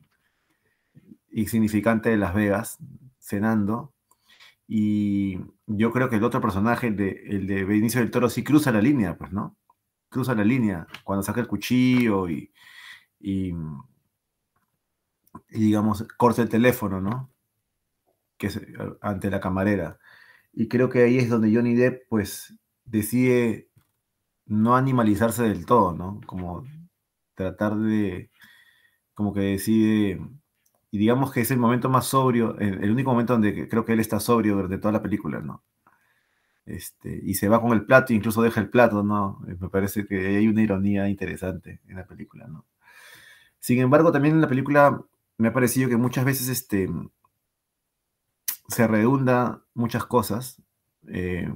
insignificante 1.32 2.10
de 2.10 2.16
Las 2.16 2.34
Vegas, 2.34 2.78
cenando, 3.18 3.92
y 4.66 5.38
yo 5.66 5.92
creo 5.92 6.08
que 6.08 6.16
el 6.16 6.24
otro 6.24 6.40
personaje, 6.40 6.88
el 6.88 6.96
de, 6.96 7.24
el 7.28 7.46
de 7.46 7.64
Benicio 7.64 8.00
del 8.00 8.10
Toro, 8.10 8.30
sí 8.30 8.42
cruza 8.42 8.72
la 8.72 8.80
línea, 8.80 9.16
pues, 9.18 9.32
¿no? 9.32 9.56
Cruza 10.08 10.34
la 10.34 10.44
línea 10.44 10.86
cuando 11.04 11.22
saca 11.22 11.40
el 11.40 11.46
cuchillo 11.46 12.28
y, 12.28 12.52
y, 13.20 13.52
digamos, 15.50 16.06
corta 16.16 16.42
el 16.42 16.48
teléfono, 16.48 17.00
¿no? 17.00 17.30
Que 18.38 18.48
ante 19.00 19.30
la 19.30 19.40
camarera. 19.40 19.98
Y 20.52 20.68
creo 20.68 20.88
que 20.88 21.02
ahí 21.02 21.18
es 21.18 21.28
donde 21.28 21.54
Johnny 21.54 21.74
Depp, 21.74 22.08
pues, 22.08 22.58
decide 22.84 23.68
no 24.46 24.76
animalizarse 24.76 25.42
del 25.44 25.66
todo, 25.66 25.92
¿no? 25.92 26.20
Como 26.26 26.64
tratar 27.34 27.76
de, 27.76 28.30
como 29.14 29.32
que 29.34 29.40
decide, 29.40 30.20
y 30.92 30.98
digamos 30.98 31.32
que 31.32 31.40
es 31.40 31.50
el 31.50 31.58
momento 31.58 31.88
más 31.88 32.06
sobrio, 32.06 32.58
el, 32.58 32.90
único 32.90 33.10
momento 33.10 33.32
donde 33.32 33.66
creo 33.66 33.86
que 33.86 33.94
él 33.94 34.00
está 34.00 34.20
sobrio 34.20 34.56
durante 34.56 34.76
toda 34.76 34.92
la 34.92 35.00
película, 35.00 35.40
¿no? 35.40 35.64
Este, 36.66 37.18
y 37.24 37.34
se 37.34 37.48
va 37.48 37.62
con 37.62 37.72
el 37.72 37.86
plato, 37.86 38.12
incluso 38.12 38.42
deja 38.42 38.60
el 38.60 38.68
plato, 38.68 39.02
¿no? 39.02 39.40
Me 39.58 39.70
parece 39.70 40.06
que 40.06 40.36
hay 40.36 40.46
una 40.46 40.60
ironía 40.60 41.08
interesante 41.08 41.80
en 41.88 41.96
la 41.96 42.06
película, 42.06 42.46
¿no? 42.46 42.66
Sin 43.58 43.80
embargo, 43.80 44.12
también 44.12 44.34
en 44.34 44.42
la 44.42 44.48
película 44.48 45.02
me 45.38 45.48
ha 45.48 45.54
parecido 45.54 45.88
que 45.88 45.96
muchas 45.96 46.26
veces 46.26 46.48
este, 46.48 46.90
se 48.68 48.86
redunda 48.86 49.64
muchas 49.72 50.04
cosas, 50.04 50.60
eh, 51.08 51.50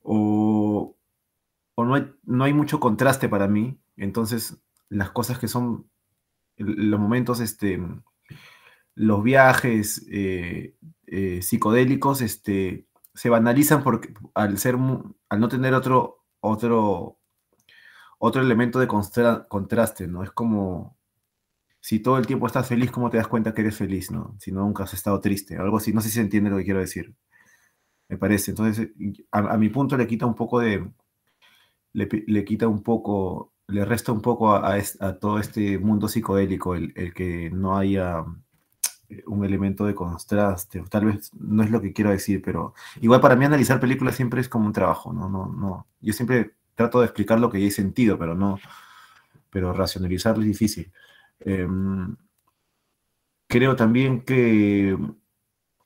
o, 0.00 0.96
o 1.74 1.84
no, 1.84 1.94
hay, 1.94 2.10
no 2.24 2.44
hay 2.44 2.54
mucho 2.54 2.80
contraste 2.80 3.28
para 3.28 3.48
mí, 3.48 3.78
entonces 3.98 4.56
las 4.88 5.10
cosas 5.10 5.38
que 5.38 5.46
son 5.46 5.90
los 6.56 6.98
momentos, 6.98 7.40
este, 7.40 7.78
los 8.96 9.22
viajes 9.22 10.06
eh, 10.10 10.74
eh, 11.06 11.42
psicodélicos, 11.42 12.22
este, 12.22 12.88
se 13.14 13.30
banalizan 13.30 13.84
porque 13.84 14.12
al 14.34 14.58
ser 14.58 14.76
al 15.28 15.40
no 15.40 15.48
tener 15.48 15.74
otro 15.74 16.24
otro 16.40 17.18
otro 18.18 18.42
elemento 18.42 18.80
de 18.80 18.88
contraste, 18.88 20.08
¿no? 20.08 20.22
Es 20.24 20.30
como 20.32 20.96
si 21.80 22.00
todo 22.00 22.18
el 22.18 22.26
tiempo 22.26 22.46
estás 22.46 22.68
feliz, 22.68 22.90
¿cómo 22.90 23.10
te 23.10 23.18
das 23.18 23.28
cuenta 23.28 23.54
que 23.54 23.62
eres 23.62 23.76
feliz, 23.76 24.10
no? 24.10 24.36
Si 24.40 24.52
no 24.52 24.62
nunca 24.62 24.84
has 24.84 24.94
estado 24.94 25.20
triste, 25.20 25.56
algo 25.56 25.76
así, 25.78 25.92
no 25.92 26.00
sé 26.00 26.08
si 26.08 26.16
se 26.16 26.22
entiende 26.22 26.50
lo 26.50 26.58
que 26.58 26.64
quiero 26.64 26.80
decir. 26.80 27.14
Me 28.08 28.18
parece. 28.18 28.52
Entonces, 28.52 28.90
a, 29.32 29.38
a 29.54 29.58
mi 29.58 29.68
punto 29.68 29.96
le 29.96 30.06
quita 30.06 30.26
un 30.26 30.34
poco 30.34 30.60
de 30.60 30.88
le, 31.92 32.08
le 32.26 32.44
quita 32.44 32.68
un 32.68 32.82
poco 32.82 33.54
le 33.68 33.84
resta 33.84 34.12
un 34.12 34.20
poco 34.22 34.52
a, 34.52 34.74
a, 34.74 34.82
a 35.00 35.18
todo 35.18 35.38
este 35.40 35.78
mundo 35.78 36.08
psicodélico 36.08 36.74
el, 36.74 36.92
el, 36.96 37.12
que 37.14 37.50
no 37.50 37.76
haya 37.76 38.24
un 39.26 39.44
elemento 39.44 39.86
de 39.86 39.94
contraste. 39.94 40.82
Tal 40.88 41.06
vez 41.06 41.30
no 41.34 41.62
es 41.62 41.70
lo 41.70 41.80
que 41.80 41.92
quiero 41.92 42.10
decir, 42.10 42.42
pero 42.42 42.74
igual 43.00 43.20
para 43.20 43.36
mí 43.36 43.44
analizar 43.44 43.80
películas 43.80 44.16
siempre 44.16 44.40
es 44.40 44.48
como 44.48 44.66
un 44.66 44.72
trabajo, 44.72 45.12
¿no? 45.12 45.28
no, 45.28 45.46
no. 45.46 45.86
Yo 46.00 46.12
siempre 46.12 46.52
trato 46.74 47.00
de 47.00 47.06
explicar 47.06 47.40
lo 47.40 47.50
que 47.50 47.58
hay 47.58 47.70
sentido, 47.70 48.18
pero 48.18 48.34
no, 48.34 48.58
pero 49.50 49.72
racionalizarlo 49.72 50.42
es 50.42 50.48
difícil. 50.48 50.92
Eh, 51.40 51.66
creo 53.46 53.76
también 53.76 54.22
que, 54.22 54.96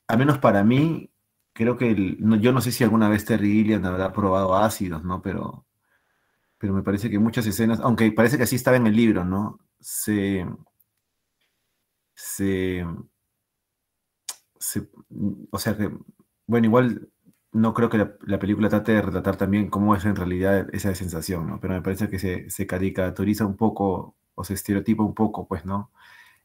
al 0.07 0.17
menos 0.17 0.37
para 0.39 0.63
mí, 0.63 1.11
creo 1.53 1.77
que 1.77 1.91
el, 1.91 2.17
yo 2.41 2.51
no 2.51 2.61
sé 2.61 2.71
si 2.71 2.83
alguna 2.83 3.09
vez 3.09 3.25
Terry 3.25 3.51
Gilliam 3.51 3.85
habrá 3.85 4.13
probado 4.13 4.55
ácidos, 4.55 5.03
¿no? 5.03 5.21
Pero 5.21 5.65
pero 6.61 6.73
me 6.73 6.83
parece 6.83 7.09
que 7.09 7.17
muchas 7.17 7.47
escenas, 7.47 7.79
aunque 7.79 8.11
parece 8.11 8.37
que 8.37 8.43
así 8.43 8.55
estaba 8.55 8.77
en 8.77 8.85
el 8.85 8.95
libro, 8.95 9.25
¿no? 9.25 9.59
Se, 9.79 10.45
se, 12.13 12.85
se 14.61 14.87
o 15.51 15.59
sea 15.59 15.75
que, 15.75 15.91
bueno, 16.47 16.67
igual 16.67 17.09
no 17.51 17.73
creo 17.73 17.89
que 17.89 17.97
la, 17.97 18.13
la, 18.25 18.39
película 18.39 18.69
trate 18.69 18.93
de 18.93 19.01
retratar 19.01 19.35
también 19.35 19.69
cómo 19.69 19.93
es 19.95 20.05
en 20.05 20.15
realidad 20.15 20.67
esa 20.71 20.95
sensación, 20.95 21.47
¿no? 21.47 21.59
Pero 21.59 21.73
me 21.73 21.81
parece 21.81 22.07
que 22.07 22.19
se, 22.19 22.49
se 22.49 22.65
caricaturiza 22.65 23.45
un 23.45 23.57
poco 23.57 24.15
o 24.35 24.43
se 24.45 24.53
estereotipa 24.53 25.03
un 25.03 25.13
poco, 25.13 25.47
pues, 25.47 25.65
¿no? 25.65 25.91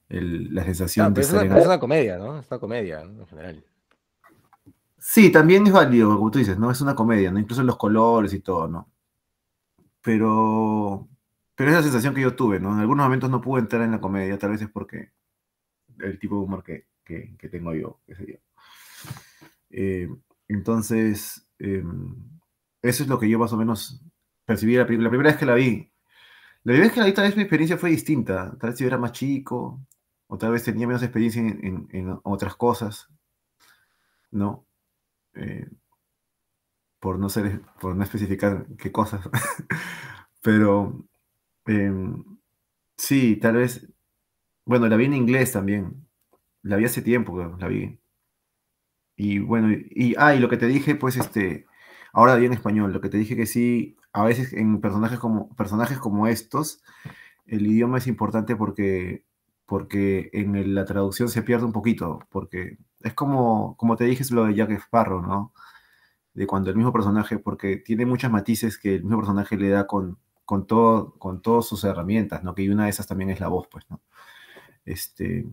El, 0.08 0.52
la 0.52 0.64
sensación 0.64 1.08
no, 1.08 1.14
de 1.14 1.20
es 1.20 1.32
una, 1.32 1.58
es 1.58 1.66
una 1.66 1.78
comedia, 1.78 2.18
¿no? 2.18 2.40
Es 2.40 2.50
una 2.50 2.58
comedia, 2.58 3.04
¿no? 3.04 3.20
En 3.22 3.26
general. 3.28 3.64
Sí, 4.98 5.30
también 5.30 5.66
es 5.66 5.72
válido, 5.72 6.16
como 6.16 6.30
tú 6.32 6.40
dices, 6.40 6.58
¿no? 6.58 6.72
Es 6.72 6.80
una 6.80 6.96
comedia, 6.96 7.30
¿no? 7.30 7.38
Incluso 7.38 7.62
los 7.62 7.76
colores 7.76 8.34
y 8.34 8.40
todo, 8.40 8.66
¿no? 8.66 8.88
pero, 10.06 11.08
pero 11.56 11.70
es 11.70 11.76
la 11.76 11.82
sensación 11.82 12.14
que 12.14 12.20
yo 12.20 12.36
tuve, 12.36 12.60
¿no? 12.60 12.72
En 12.72 12.78
algunos 12.78 13.04
momentos 13.04 13.28
no 13.28 13.40
pude 13.40 13.60
entrar 13.60 13.82
en 13.82 13.90
la 13.90 14.00
comedia, 14.00 14.38
tal 14.38 14.50
vez 14.50 14.62
es 14.62 14.68
porque 14.70 15.10
el 15.98 16.20
tipo 16.20 16.36
de 16.36 16.42
humor 16.42 16.62
que, 16.62 16.86
que, 17.06 17.36
que 17.38 17.48
tengo 17.48 17.74
yo, 17.74 18.00
qué 18.06 18.14
sé 18.14 18.26
yo. 18.32 18.38
Eh, 19.70 20.08
entonces, 20.48 21.48
eh, 21.58 21.82
eso 22.82 23.02
es 23.02 23.08
lo 23.08 23.18
que 23.18 23.28
yo 23.28 23.38
más 23.38 23.52
o 23.52 23.56
menos 23.56 24.02
percibí 24.44 24.74
la, 24.74 24.82
la, 24.82 24.86
primera 24.86 25.30
vez 25.30 25.36
que 25.36 25.46
la 25.46 25.54
vi. 25.54 25.90
La 26.64 26.72
primera 26.72 26.84
vez 26.84 26.92
que 26.92 27.00
la 27.00 27.06
vi, 27.06 27.14
tal 27.14 27.26
vez 27.26 27.36
mi 27.36 27.42
experiencia 27.42 27.78
fue 27.78 27.90
distinta. 27.90 28.56
Tal 28.58 28.70
vez 28.70 28.78
yo 28.78 28.86
era 28.86 28.98
más 28.98 29.12
chico, 29.12 29.80
o 30.26 30.38
tal 30.38 30.52
vez 30.52 30.64
tenía 30.64 30.86
menos 30.86 31.02
experiencia 31.02 31.40
en, 31.40 31.64
en, 31.64 31.88
en 31.92 32.20
otras 32.24 32.56
cosas, 32.56 33.08
¿no? 34.30 34.66
Eh, 35.34 35.68
por 37.00 37.18
no 37.18 37.28
ser, 37.28 37.62
por 37.80 37.94
no 37.94 38.02
especificar 38.02 38.66
qué 38.78 38.90
cosas, 38.90 39.28
pero 40.42 41.04
eh, 41.66 41.92
Sí, 42.98 43.36
tal 43.36 43.56
vez. 43.56 43.86
Bueno, 44.64 44.88
la 44.88 44.96
vi 44.96 45.06
en 45.06 45.14
inglés 45.14 45.52
también. 45.52 46.05
La 46.66 46.76
vi 46.76 46.84
hace 46.84 47.02
tiempo, 47.02 47.56
la 47.58 47.68
vi. 47.68 47.98
Y 49.16 49.38
bueno, 49.38 49.68
y, 49.72 50.14
ah, 50.18 50.34
y 50.34 50.40
lo 50.40 50.48
que 50.48 50.56
te 50.58 50.66
dije, 50.66 50.94
pues, 50.94 51.16
este, 51.16 51.66
ahora 52.12 52.36
vi 52.36 52.46
en 52.46 52.52
español. 52.52 52.92
Lo 52.92 53.00
que 53.00 53.08
te 53.08 53.18
dije 53.18 53.36
que 53.36 53.46
sí, 53.46 53.96
a 54.12 54.24
veces 54.24 54.52
en 54.52 54.80
personajes 54.80 55.18
como, 55.18 55.54
personajes 55.56 55.98
como 55.98 56.26
estos, 56.26 56.82
el 57.46 57.66
idioma 57.66 57.98
es 57.98 58.06
importante 58.08 58.56
porque, 58.56 59.24
porque 59.66 60.30
en 60.32 60.74
la 60.74 60.84
traducción 60.84 61.28
se 61.28 61.42
pierde 61.42 61.66
un 61.66 61.72
poquito, 61.72 62.20
porque 62.30 62.78
es 63.02 63.14
como, 63.14 63.76
como 63.76 63.96
te 63.96 64.04
dije, 64.04 64.22
es 64.22 64.30
lo 64.32 64.46
de 64.46 64.54
Jack 64.54 64.70
Sparrow, 64.72 65.22
¿no? 65.22 65.52
De 66.34 66.46
cuando 66.46 66.70
el 66.70 66.76
mismo 66.76 66.92
personaje, 66.92 67.38
porque 67.38 67.76
tiene 67.78 68.06
muchos 68.06 68.30
matices 68.30 68.78
que 68.78 68.96
el 68.96 69.04
mismo 69.04 69.18
personaje 69.18 69.56
le 69.56 69.70
da 69.70 69.86
con, 69.86 70.18
con, 70.44 70.66
con 71.18 71.42
todas 71.42 71.66
sus 71.66 71.84
herramientas, 71.84 72.44
¿no? 72.44 72.54
Que 72.54 72.70
una 72.70 72.84
de 72.84 72.90
esas 72.90 73.06
también 73.06 73.30
es 73.30 73.40
la 73.40 73.48
voz, 73.48 73.68
pues, 73.68 73.84
¿no? 73.90 74.02
Este, 74.84 75.46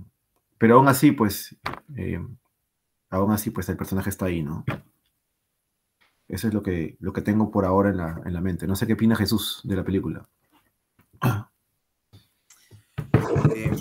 pero 0.64 0.76
aún 0.76 0.88
así, 0.88 1.12
pues, 1.12 1.58
eh, 1.98 2.26
aún 3.10 3.32
así, 3.34 3.50
pues 3.50 3.68
el 3.68 3.76
personaje 3.76 4.10
está 4.10 4.28
ahí, 4.28 4.42
¿no? 4.42 4.64
Eso 6.30 6.48
es 6.48 6.54
lo 6.54 6.64
que, 6.64 6.96
lo 7.02 7.12
que 7.12 7.22
tengo 7.22 7.52
por 7.52 7.66
ahora 7.66 7.90
en 7.90 7.98
la, 7.98 8.22
en 8.24 8.32
la 8.32 8.40
mente. 8.40 8.66
No 8.66 8.78
sé 8.78 8.88
qué 8.88 8.94
opina 8.94 9.18
Jesús 9.18 9.60
de 9.66 9.76
la 9.76 9.84
película. 9.84 10.26
Eh, 13.54 13.72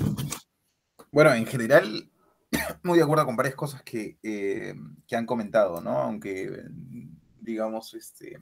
bueno, 1.12 1.32
en 1.34 1.46
general, 1.46 2.10
muy 2.82 2.98
de 2.98 3.04
acuerdo 3.04 3.26
con 3.26 3.36
varias 3.36 3.54
cosas 3.54 3.84
que, 3.84 4.18
eh, 4.20 4.74
que 5.06 5.14
han 5.14 5.24
comentado, 5.24 5.80
¿no? 5.80 5.98
Aunque, 5.98 6.64
digamos, 7.40 7.94
este... 7.94 8.40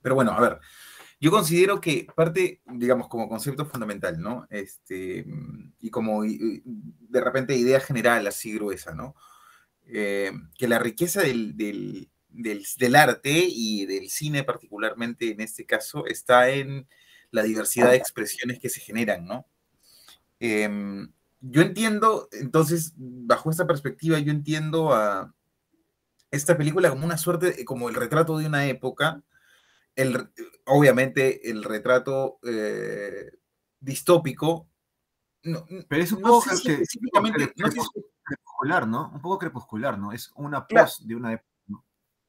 Pero 0.00 0.14
bueno, 0.14 0.30
a 0.30 0.40
ver, 0.40 0.60
yo 1.22 1.30
considero 1.30 1.80
que 1.80 2.08
parte, 2.16 2.62
digamos, 2.66 3.06
como 3.06 3.28
concepto 3.28 3.64
fundamental, 3.64 4.20
¿no? 4.20 4.48
Este, 4.50 5.24
y 5.78 5.88
como 5.88 6.24
de 6.24 7.20
repente 7.20 7.56
idea 7.56 7.78
general 7.78 8.26
así 8.26 8.52
gruesa, 8.52 8.92
¿no? 8.92 9.14
Eh, 9.86 10.32
que 10.58 10.66
la 10.66 10.80
riqueza 10.80 11.22
del, 11.22 11.56
del, 11.56 12.10
del, 12.28 12.96
arte 12.96 13.46
y 13.48 13.86
del 13.86 14.10
cine 14.10 14.42
particularmente 14.42 15.30
en 15.30 15.40
este 15.40 15.64
caso 15.64 16.06
está 16.06 16.50
en 16.50 16.88
la 17.30 17.44
diversidad 17.44 17.90
de 17.90 17.98
expresiones 17.98 18.58
que 18.58 18.68
se 18.68 18.80
generan, 18.80 19.24
¿no? 19.24 19.46
Em, 20.40 21.12
yo 21.40 21.62
entiendo, 21.62 22.28
entonces, 22.32 22.94
bajo 22.96 23.48
esta 23.48 23.68
perspectiva, 23.68 24.18
yo 24.18 24.32
entiendo 24.32 24.92
a 24.92 25.32
esta 26.32 26.58
película 26.58 26.90
como 26.90 27.04
una 27.06 27.16
suerte, 27.16 27.64
como 27.64 27.88
el 27.88 27.94
retrato 27.94 28.38
de 28.38 28.46
una 28.46 28.66
época, 28.66 29.22
el, 29.96 30.30
obviamente 30.66 31.50
el 31.50 31.64
retrato 31.64 32.38
eh, 32.44 33.30
distópico. 33.80 34.68
Pero 35.42 36.02
es 36.02 36.12
un 36.12 36.22
poco 36.22 36.50
específicamente, 36.50 37.52
crepuscular, 37.52 38.86
¿no? 38.86 39.10
Un 39.12 39.20
poco 39.20 39.38
crepuscular, 39.38 39.98
¿no? 39.98 40.12
Es 40.12 40.30
una 40.36 40.66
post 40.66 41.02
de 41.02 41.16
una 41.16 41.32
época. 41.32 41.52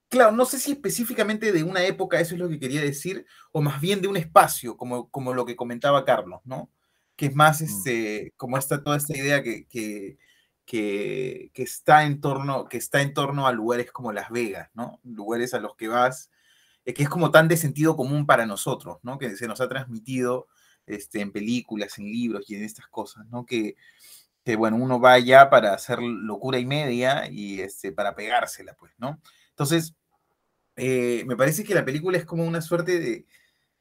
Claro, 0.10 0.32
no 0.32 0.46
sé 0.46 0.60
si 0.60 0.74
específicamente 0.74 1.52
de 1.52 1.64
una 1.64 1.84
época, 1.84 2.20
eso 2.20 2.36
es 2.36 2.40
lo 2.40 2.48
que 2.48 2.60
quería 2.60 2.82
decir, 2.82 3.26
o 3.52 3.62
más 3.62 3.82
bien 3.82 4.00
de 4.00 4.08
un 4.08 4.16
espacio, 4.16 4.78
como, 4.78 5.10
como 5.10 5.34
lo 5.34 5.44
que 5.44 5.56
comentaba 5.56 6.06
Carlos, 6.06 6.42
¿no? 6.44 6.70
Que 7.16 7.28
es 7.28 7.36
más, 7.36 7.62
mm. 7.62 7.64
este, 7.64 8.34
como 8.38 8.60
está 8.60 8.84
toda 8.84 8.98
esta 8.98 9.18
idea 9.18 9.42
que, 9.42 9.66
que, 9.68 10.20
que, 10.66 11.52
está 11.56 12.04
en 12.04 12.22
torno, 12.22 12.66
que 12.66 12.78
está 12.78 13.02
en 13.02 13.16
torno 13.16 13.48
a 13.48 13.52
lugares 13.54 13.92
como 13.92 14.12
Las 14.12 14.30
Vegas, 14.30 14.70
¿no? 14.76 15.00
Lugares 15.04 15.56
a 15.56 15.60
los 15.60 15.76
que 15.76 15.88
vas, 15.88 16.30
eh, 16.30 16.33
que 16.86 17.04
es 17.04 17.10
como 17.10 17.32
tan 17.32 17.48
de 17.48 17.58
sentido 17.58 17.96
común 17.96 18.26
para 18.26 18.46
nosotros, 18.46 18.98
¿no? 19.04 19.18
Que 19.18 19.36
se 19.36 19.48
nos 19.48 19.62
ha 19.62 19.70
transmitido 19.70 20.48
este, 20.86 21.22
en 21.22 21.32
películas, 21.32 21.98
en 21.98 22.06
libros 22.06 22.50
y 22.50 22.56
en 22.56 22.64
estas 22.64 22.88
cosas, 22.88 23.26
¿no? 23.28 23.46
Que, 23.46 23.76
que 24.44 24.56
bueno, 24.56 24.78
uno 24.78 25.00
va 25.00 25.14
allá 25.14 25.50
para 25.50 25.74
hacer 25.74 26.00
locura 26.02 26.60
y 26.60 26.66
media 26.66 27.30
y 27.30 27.62
este, 27.62 27.92
para 27.92 28.16
pegársela, 28.16 28.74
pues, 28.74 28.92
¿no? 28.98 29.22
Entonces, 29.52 29.96
eh, 30.76 31.24
me 31.26 31.38
parece 31.38 31.64
que 31.64 31.76
la 31.76 31.86
película 31.86 32.18
es 32.18 32.26
como 32.26 32.44
una 32.44 32.62
suerte 32.62 33.00
de, 33.00 33.26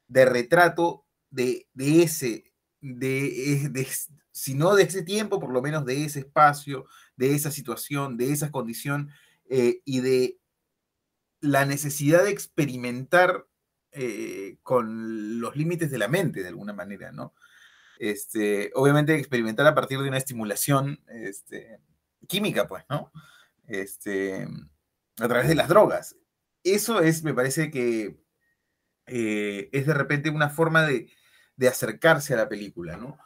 de 0.06 0.24
retrato 0.24 1.04
de, 1.30 1.66
de 1.72 2.02
ese, 2.02 2.52
de, 2.80 3.68
de, 3.70 3.88
si 4.30 4.54
no 4.54 4.74
de 4.74 4.84
ese 4.84 5.02
tiempo, 5.02 5.40
por 5.40 5.52
lo 5.52 5.62
menos 5.62 5.84
de 5.84 6.04
ese 6.04 6.20
espacio, 6.20 6.86
de 7.16 7.34
esa 7.34 7.50
situación, 7.50 8.16
de 8.16 8.32
esa 8.32 8.50
condición 8.50 9.10
eh, 9.48 9.80
y 9.84 10.00
de 10.00 10.38
la 11.42 11.66
necesidad 11.66 12.24
de 12.24 12.30
experimentar 12.30 13.46
eh, 13.92 14.56
con 14.62 15.38
los 15.40 15.54
límites 15.54 15.90
de 15.90 15.98
la 15.98 16.08
mente, 16.08 16.42
de 16.42 16.48
alguna 16.48 16.72
manera, 16.72 17.12
¿no? 17.12 17.34
Este, 17.98 18.70
obviamente 18.74 19.14
experimentar 19.16 19.66
a 19.66 19.74
partir 19.74 19.98
de 20.00 20.08
una 20.08 20.16
estimulación 20.16 21.04
este, 21.08 21.78
química, 22.26 22.66
pues, 22.66 22.84
¿no? 22.88 23.12
Este, 23.66 24.48
a 25.20 25.28
través 25.28 25.48
de 25.48 25.54
las 25.54 25.68
drogas 25.68 26.16
eso 26.64 27.00
es, 27.00 27.22
me 27.22 27.34
parece 27.34 27.70
que 27.70 28.16
eh, 29.06 29.68
es 29.72 29.86
de 29.86 29.94
repente 29.94 30.30
una 30.30 30.48
forma 30.48 30.86
de, 30.86 31.10
acercarse 31.68 32.34
a 32.34 32.38
la 32.38 32.48
película, 32.48 32.96
¿no? 32.96 33.16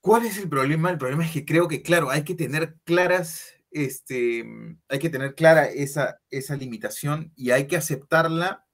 ¿Cuál 0.00 0.26
es 0.26 0.38
el 0.38 0.48
problema? 0.48 0.90
El 0.90 0.98
problema 0.98 1.24
es 1.24 1.30
que 1.30 1.44
creo 1.44 1.68
que, 1.68 1.82
claro, 1.82 2.10
hay 2.10 2.24
que 2.24 2.34
tener 2.34 2.78
claras, 2.82 3.54
este, 3.70 4.44
hay 4.88 4.98
que 4.98 5.10
tener 5.10 5.34
clara 5.34 5.66
esa, 5.66 6.20
esa 6.30 6.56
limitación 6.56 7.32
y 7.36 7.50
hay 7.50 7.66
que 7.66 7.76
aceptarla 7.76 8.66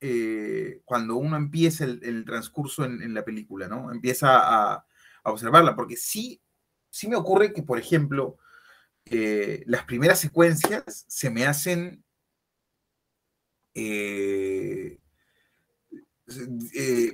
eh, 0.00 0.82
cuando 0.84 1.16
uno 1.16 1.36
empieza 1.36 1.84
el, 1.84 2.24
transcurso 2.24 2.84
en, 2.84 3.14
la 3.14 3.24
película, 3.24 3.68
¿no? 3.68 3.90
Empieza 3.90 4.74
a, 4.74 4.86
observarla, 5.24 5.74
porque 5.74 5.96
sí, 5.96 6.40
sí 6.88 7.08
me 7.08 7.16
ocurre 7.16 7.52
que, 7.52 7.62
por 7.62 7.80
ejemplo, 7.80 8.38
eh, 9.06 9.64
las 9.66 9.84
primeras 9.84 10.20
secuencias 10.20 11.04
se 11.08 11.30
me 11.30 11.46
hacen 11.46 12.04
eh, 13.74 14.98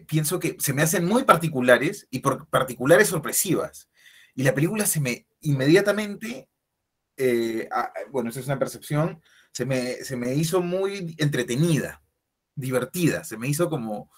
pienso 0.07 0.39
que 0.39 0.57
se 0.59 0.73
me 0.73 0.83
hacen 0.83 1.05
muy 1.05 1.25
particulares 1.25 2.07
y 2.11 2.21
por 2.21 2.49
particulares 2.49 3.09
sorpresivas. 3.09 3.89
Y 4.35 4.43
la 4.43 4.55
película 4.55 4.87
se 4.87 5.01
me 5.01 5.27
inmediatamente, 5.41 6.49
eh, 7.17 7.69
bueno, 8.11 8.31
esa 8.31 8.41
es 8.41 8.47
una 8.47 8.59
percepción, 8.59 9.21
se 9.53 9.65
me, 9.65 9.95
se 10.05 10.17
me 10.17 10.35
hizo 10.35 10.61
muy 10.61 11.15
entretenida, 11.19 12.03
divertida, 12.55 13.25
se 13.25 13.37
me 13.37 13.49
hizo 13.49 13.69
como, 13.69 14.11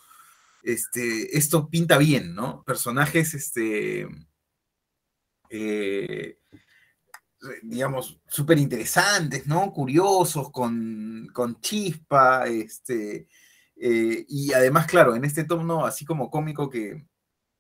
este, 0.62 1.36
esto 1.36 1.68
pinta 1.68 1.98
bien, 1.98 2.34
¿no? 2.34 2.62
Personajes, 2.64 3.34
este, 3.34 4.08
digamos, 7.62 8.20
súper 8.28 8.58
interesantes, 8.58 9.46
¿no? 9.46 9.72
Curiosos, 9.72 10.50
con, 10.50 11.30
chispa, 11.60 12.46
este, 12.46 13.28
eh, 13.76 14.24
y 14.28 14.52
además, 14.52 14.86
claro, 14.86 15.14
en 15.14 15.24
este 15.24 15.44
tono 15.44 15.84
así 15.84 16.04
como 16.04 16.30
cómico 16.30 16.70
que, 16.70 17.04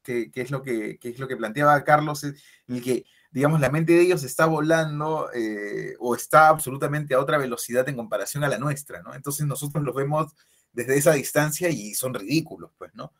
es, 0.04 0.50
lo 0.50 0.62
que, 0.62 0.98
es 1.02 1.18
lo 1.18 1.28
que 1.28 1.36
planteaba 1.36 1.84
Carlos, 1.84 2.24
en 2.24 2.36
el 2.68 2.82
que, 2.82 3.04
digamos, 3.34 3.60
la 3.60 3.68
mente 3.68 3.92
de 3.92 4.00
ellos 4.00 4.22
está 4.22 4.46
volando 4.46 5.28
eh, 5.34 5.96
o 5.98 6.14
está 6.14 6.46
absolutamente 6.48 7.14
a 7.14 7.18
otra 7.18 7.36
velocidad 7.36 7.88
en 7.88 7.96
comparación 7.96 8.44
a 8.44 8.48
la 8.48 8.58
nuestra, 8.58 9.02
¿no? 9.02 9.12
Entonces 9.12 9.44
nosotros 9.44 9.82
los 9.82 9.92
vemos 9.92 10.32
desde 10.72 10.96
esa 10.96 11.14
distancia 11.14 11.68
y 11.68 11.94
son 11.94 12.14
ridículos, 12.14 12.70
pues, 12.78 12.94
¿no? 12.94 13.12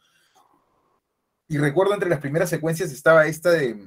Y 1.48 1.59
recuerdo 1.59 1.94
entre 1.94 2.09
las 2.09 2.20
primeras 2.20 2.48
secuencias 2.48 2.92
estaba 2.92 3.27
esta 3.27 3.50
de 3.50 3.87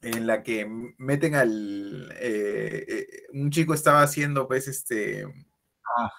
en 0.00 0.26
la 0.26 0.42
que 0.42 0.66
meten 0.98 1.36
al... 1.36 2.12
Eh, 2.18 2.84
eh, 2.88 3.06
un 3.34 3.52
chico 3.52 3.74
estaba 3.74 4.02
haciendo, 4.02 4.48
pues, 4.48 4.66
este... 4.66 5.24
Ah, 5.96 6.10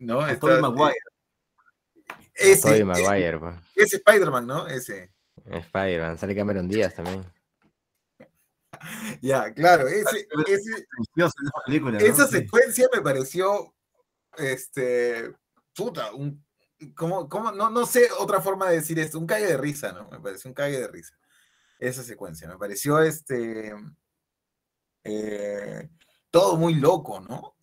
¿No? 0.00 0.26
Está, 0.26 0.60
Maguire. 0.60 0.96
ese, 2.34 2.84
Maguire, 2.84 3.38
pues. 3.38 3.54
ese, 3.76 3.98
Spider-Man, 3.98 4.44
¿no? 4.44 4.66
Ese. 4.66 5.12
Spider-Man, 5.44 6.18
sale 6.18 6.34
Cameron 6.34 6.66
Díaz 6.66 6.92
también. 6.96 7.35
Ya, 9.22 9.52
claro, 9.52 9.88
ese, 9.88 10.28
esa 12.00 12.26
secuencia 12.26 12.88
me 12.94 13.00
pareció, 13.00 13.74
este, 14.38 15.32
puta, 15.74 16.12
un, 16.12 16.44
¿cómo, 16.94 17.28
cómo? 17.28 17.52
No, 17.52 17.70
no 17.70 17.86
sé 17.86 18.08
otra 18.18 18.40
forma 18.40 18.68
de 18.68 18.76
decir 18.76 18.98
esto, 18.98 19.18
un 19.18 19.26
cague 19.26 19.46
de 19.46 19.56
risa, 19.56 19.92
¿no? 19.92 20.08
Me 20.10 20.20
pareció 20.20 20.50
un 20.50 20.54
cague 20.54 20.78
de 20.78 20.88
risa 20.88 21.16
esa 21.78 22.02
secuencia. 22.02 22.48
Me 22.48 22.58
pareció 22.58 23.00
este. 23.00 23.74
Eh, 25.04 25.88
todo 26.30 26.56
muy 26.56 26.74
loco, 26.74 27.20
¿no? 27.20 27.54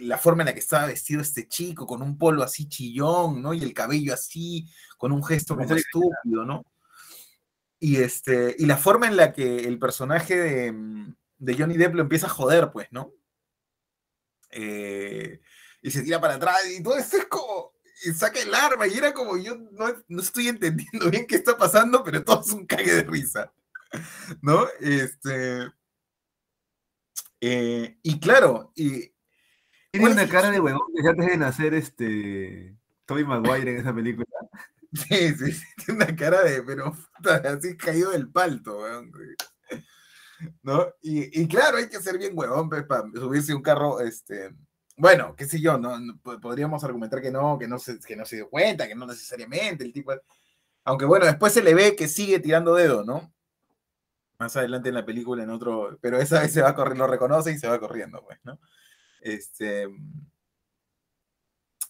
la 0.00 0.16
forma 0.16 0.42
en 0.42 0.46
la 0.46 0.54
que 0.54 0.60
estaba 0.60 0.86
vestido 0.86 1.20
este 1.20 1.46
chico, 1.46 1.86
con 1.86 2.00
un 2.00 2.16
polo 2.16 2.42
así 2.42 2.68
chillón, 2.68 3.42
¿no? 3.42 3.52
Y 3.52 3.62
el 3.62 3.74
cabello 3.74 4.14
así, 4.14 4.66
con 4.96 5.12
un 5.12 5.22
gesto 5.22 5.56
como 5.56 5.74
estúpido, 5.74 6.44
¿no? 6.46 6.64
Y, 7.84 7.98
este, 7.98 8.56
y 8.58 8.64
la 8.64 8.78
forma 8.78 9.08
en 9.08 9.16
la 9.16 9.34
que 9.34 9.58
el 9.58 9.78
personaje 9.78 10.36
de, 11.38 11.54
Johnny 11.54 11.76
Depp 11.76 11.94
lo 11.94 12.00
empieza 12.00 12.28
a 12.28 12.30
joder, 12.30 12.70
pues, 12.72 12.88
¿no? 12.90 13.12
Eh, 14.52 15.42
y 15.82 15.90
se 15.90 16.00
tira 16.00 16.18
para 16.18 16.36
atrás 16.36 16.62
y 16.70 16.82
todo 16.82 16.96
esto 16.96 17.18
es 17.18 17.26
como, 17.26 17.74
y 18.06 18.12
saca 18.14 18.40
el 18.40 18.54
arma 18.54 18.86
y 18.86 18.94
era 18.94 19.12
como 19.12 19.36
yo 19.36 19.56
no, 19.72 19.94
no 20.08 20.22
estoy 20.22 20.48
entendiendo 20.48 21.10
bien 21.10 21.26
qué 21.26 21.36
está 21.36 21.58
pasando, 21.58 22.02
pero 22.02 22.24
todo 22.24 22.40
es 22.40 22.52
un 22.52 22.64
cague 22.64 22.90
de 22.90 23.02
risa. 23.02 23.52
¿No? 24.40 24.66
Este. 24.80 25.70
eh, 27.42 27.98
y 28.02 28.18
claro, 28.18 28.72
y 28.74 29.12
Tiene 29.90 30.00
¿Cuál 30.00 30.12
una 30.12 30.26
cara 30.26 30.50
de 30.50 30.60
huevón 30.60 30.90
desde 30.94 31.10
antes 31.10 31.26
de 31.26 31.36
nacer 31.36 31.74
este 31.74 32.78
Tobey 33.04 33.24
Maguire 33.24 33.72
en 33.72 33.76
esa 33.76 33.94
película. 33.94 34.26
Sí, 34.94 35.34
sí, 35.34 35.62
tiene 35.84 36.04
una 36.04 36.16
cara 36.16 36.42
de, 36.42 36.62
pero 36.62 36.92
así 37.44 37.76
caído 37.76 38.10
del 38.12 38.30
palto, 38.30 38.78
weón. 38.80 39.10
¿No? 40.62 40.88
Y, 41.02 41.40
y 41.42 41.48
claro, 41.48 41.78
hay 41.78 41.88
que 41.88 42.00
ser 42.00 42.18
bien 42.18 42.32
huevón 42.34 42.68
pues, 42.68 42.84
para 42.84 43.02
subirse 43.14 43.54
un 43.54 43.62
carro, 43.62 44.00
este, 44.00 44.50
bueno, 44.96 45.34
qué 45.36 45.46
sé 45.46 45.60
yo, 45.60 45.78
no, 45.78 45.98
No, 45.98 46.18
po- 46.22 46.40
podríamos 46.40 46.82
argumentar 46.84 47.22
que 47.22 47.30
no, 47.30 47.58
que 47.58 47.68
no 47.68 47.78
se, 47.78 47.98
que 48.00 48.16
no 48.16 48.26
se 48.26 48.36
dio 48.36 48.50
cuenta, 48.50 48.86
que 48.88 48.94
no 48.94 49.06
necesariamente 49.06 49.84
el 49.84 49.92
tipo, 49.92 50.12
aunque 50.84 51.04
bueno, 51.06 51.26
después 51.26 51.52
se 51.52 51.62
le 51.62 51.74
ve 51.74 51.96
que 51.96 52.08
sigue 52.08 52.40
tirando 52.40 52.74
dedo, 52.74 53.04
¿no? 53.04 53.32
Más 54.38 54.56
adelante 54.56 54.88
en 54.88 54.96
la 54.96 55.06
película, 55.06 55.42
en 55.44 55.50
otro, 55.50 55.98
pero 56.02 56.18
esa 56.18 56.40
vez 56.40 56.52
se 56.52 56.62
va 56.62 56.74
correr, 56.74 56.98
lo 56.98 57.06
reconoce 57.06 57.52
y 57.52 57.58
se 57.58 57.68
va 57.68 57.78
corriendo, 57.80 58.22
pues, 58.24 58.38
¿no? 58.44 58.58
Este, 59.20 59.88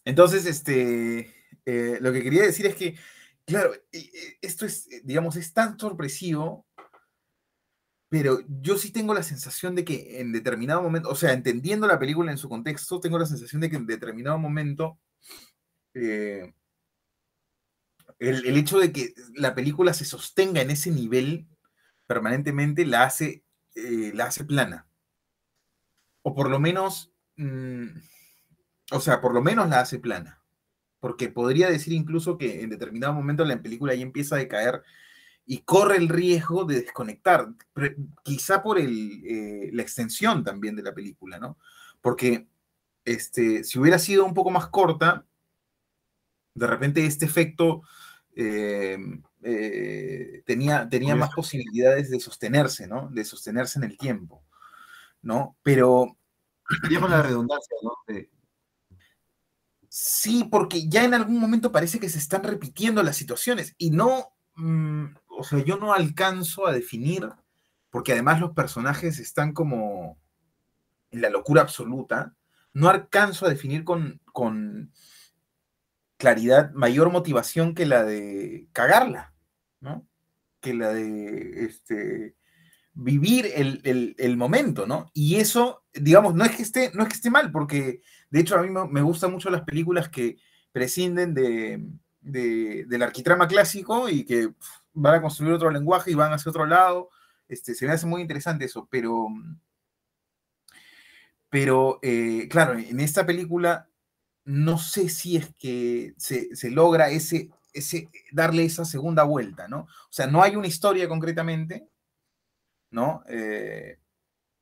entonces, 0.04 0.46
este, 0.46 1.32
eh, 1.66 1.98
lo 2.00 2.12
que 2.12 2.22
quería 2.22 2.42
decir 2.42 2.66
es 2.66 2.74
que, 2.76 2.96
claro, 3.44 3.74
e- 3.74 3.98
e- 3.98 4.38
esto 4.42 4.66
es, 4.66 4.86
eh, 4.90 5.00
digamos, 5.04 5.36
es 5.36 5.52
tan 5.52 5.78
sorpresivo, 5.78 6.66
pero 8.08 8.40
yo 8.60 8.76
sí 8.78 8.92
tengo 8.92 9.14
la 9.14 9.22
sensación 9.22 9.74
de 9.74 9.84
que 9.84 10.20
en 10.20 10.32
determinado 10.32 10.82
momento, 10.82 11.10
o 11.10 11.16
sea, 11.16 11.32
entendiendo 11.32 11.86
la 11.86 11.98
película 11.98 12.30
en 12.30 12.38
su 12.38 12.48
contexto, 12.48 13.00
tengo 13.00 13.18
la 13.18 13.26
sensación 13.26 13.60
de 13.60 13.70
que 13.70 13.76
en 13.76 13.86
determinado 13.86 14.38
momento, 14.38 14.98
eh, 15.94 16.54
el, 18.18 18.56
hecho 18.56 18.78
de 18.78 18.92
que 18.92 19.14
la 19.34 19.54
película 19.54 19.94
se 19.94 20.04
sostenga 20.04 20.60
en 20.62 20.70
ese 20.70 20.90
nivel 20.90 21.46
permanentemente 22.06 22.86
la 22.86 23.04
hace, 23.04 23.44
la 23.74 24.26
hace 24.26 24.44
plana. 24.44 24.86
O 26.22 26.34
por 26.34 26.48
lo 26.48 26.60
menos, 26.60 27.12
mm, 27.36 27.86
o 28.92 29.00
sea, 29.00 29.20
por 29.20 29.34
lo 29.34 29.42
menos 29.42 29.68
la 29.68 29.80
hace 29.80 29.98
plana 29.98 30.43
porque 31.04 31.28
podría 31.28 31.68
decir 31.68 31.92
incluso 31.92 32.38
que 32.38 32.62
en 32.62 32.70
determinado 32.70 33.12
momento 33.12 33.44
la 33.44 33.60
película 33.60 33.94
ya 33.94 34.00
empieza 34.00 34.36
a 34.36 34.38
decaer 34.38 34.82
y 35.44 35.58
corre 35.58 35.98
el 35.98 36.08
riesgo 36.08 36.64
de 36.64 36.80
desconectar, 36.80 37.50
quizá 38.22 38.62
por 38.62 38.78
el, 38.78 39.22
eh, 39.26 39.70
la 39.74 39.82
extensión 39.82 40.42
también 40.42 40.74
de 40.76 40.82
la 40.82 40.94
película, 40.94 41.38
¿no? 41.38 41.58
Porque 42.00 42.46
este, 43.04 43.64
si 43.64 43.78
hubiera 43.78 43.98
sido 43.98 44.24
un 44.24 44.32
poco 44.32 44.48
más 44.50 44.68
corta, 44.68 45.26
de 46.54 46.66
repente 46.66 47.04
este 47.04 47.26
efecto 47.26 47.82
eh, 48.34 48.96
eh, 49.42 50.42
tenía, 50.46 50.88
tenía 50.88 51.14
más 51.16 51.34
posibilidades 51.34 52.08
de 52.08 52.18
sostenerse, 52.18 52.86
¿no? 52.86 53.10
De 53.10 53.26
sostenerse 53.26 53.78
en 53.78 53.84
el 53.84 53.98
tiempo, 53.98 54.42
¿no? 55.20 55.54
Pero 55.62 56.16
con 56.98 57.10
la 57.10 57.22
redundancia, 57.22 57.76
¿no? 57.82 57.92
De- 58.06 58.30
Sí, 59.96 60.42
porque 60.50 60.88
ya 60.88 61.04
en 61.04 61.14
algún 61.14 61.38
momento 61.38 61.70
parece 61.70 62.00
que 62.00 62.08
se 62.08 62.18
están 62.18 62.42
repitiendo 62.42 63.00
las 63.04 63.16
situaciones 63.16 63.74
y 63.78 63.92
no, 63.92 64.34
mm, 64.56 65.04
o 65.38 65.44
sea, 65.44 65.60
yo 65.64 65.76
no 65.76 65.94
alcanzo 65.94 66.66
a 66.66 66.72
definir, 66.72 67.28
porque 67.90 68.10
además 68.12 68.40
los 68.40 68.50
personajes 68.54 69.20
están 69.20 69.52
como 69.52 70.18
en 71.10 71.22
la 71.22 71.30
locura 71.30 71.62
absoluta, 71.62 72.36
no 72.72 72.88
alcanzo 72.90 73.46
a 73.46 73.50
definir 73.50 73.84
con, 73.84 74.20
con 74.32 74.92
claridad 76.16 76.72
mayor 76.72 77.10
motivación 77.10 77.74
que 77.74 77.86
la 77.86 78.04
de 78.04 78.68
cagarla, 78.72 79.34
¿no? 79.80 80.06
Que 80.60 80.74
la 80.74 80.90
de 80.92 81.64
este, 81.64 82.36
vivir 82.94 83.50
el, 83.54 83.80
el- 83.84 84.14
el 84.18 84.36
momento, 84.36 84.86
¿no? 84.86 85.10
Y 85.14 85.36
eso, 85.36 85.84
digamos, 85.94 86.34
no 86.34 86.44
es 86.44 86.56
que 86.56 86.62
esté, 86.62 86.92
no 86.94 87.02
es 87.02 87.08
que 87.08 87.16
esté 87.16 87.30
mal, 87.30 87.52
porque 87.52 88.02
de 88.34 88.40
hecho 88.40 88.56
a 88.56 88.62
mí 88.62 88.68
me, 88.68 89.00
gustan 89.00 89.30
mucho 89.30 89.48
las 89.48 89.62
películas 89.62 90.08
que 90.08 90.38
prescinden 90.72 91.34
de, 91.34 91.86
de- 92.20 92.84
del 92.88 93.02
arquitrama 93.04 93.46
clásico 93.46 94.08
y 94.08 94.24
que 94.24 94.52
van 94.92 95.14
a 95.14 95.22
construir 95.22 95.52
otro 95.52 95.70
lenguaje 95.70 96.10
y 96.10 96.14
van 96.14 96.32
hacia 96.32 96.50
otro 96.50 96.66
lado. 96.66 97.10
Este, 97.46 97.76
se 97.76 97.86
me 97.86 97.92
hace 97.92 98.06
muy 98.06 98.22
interesante 98.22 98.64
eso, 98.64 98.88
pero, 98.90 99.28
pero 101.48 102.00
eh, 102.02 102.48
claro, 102.50 102.76
en 102.76 102.98
esta 102.98 103.24
película 103.24 103.88
no 104.44 104.78
sé 104.78 105.08
si 105.08 105.36
es 105.36 105.54
que 105.56 106.14
se, 106.16 106.56
se 106.56 106.72
logra 106.72 107.10
ese, 107.10 107.50
ese, 107.72 108.10
darle 108.32 108.64
esa 108.64 108.84
segunda 108.84 109.22
vuelta, 109.22 109.68
¿no? 109.68 109.82
O 109.82 110.10
sea, 110.10 110.26
no 110.26 110.42
hay 110.42 110.56
una 110.56 110.66
historia 110.66 111.08
concretamente, 111.08 111.88
¿no? 112.90 113.22
Eh, 113.28 114.00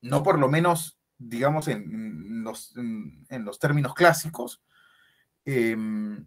no 0.03 0.23
por 0.23 0.39
lo 0.39 0.51
menos, 0.51 0.99
digamos, 1.29 1.69
en, 1.69 2.43
los, 2.45 2.75
en, 2.77 3.45
los 3.45 3.59
términos 3.59 3.95
clásicos, 3.95 4.63
em, 5.45 6.27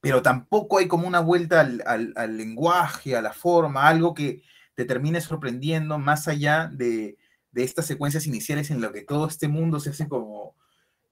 pero 0.00 0.22
tampoco 0.22 0.78
hay 0.78 0.86
como 0.88 1.08
una 1.08 1.20
vuelta 1.20 1.60
al, 1.60 1.82
al- 2.16 2.36
lenguaje, 2.36 3.16
a 3.16 3.22
la 3.22 3.32
forma, 3.32 3.88
algo 3.88 4.14
que 4.14 4.42
te 4.74 4.84
termine 4.84 5.20
sorprendiendo 5.20 5.98
más 5.98 6.28
allá 6.28 6.70
de, 6.72 7.18
de 7.50 7.64
estas 7.64 7.86
secuencias 7.86 8.26
iniciales 8.26 8.70
en 8.70 8.80
lo 8.80 8.92
que 8.92 9.02
todo 9.02 9.26
este 9.26 9.48
mundo 9.48 9.80
se 9.80 9.90
hace 9.90 10.08
como, 10.08 10.54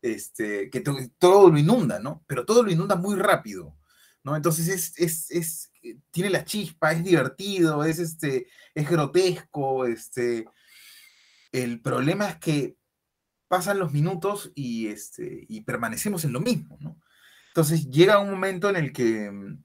este, 0.03 0.71
que 0.71 0.81
to- 0.81 0.97
todo 1.19 1.51
lo 1.51 1.59
inunda, 1.59 1.99
¿no? 1.99 2.25
Pero 2.29 2.47
todo 2.47 2.63
lo 2.63 2.71
inunda 2.71 2.97
muy 2.97 3.17
rápido, 3.17 3.77
¿no? 4.25 4.37
Entonces 4.37 4.69
es, 4.69 4.99
es, 4.99 5.31
es- 5.33 5.73
tiene 6.13 6.31
la 6.31 6.45
chispa, 6.45 6.93
es 6.93 7.05
divertido, 7.05 7.85
es, 7.85 7.99
este, 7.99 8.49
es 8.75 8.91
grotesco, 8.91 9.87
este, 9.87 10.47
el 11.63 11.81
problema 11.81 12.29
es 12.29 12.37
que 12.37 12.77
pasan 13.49 13.79
los 13.79 13.93
minutos 13.93 14.53
y, 14.55 14.89
este, 14.89 15.47
y 15.49 15.63
permanecemos 15.63 16.25
en 16.25 16.33
lo 16.33 16.41
mismo, 16.41 16.77
¿no? 16.81 16.99
Entonces 17.49 17.89
llega 17.91 18.19
un 18.19 18.31
momento 18.31 18.69
en 18.69 18.77
el 18.77 18.93
que 18.93 19.31
mm, 19.31 19.65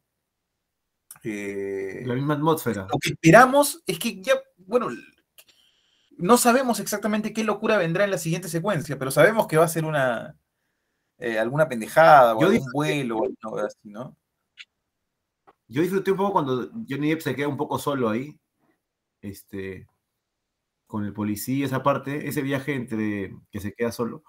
eh, 1.24 2.04
La 2.06 2.16
misma 2.16 2.36
atmósfera. 2.36 2.88
lo 2.90 2.98
que 3.00 3.10
esperamos 3.10 3.84
es 3.86 4.00
que 4.00 4.22
ya, 4.22 4.34
bueno, 4.58 4.90
no 6.18 6.38
sabemos 6.38 6.80
exactamente 6.80 7.34
qué 7.34 7.44
locura 7.44 7.78
vendrá 7.78 8.04
en 8.06 8.12
la 8.12 8.18
siguiente 8.18 8.48
secuencia, 8.48 8.98
pero 8.98 9.12
sabemos 9.12 9.48
que 9.48 9.58
va 9.58 9.66
a 9.66 9.70
ser 9.70 9.86
una 9.86 10.36
eh, 11.18 11.38
alguna 11.38 11.68
pendejada 11.68 12.36
o 12.36 12.42
Yo 12.42 12.48
algún 12.48 12.72
vuelo 12.74 13.18
o 13.18 13.26
algo 13.26 13.60
así, 13.60 13.90
¿no? 13.90 14.16
Yo 15.68 15.82
disfruté 15.82 16.12
un 16.12 16.18
poco 16.18 16.34
cuando 16.34 16.70
Johnny 16.90 17.10
Depp 17.10 17.22
se 17.22 17.36
queda 17.36 17.48
un 17.48 17.58
poco 17.58 17.80
solo 17.80 18.10
ahí, 18.10 18.38
este, 19.22 19.88
con 20.92 21.06
el 21.06 21.14
policía, 21.14 21.66
esa 21.66 21.84
parte, 21.84 22.28
ese 22.30 22.44
viaje 22.44 22.76
entre 22.76 23.36
que 23.52 23.62
se 23.62 23.74
queda 23.74 23.92
solo. 23.94 24.24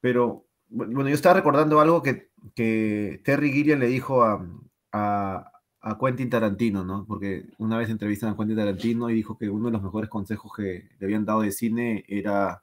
Pero, 0.00 0.46
bu- 0.70 0.92
bueno, 0.92 1.08
yo 1.08 1.14
estaba 1.14 1.34
recordando 1.36 1.80
algo 1.80 2.02
que, 2.02 2.30
que 2.54 3.20
Terry 3.24 3.52
Gilliam 3.52 3.78
le 3.80 3.86
dijo 3.86 4.22
a, 4.24 4.44
a, 4.92 5.52
a 5.80 5.98
Quentin 5.98 6.30
Tarantino, 6.30 6.84
¿no? 6.84 7.04
Porque 7.06 7.46
una 7.58 7.78
vez 7.78 7.90
entrevistan 7.90 8.30
a 8.32 8.36
Quentin 8.36 8.56
Tarantino 8.56 9.10
y 9.10 9.14
dijo 9.14 9.38
que 9.38 9.48
uno 9.50 9.66
de 9.66 9.72
los 9.72 9.82
mejores 9.82 10.10
consejos 10.10 10.52
que 10.56 10.88
le 10.98 11.06
habían 11.06 11.24
dado 11.24 11.42
de 11.42 11.52
cine 11.52 12.04
era, 12.08 12.62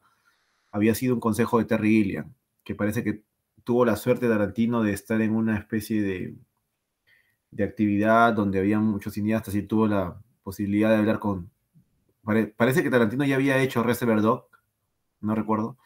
había 0.72 0.96
sido 0.96 1.16
un 1.16 1.22
consejo 1.22 1.60
de 1.60 1.66
Terry 1.66 1.90
Gilliam, 1.92 2.34
que 2.64 2.76
parece 2.76 3.04
que 3.04 3.24
tuvo 3.64 3.86
la 3.86 3.96
suerte 3.98 4.28
Tarantino 4.30 4.84
de 4.84 4.94
estar 4.94 5.22
en 5.22 5.36
una 5.36 5.58
especie 5.58 6.02
de 6.02 6.36
de 7.52 7.64
actividad 7.64 8.34
donde 8.34 8.60
había 8.60 8.80
muchos 8.80 9.14
cineastas 9.14 9.56
y 9.56 9.64
tuvo 9.64 9.88
la 9.88 10.22
posibilidad 10.44 10.90
de 10.90 10.98
hablar 10.98 11.20
con... 11.20 11.52
pare- 12.30 12.48
parece 12.48 12.84
que 12.84 12.90
Tarantino 12.92 13.26
ya 13.26 13.36
había 13.36 13.58
hecho 13.62 13.84
Reservoir 13.84 14.22
Dog, 14.22 14.48
no 15.22 15.36
recuerdo, 15.36 15.78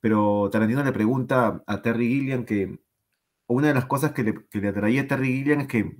pero 0.00 0.50
Tarantino 0.52 0.84
le 0.84 0.92
pregunta 0.92 1.62
a 1.66 1.82
Terry 1.82 2.08
Gilliam 2.08 2.44
que 2.44 2.80
una 3.48 3.68
de 3.68 3.74
las 3.74 3.86
cosas 3.86 4.12
que 4.12 4.24
le, 4.24 4.34
que 4.50 4.60
le 4.60 4.68
atraía 4.70 5.02
a 5.02 5.08
Terry 5.08 5.28
Gilliam 5.34 5.60
es 5.62 5.68
que 5.68 5.98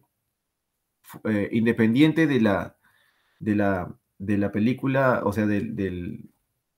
eh, 1.25 1.49
independiente 1.53 2.27
de 2.27 2.41
la, 2.41 2.77
de, 3.41 3.55
la, 3.57 3.95
de 4.19 4.39
la 4.39 4.53
película, 4.53 5.23
o 5.25 5.33
sea, 5.33 5.47
del, 5.47 5.77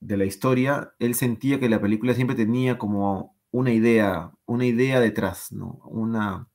de 0.00 0.16
la 0.16 0.24
historia, 0.24 0.94
él 0.98 1.14
sentía 1.14 1.60
que 1.60 1.68
la 1.68 1.80
película 1.80 2.14
siempre 2.14 2.36
tenía 2.36 2.78
como 2.78 3.36
una 3.50 3.72
idea, 3.72 4.32
una 4.46 4.66
idea 4.66 5.00
detrás, 5.00 5.52
¿no? 5.52 5.80
Una, 5.86 6.48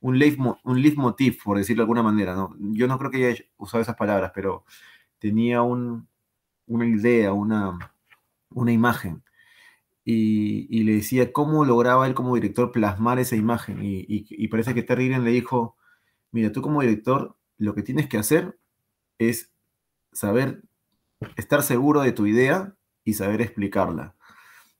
un, 0.00 0.18
leitmo- 0.18 0.58
un 0.64 0.82
leitmotiv, 0.82 1.38
por 1.44 1.58
decirlo 1.58 1.82
de 1.82 1.84
alguna 1.84 2.02
manera, 2.04 2.34
¿no? 2.34 2.56
Yo 2.60 2.88
no 2.88 2.98
creo 2.98 3.10
que 3.10 3.26
haya 3.26 3.44
usado 3.58 3.82
esas 3.82 3.96
palabras, 3.96 4.32
pero 4.34 4.64
tenía 5.24 5.62
un- 5.62 6.06
una 6.66 6.86
idea, 6.86 7.32
una, 7.32 7.78
imagen. 8.70 9.22
Y, 10.04 10.84
le 10.84 10.96
decía 10.96 11.32
cómo 11.32 11.64
lograba 11.64 12.06
él 12.06 12.14
como 12.14 12.34
director 12.34 12.72
plasmar 12.72 13.18
esa 13.18 13.34
imagen. 13.36 13.78
Y, 13.82 14.48
parece 14.48 14.74
que 14.74 14.82
Terry 14.82 15.08
le 15.08 15.30
dijo, 15.30 15.76
mira, 16.30 16.52
tú 16.52 16.60
como 16.60 16.82
director 16.82 17.38
lo 17.56 17.74
que 17.74 17.82
tienes 17.82 18.06
que 18.06 18.18
hacer 18.18 18.58
es 19.18 19.50
saber 20.12 20.62
estar 21.36 21.62
seguro 21.62 22.02
de 22.02 22.12
tu 22.12 22.26
idea 22.26 22.74
y 23.04 23.14
saber 23.14 23.40
explicarla. 23.40 24.14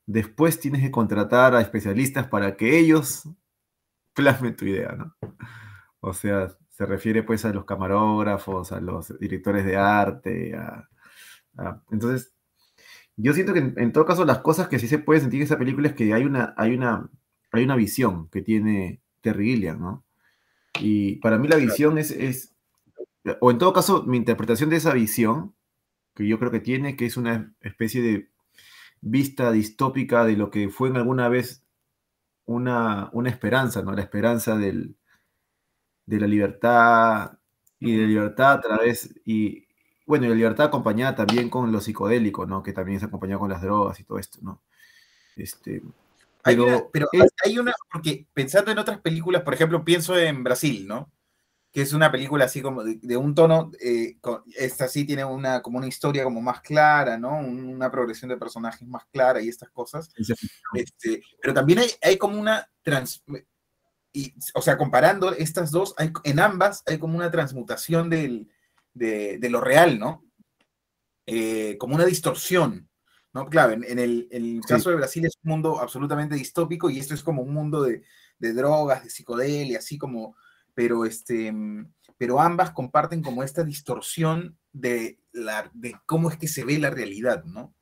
después 0.07 0.61
tienes 0.61 0.83
que 0.83 0.91
contratar 0.91 1.55
a 1.55 1.63
especialistas 1.63 2.29
para 2.29 2.57
que 2.57 2.79
ellos 2.79 3.29
plasmen 4.15 4.57
tu 4.57 4.67
idea, 4.67 4.93
¿no? 4.93 5.17
O 6.01 6.13
sea, 6.13 6.49
se 6.77 6.87
refiere 6.87 7.23
pues 7.23 7.45
a 7.45 7.53
los 7.53 7.65
camarógrafos, 7.65 8.73
a 8.73 8.81
los 8.81 9.17
directores 9.21 9.65
de 9.65 9.77
arte, 9.77 10.57
a, 10.57 10.89
entonces, 11.93 12.35
yo 13.17 13.33
siento 13.33 13.53
que 13.53 13.61
en, 13.61 13.93
todo 13.93 14.05
caso 14.05 14.25
las 14.25 14.41
cosas 14.41 14.67
que 14.67 14.81
sí 14.81 14.89
se 14.89 14.99
puede 14.99 15.21
sentir 15.21 15.41
en 15.41 15.45
esa 15.45 15.57
película 15.57 15.87
es 15.87 15.95
que 15.95 16.13
hay 16.13 16.25
una, 16.25 16.53
hay 16.57 16.75
una, 16.75 17.09
hay 17.53 17.63
una 17.63 17.77
visión 17.77 18.29
que 18.29 18.43
tiene 18.43 19.01
Terry 19.21 19.53
Gilliam, 19.53 19.81
¿no? 19.81 20.05
Y 20.81 21.17
para 21.17 21.39
mí 21.39 21.47
la 21.47 21.57
visión 21.57 21.97
es, 21.97 22.11
es, 22.11 22.57
o 23.39 23.53
en 23.53 23.59
todo 23.59 23.73
caso, 23.73 24.03
mi 24.03 24.17
interpretación 24.17 24.69
de 24.69 24.77
esa 24.77 24.93
visión, 24.93 25.55
que 26.13 26.27
yo 26.27 26.41
creo 26.41 26.51
que 26.51 26.59
tiene, 26.59 26.97
que 26.97 27.07
es 27.07 27.17
una 27.17 27.55
especie 27.61 28.03
de 28.03 28.31
vista 29.01 29.53
distópica 29.53 30.25
de 30.25 30.37
lo 30.37 30.51
que 30.51 30.71
fue 30.71 30.89
en 30.89 30.97
alguna 30.97 31.29
vez 31.29 31.65
una, 32.47 33.11
una 33.13 33.31
esperanza, 33.31 33.83
¿no? 33.83 33.93
La 33.93 34.03
esperanza 34.03 34.57
del, 34.57 34.97
de 36.07 36.21
la 36.21 36.27
libertad 36.27 37.39
y 37.79 37.97
de 37.97 38.07
libertad 38.07 38.53
a 38.53 38.61
través, 38.61 39.15
y 39.25 39.67
bueno, 40.07 40.27
y 40.27 40.29
la 40.29 40.35
libertad 40.35 40.67
acompañada 40.67 41.15
también 41.15 41.49
con 41.49 41.73
lo 41.73 41.81
psicodélico, 41.81 42.47
¿no? 42.47 42.63
Que 42.63 42.73
también 42.73 43.01
se 43.01 43.07
acompañado 43.07 43.41
con 43.41 43.51
las 43.51 43.63
drogas 43.63 43.99
y 44.01 44.05
todo 44.05 44.19
esto, 44.19 44.39
¿no? 44.43 44.63
Este, 45.37 45.83
pero, 46.45 46.91
pero 46.93 47.09
hay 47.45 47.59
una, 47.59 47.73
porque 47.91 48.27
pensando 48.35 48.71
en 48.71 48.79
otras 48.79 49.01
películas, 49.01 49.43
por 49.43 49.55
ejemplo, 49.55 49.85
pienso 49.85 50.17
en 50.19 50.45
Brasil, 50.45 50.87
¿no? 50.87 51.11
Que 51.73 51.83
es 51.83 51.93
una 51.93 52.13
película 52.13 52.45
así 52.45 52.61
como 52.61 52.85
de, 52.85 53.17
un 53.17 53.35
tono, 53.35 53.73
eh, 53.81 54.19
esta 54.57 54.87
sí 54.87 55.05
tiene 55.05 55.25
una, 55.25 55.63
como 55.63 55.79
una 55.79 55.89
historia 55.89 56.23
como 56.23 56.43
más 56.43 56.61
clara, 56.61 57.17
¿no? 57.17 57.39
Una 57.39 57.91
progresión 57.91 58.29
de 58.29 58.37
personajes 58.37 58.87
más 58.87 59.07
clara 59.07 59.41
y 59.41 59.49
estas 59.49 59.71
cosas. 59.71 60.11
Este, 60.75 61.23
pero 61.41 61.55
también 61.55 61.79
hay, 61.81 61.89
hay 62.03 62.19
como 62.19 62.39
una 62.39 62.69
trans, 62.83 63.25
y, 64.15 64.33
o 64.55 64.63
sea, 64.63 64.79
comparando 64.79 65.33
estas 65.35 65.73
dos, 65.73 65.95
hay, 65.99 66.13
en 66.23 66.39
ambas 66.39 66.85
hay 66.87 66.99
como 66.99 67.19
una 67.19 67.33
transmutación 67.33 68.09
del, 68.09 68.49
de, 68.95 69.39
de, 69.39 69.51
lo 69.51 69.61
real, 69.61 69.99
¿no? 69.99 70.25
Eh, 71.27 71.77
como 71.79 71.97
una 71.97 72.07
distorsión, 72.07 72.89
¿no? 73.33 73.47
Claro, 73.47 73.73
en, 73.73 73.99
el, 73.99 74.29
el 74.31 74.61
caso 74.67 74.91
de 74.91 74.97
Brasil 74.97 75.27
es 75.27 75.37
un 75.43 75.51
mundo 75.51 75.81
absolutamente 75.81 76.37
distópico 76.37 76.89
y 76.89 77.01
esto 77.01 77.13
es 77.13 77.25
como 77.25 77.43
un 77.43 77.53
mundo 77.53 77.83
de, 77.83 78.05
de 78.39 78.53
drogas, 78.53 79.03
de 79.03 79.11
psicodelia, 79.11 79.79
así 79.79 79.99
como, 79.99 80.37
pero, 80.75 81.05
este, 81.05 81.53
pero 82.17 82.41
ambas 82.41 82.71
comparten 82.71 83.21
como 83.21 83.43
esta 83.43 83.65
distorsión 83.65 84.57
de, 84.73 85.19
la, 85.33 85.69
de 85.75 85.97
cómo 86.07 86.31
es 86.31 86.39
que 86.39 86.47
se 86.47 86.65
ve 86.65 86.79
la 86.79 86.91
realidad, 86.91 87.43
¿no? 87.43 87.75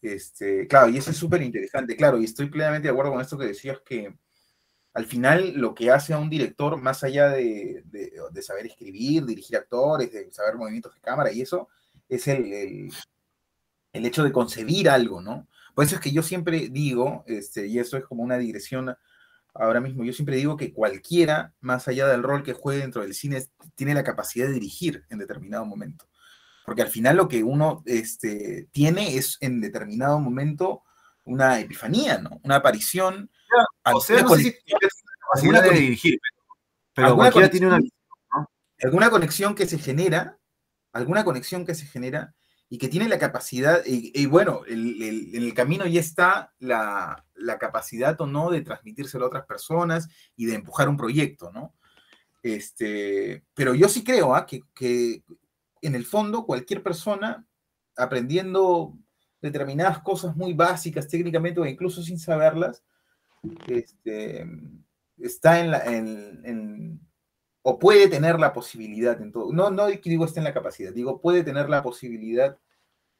Este, 0.00 0.66
claro, 0.66 0.88
y 0.88 0.96
eso 0.96 1.10
es 1.10 1.18
súper 1.18 1.42
interesante, 1.42 1.94
claro, 1.94 2.18
y 2.18 2.24
estoy 2.24 2.46
plenamente 2.46 2.88
de 2.88 2.92
acuerdo 2.92 3.12
con 3.12 3.20
esto 3.20 3.36
que 3.36 3.48
decías 3.48 3.80
que 3.84 4.16
al 4.98 5.06
final 5.06 5.52
lo 5.54 5.76
que 5.76 5.92
hace 5.92 6.12
a 6.12 6.18
un 6.18 6.28
director, 6.28 6.76
más 6.76 7.04
allá 7.04 7.28
de, 7.28 7.84
saber 8.42 8.66
escribir, 8.66 9.24
dirigir 9.24 9.56
actores, 9.56 10.12
de 10.12 10.28
saber 10.32 10.56
movimientos 10.56 10.92
de 10.92 11.00
cámara 11.00 11.30
y 11.30 11.40
eso, 11.40 11.68
es 12.08 12.26
el, 12.26 12.90
el, 13.92 14.06
hecho 14.06 14.24
de 14.24 14.32
concebir 14.32 14.90
algo, 14.90 15.22
¿no? 15.22 15.46
Por 15.72 15.84
eso 15.84 15.94
es 15.94 16.00
que 16.00 16.10
yo 16.10 16.24
siempre 16.24 16.68
digo, 16.68 17.22
este, 17.28 17.68
y 17.68 17.78
eso 17.78 17.96
es 17.96 18.04
como 18.06 18.24
una 18.24 18.38
digresión 18.38 18.92
ahora 19.54 19.80
mismo, 19.80 20.02
yo 20.02 20.12
siempre 20.12 20.34
digo 20.34 20.56
que 20.56 20.72
cualquiera, 20.72 21.54
más 21.60 21.86
allá 21.86 22.08
del 22.08 22.24
rol 22.24 22.42
que 22.42 22.54
juegue 22.54 22.80
dentro 22.80 23.02
del 23.02 23.14
cine, 23.14 23.46
tiene 23.76 23.94
la 23.94 24.02
capacidad 24.02 24.48
de 24.48 24.54
dirigir 24.54 25.04
en 25.10 25.18
determinado 25.18 25.64
momento. 25.64 26.08
Porque 26.64 26.82
al 26.82 26.88
final 26.88 27.18
lo 27.18 27.28
que 27.28 27.44
uno 27.44 27.84
este, 27.86 28.66
tiene 28.72 29.16
es 29.16 29.38
en 29.42 29.60
determinado 29.60 30.18
momento 30.18 30.82
una 31.24 31.60
epifanía, 31.60 32.18
¿no? 32.18 32.40
Una 32.42 32.56
aparición 32.56 33.30
o 33.92 34.00
sea, 34.00 34.22
no 34.22 34.28
sé 34.36 34.42
si 34.42 34.56
capacidad 35.20 35.62
de 35.62 35.78
dirigir, 35.78 36.18
pero 36.94 37.16
cualquiera 37.16 37.50
tiene 37.50 37.66
una 37.68 37.80
Alguna 38.80 39.10
conexión 39.10 39.54
que 39.54 39.66
se 39.66 39.78
genera, 39.78 40.38
alguna 40.92 41.24
conexión 41.24 41.66
que 41.66 41.74
se 41.74 41.86
genera 41.86 42.34
y 42.70 42.78
que 42.78 42.88
tiene 42.88 43.08
la 43.08 43.18
capacidad, 43.18 43.82
y, 43.84 44.26
bueno, 44.26 44.60
en 44.66 45.34
el 45.34 45.54
camino 45.54 45.86
ya 45.86 46.00
está 46.00 46.54
la, 46.58 47.24
capacidad 47.58 48.20
o 48.20 48.26
no 48.26 48.50
de 48.50 48.60
transmitírselo 48.60 49.24
a 49.24 49.28
otras 49.28 49.46
personas 49.46 50.08
y 50.36 50.46
de 50.46 50.54
empujar 50.54 50.88
un 50.88 50.96
proyecto, 50.96 51.50
¿no? 51.50 51.74
Este, 52.42 53.42
pero 53.54 53.74
yo 53.74 53.88
sí 53.88 54.04
creo 54.04 54.34
¿ah? 54.34 54.46
que, 54.46 54.60
que, 54.74 55.24
en 55.82 55.94
el 55.94 56.04
fondo 56.04 56.46
cualquier 56.46 56.82
persona 56.82 57.44
aprendiendo 57.96 58.96
determinadas 59.40 60.00
cosas 60.00 60.36
muy 60.36 60.52
básicas 60.52 61.08
técnicamente 61.08 61.60
o 61.60 61.66
incluso 61.66 62.02
sin 62.02 62.18
saberlas, 62.18 62.84
este, 63.68 64.46
está 65.18 65.60
en 65.60 65.70
la, 65.70 65.84
en, 65.84 67.00
o 67.62 67.78
puede 67.78 68.08
tener 68.08 68.38
la 68.40 68.52
posibilidad 68.52 69.20
en 69.20 69.32
todo, 69.32 69.52
no, 69.52 69.70
no 69.70 69.86
digo 69.86 70.24
está 70.24 70.40
en 70.40 70.44
la 70.44 70.54
capacidad, 70.54 70.92
digo 70.92 71.20
puede 71.20 71.42
tener 71.42 71.68
la 71.68 71.82
posibilidad 71.82 72.58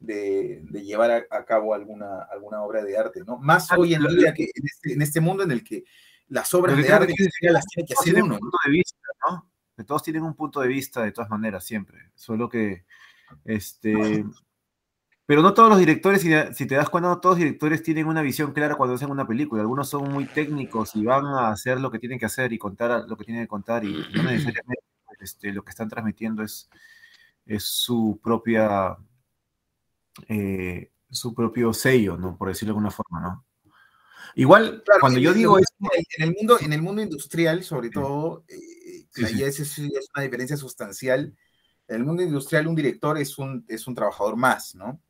de, 0.00 0.64
llevar 0.72 1.26
a, 1.30 1.44
cabo 1.44 1.74
alguna, 1.74 2.22
alguna 2.30 2.62
obra 2.62 2.82
de 2.82 2.96
arte, 2.96 3.22
¿no? 3.26 3.38
Más 3.38 3.70
ah, 3.72 3.76
hoy 3.78 3.94
en 3.94 4.06
día 4.06 4.32
que 4.32 4.44
este, 4.54 4.92
en 4.92 5.02
este, 5.02 5.20
mundo 5.20 5.42
en 5.42 5.50
el 5.50 5.64
que 5.64 5.84
las 6.28 6.52
obras 6.54 6.76
de 6.76 6.88
arte 6.92 7.14
las 7.42 7.66
tiene 7.66 7.86
que 7.86 7.94
hacer 7.94 8.22
uno. 8.22 8.38
Punto 8.38 8.58
de 8.64 8.70
vista, 8.70 8.98
¿no? 9.28 9.50
todos 9.84 10.02
tienen 10.02 10.22
un 10.22 10.34
punto 10.34 10.60
de 10.60 10.68
vista 10.68 11.02
de 11.02 11.12
todas 11.12 11.30
maneras, 11.30 11.64
siempre. 11.64 12.10
Solo 12.14 12.48
que 12.48 12.84
este, 13.44 14.24
pero 15.28 15.42
no 15.42 15.52
todos 15.52 15.68
los 15.68 15.78
directores, 15.78 16.22
si, 16.22 16.66
te 16.66 16.74
das 16.74 16.88
cuenta, 16.88 17.10
no 17.10 17.20
todos 17.20 17.34
los 17.34 17.44
directores 17.44 17.82
tienen 17.82 18.06
una 18.06 18.22
visión 18.22 18.54
clara 18.54 18.76
cuando 18.76 18.94
hacen 18.94 19.10
una 19.10 19.26
película. 19.26 19.60
Algunos 19.60 19.86
son 19.86 20.10
muy 20.10 20.24
técnicos 20.24 20.96
y 20.96 21.04
van 21.04 21.26
a 21.26 21.50
hacer 21.50 21.78
lo 21.80 21.90
que 21.90 21.98
tienen 21.98 22.18
que 22.18 22.24
hacer 22.24 22.50
y 22.54 22.56
contar 22.56 23.04
lo 23.06 23.14
que 23.14 23.26
tienen 23.26 23.44
que 23.44 23.48
contar 23.48 23.84
y 23.84 23.92
no 23.92 24.22
necesariamente 24.22 24.84
este, 25.20 25.52
lo 25.52 25.62
que 25.62 25.68
están 25.68 25.90
transmitiendo 25.90 26.42
es, 26.42 26.70
es 27.44 27.62
su 27.62 28.18
propia 28.22 28.96
eh, 30.28 30.92
su 31.10 31.34
propio 31.34 31.74
sello, 31.74 32.16
¿no? 32.16 32.38
Por 32.38 32.48
decirlo 32.48 32.72
de 32.72 32.78
alguna 32.78 32.90
forma, 32.90 33.20
¿no? 33.20 33.44
Igual, 34.34 34.82
cuando 34.98 35.20
yo 35.20 35.34
digo 35.34 35.58
esto... 35.58 35.74
En 36.16 36.24
el 36.24 36.34
mundo, 36.38 36.56
en 36.58 36.72
el 36.72 36.80
mundo 36.80 37.02
industrial, 37.02 37.62
sobre 37.64 37.90
todo, 37.90 38.46
eh, 38.48 39.06
ahí 39.26 39.42
es, 39.42 39.60
es, 39.60 39.78
una 39.78 40.22
diferencia 40.22 40.56
sustancial. 40.56 41.36
En 41.86 41.96
el 41.96 42.04
mundo 42.06 42.22
industrial, 42.22 42.66
un 42.66 42.74
director 42.74 43.18
es 43.18 43.36
un, 43.36 43.66
es 43.68 43.86
un 43.86 43.94
trabajador 43.94 44.34
más, 44.34 44.74
¿no? 44.74 45.02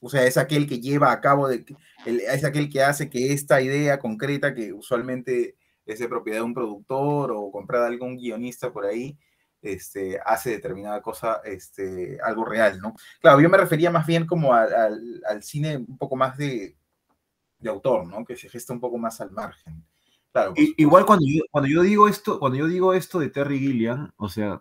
O 0.00 0.10
sea, 0.10 0.24
es 0.24 0.36
aquel 0.36 0.66
que 0.68 0.80
lleva 0.80 1.12
a 1.12 1.20
cabo, 1.20 1.48
de, 1.48 1.64
es 2.06 2.44
aquel 2.44 2.68
que 2.68 2.82
hace 2.82 3.08
que 3.08 3.32
esta 3.32 3.60
idea 3.60 3.98
concreta, 3.98 4.54
que 4.54 4.72
usualmente 4.72 5.56
es 5.86 5.98
de 5.98 6.08
propiedad 6.08 6.38
de 6.38 6.44
un 6.44 6.54
productor 6.54 7.32
o 7.32 7.50
comprada 7.50 7.86
de 7.86 7.92
algún 7.92 8.16
guionista 8.16 8.72
por 8.72 8.86
ahí, 8.86 9.18
este, 9.62 10.18
hace 10.24 10.50
determinada 10.50 11.00
cosa, 11.00 11.40
este, 11.44 12.18
algo 12.22 12.44
real, 12.44 12.78
¿no? 12.80 12.94
Claro, 13.20 13.40
yo 13.40 13.48
me 13.48 13.56
refería 13.56 13.90
más 13.90 14.06
bien 14.06 14.26
como 14.26 14.52
al, 14.52 15.42
cine 15.42 15.78
un 15.78 15.96
poco 15.98 16.16
más 16.16 16.36
de, 16.36 16.76
de, 17.58 17.70
autor, 17.70 18.06
¿no? 18.06 18.24
Que 18.24 18.36
se 18.36 18.48
gesta 18.48 18.72
un 18.72 18.80
poco 18.80 18.98
más 18.98 19.20
al 19.20 19.30
margen. 19.30 19.82
Claro, 20.32 20.52
Igual 20.56 21.06
cuando 21.06 21.24
cuando 21.50 21.70
yo 21.70 21.82
digo 21.82 22.08
esto, 22.08 22.40
cuando 22.40 22.58
yo 22.58 22.66
digo 22.66 22.92
esto 22.92 23.20
de 23.20 23.30
Terry 23.30 23.58
Gilliam, 23.58 24.12
o 24.16 24.28
sea, 24.28 24.60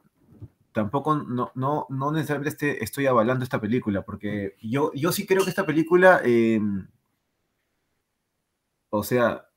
tampoco 0.74 1.16
no, 1.16 1.52
no, 1.56 1.86
no 1.90 2.12
necesariamente 2.12 2.84
estoy 2.84 3.06
avalando 3.06 3.44
esta 3.44 3.62
película, 3.62 4.04
porque 4.04 4.56
yo, 4.62 4.92
yo 4.94 5.12
sí 5.12 5.26
creo 5.26 5.44
que 5.44 5.50
esta 5.50 5.66
película, 5.66 6.22
em, 6.24 6.88
o 8.90 9.04
sea, 9.04 9.48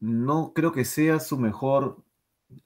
no 0.00 0.52
creo 0.54 0.72
que 0.72 0.84
sea 0.84 1.20
su 1.20 1.38
mejor, 1.38 2.04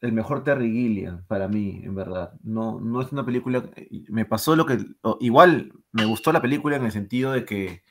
el 0.01 0.13
mejor 0.13 0.45
Terry 0.45 0.71
Gilliam 0.73 1.25
para 1.27 1.49
mí, 1.49 1.83
en 1.85 1.95
verdad. 1.95 2.33
No, 2.43 2.81
no 2.81 3.01
es 3.03 3.13
una 3.13 3.25
película, 3.25 3.69
me 4.09 4.25
pasó 4.25 4.57
lo 4.57 4.67
que, 4.67 4.79
igual 5.21 5.73
me 5.93 6.05
gustó 6.05 6.33
la 6.33 6.43
película 6.43 6.77
en 6.77 6.85
el 6.85 6.93
sentido 6.93 7.33
de 7.33 7.45
que 7.45 7.83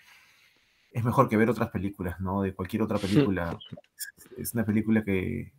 es 0.92 1.04
mejor 1.04 1.30
que 1.30 1.38
ver 1.38 1.50
otras 1.50 1.70
películas, 1.70 2.20
¿no? 2.20 2.42
De 2.42 2.54
cualquier 2.54 2.82
otra 2.82 2.98
película. 2.98 3.58
Es 4.38 4.54
una 4.54 4.66
película 4.66 5.04
que, 5.04 5.54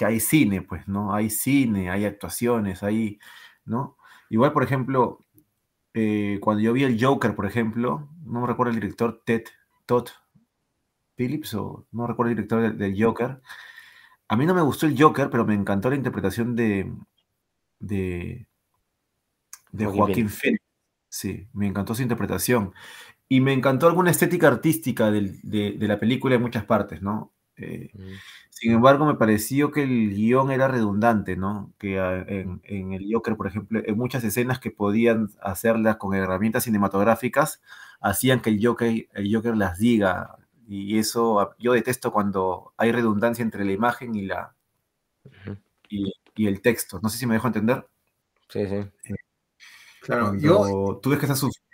que 0.00 0.06
hay 0.06 0.18
cine, 0.18 0.62
pues, 0.62 0.88
¿no? 0.88 1.14
Hay 1.14 1.28
cine, 1.28 1.90
hay 1.90 2.06
actuaciones, 2.06 2.82
hay, 2.82 3.18
¿no? 3.66 3.98
Igual, 4.30 4.54
por 4.54 4.62
ejemplo, 4.62 5.26
eh, 5.92 6.38
cuando 6.40 6.62
yo 6.62 6.72
vi 6.72 6.84
el 6.84 6.98
Joker, 6.98 7.34
por 7.34 7.44
ejemplo, 7.44 8.08
no 8.24 8.40
me 8.40 8.46
recuerdo 8.46 8.70
el 8.72 8.80
director 8.80 9.20
Ted, 9.26 9.42
Todd 9.84 10.08
Phillips, 11.16 11.52
o 11.52 11.86
no 11.92 12.06
recuerdo 12.06 12.30
el 12.30 12.36
director 12.36 12.74
del, 12.74 12.96
Joker. 12.98 13.42
A 14.26 14.36
mí 14.36 14.46
no 14.46 14.54
me 14.54 14.62
gustó 14.62 14.86
el 14.86 14.98
Joker, 14.98 15.28
pero 15.28 15.44
me 15.44 15.52
encantó 15.52 15.90
la 15.90 15.96
interpretación 15.96 16.56
de, 16.56 16.90
de, 17.78 18.48
de 19.70 19.84
Joaquín 19.84 20.30
Phoenix. 20.30 20.64
Sí, 21.10 21.46
me 21.52 21.66
encantó 21.66 21.94
su 21.94 22.00
interpretación. 22.00 22.72
Y 23.28 23.42
me 23.42 23.52
encantó 23.52 23.86
alguna 23.86 24.12
estética 24.12 24.48
artística 24.48 25.10
de, 25.10 25.38
de, 25.42 25.86
la 25.86 26.00
película 26.00 26.36
en 26.36 26.40
muchas 26.40 26.64
partes, 26.64 27.02
¿no? 27.02 27.34
Eh, 27.60 27.90
Mm. 27.94 28.20
sin 28.50 28.72
embargo, 28.72 29.06
me 29.06 29.14
pareció 29.14 29.70
que 29.72 29.82
el 29.84 30.10
guion 30.14 30.50
era 30.50 30.68
redundante, 30.68 31.36
¿no? 31.36 31.72
Que 31.78 31.98
ah, 32.00 32.24
en, 32.28 32.60
en 32.64 32.92
el 32.92 33.06
Joker, 33.12 33.36
por 33.36 33.46
ejemplo, 33.48 33.80
en 33.84 33.96
muchas 33.96 34.24
escenas 34.24 34.58
que 34.60 34.70
podían 34.70 35.30
hacerlas 35.42 35.96
con 35.96 36.14
herramientas 36.14 36.64
cinematográficas, 36.64 37.60
hacían 38.00 38.40
que 38.42 38.50
el 38.50 38.64
Joker, 38.64 39.08
el 39.14 39.34
Joker 39.34 39.56
las 39.56 39.78
diga. 39.78 40.36
Y 40.68 40.98
eso 40.98 41.40
ah, 41.40 41.56
yo 41.58 41.72
detesto 41.72 42.12
cuando 42.12 42.72
hay 42.76 42.92
redundancia 42.92 43.42
entre 43.42 43.64
la 43.64 43.72
imagen 43.72 44.14
y, 44.14 44.22
la, 44.26 44.54
y, 45.88 46.12
y 46.36 46.46
el 46.46 46.60
texto. 46.62 47.00
No 47.02 47.08
sé 47.08 47.18
si 47.18 47.26
me 47.26 47.34
dejo 47.34 47.46
entender. 47.48 47.86
Sí, 48.48 48.66
sí. 48.68 49.14
Claro, 50.00 50.34
yo, 50.36 50.98
tú 51.02 51.10
ves 51.10 51.18
que 51.18 51.26
estás 51.26 51.38
sufriendo. 51.40 51.69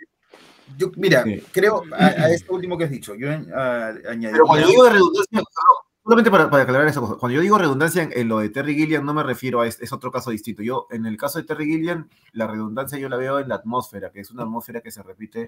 Yo, 0.77 0.91
mira, 0.97 1.23
Sí. 1.23 1.41
creo 1.51 1.83
a, 1.93 2.05
a 2.05 2.29
esto 2.31 2.53
último 2.53 2.77
que 2.77 2.83
has 2.85 2.89
dicho, 2.89 3.15
yo 3.15 3.29
añadiría... 3.29 4.31
Pero 4.31 4.45
cuando 4.45 4.65
yo 4.65 4.71
digo 4.71 4.89
redundancia, 4.89 5.31
perdón, 5.31 5.77
solamente 6.03 6.31
para, 6.31 6.49
para 6.49 6.63
aclarar 6.63 6.87
esa 6.87 6.99
cosa, 6.99 7.15
cuando 7.15 7.35
yo 7.35 7.41
digo 7.41 7.57
redundancia 7.57 8.03
en, 8.03 8.11
en 8.13 8.27
lo 8.27 8.39
de 8.39 8.49
Terry 8.49 8.75
Gilliam, 8.75 9.05
no 9.05 9.13
me 9.13 9.23
refiero 9.23 9.61
a 9.61 9.67
es, 9.67 9.79
es 9.81 9.91
otro 9.93 10.11
caso 10.11 10.31
distinto. 10.31 10.63
Yo, 10.63 10.87
en 10.91 11.05
el 11.05 11.17
caso 11.17 11.39
de 11.39 11.45
Terry 11.45 11.65
Gilliam, 11.65 12.09
la 12.33 12.47
redundancia 12.47 12.97
yo 12.97 13.09
la 13.09 13.17
veo 13.17 13.39
en 13.39 13.49
la 13.49 13.55
atmósfera, 13.55 14.11
que 14.11 14.19
es 14.21 14.31
una 14.31 14.43
atmósfera 14.43 14.81
que 14.81 14.91
se 14.91 15.03
repite, 15.03 15.47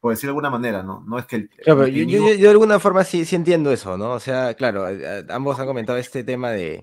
por 0.00 0.12
decirlo 0.12 0.28
de 0.32 0.36
alguna 0.38 0.50
manera, 0.50 0.82
¿no? 0.82 1.02
No 1.06 1.18
es 1.18 1.24
que 1.26 1.36
el. 1.36 1.48
Claro, 1.48 1.80
pero 1.80 1.84
el 1.86 2.06
yo, 2.06 2.18
yo- 2.28 2.36
de 2.42 2.48
alguna 2.50 2.78
forma 2.78 3.04
sí, 3.04 3.24
sí 3.24 3.36
entiendo 3.36 3.72
eso, 3.72 3.96
¿no? 3.96 4.12
O 4.12 4.20
sea, 4.20 4.54
claro, 4.54 4.86
ambos 5.30 5.58
han 5.58 5.66
comentado 5.66 5.98
este 5.98 6.22
tema 6.24 6.50
de... 6.50 6.82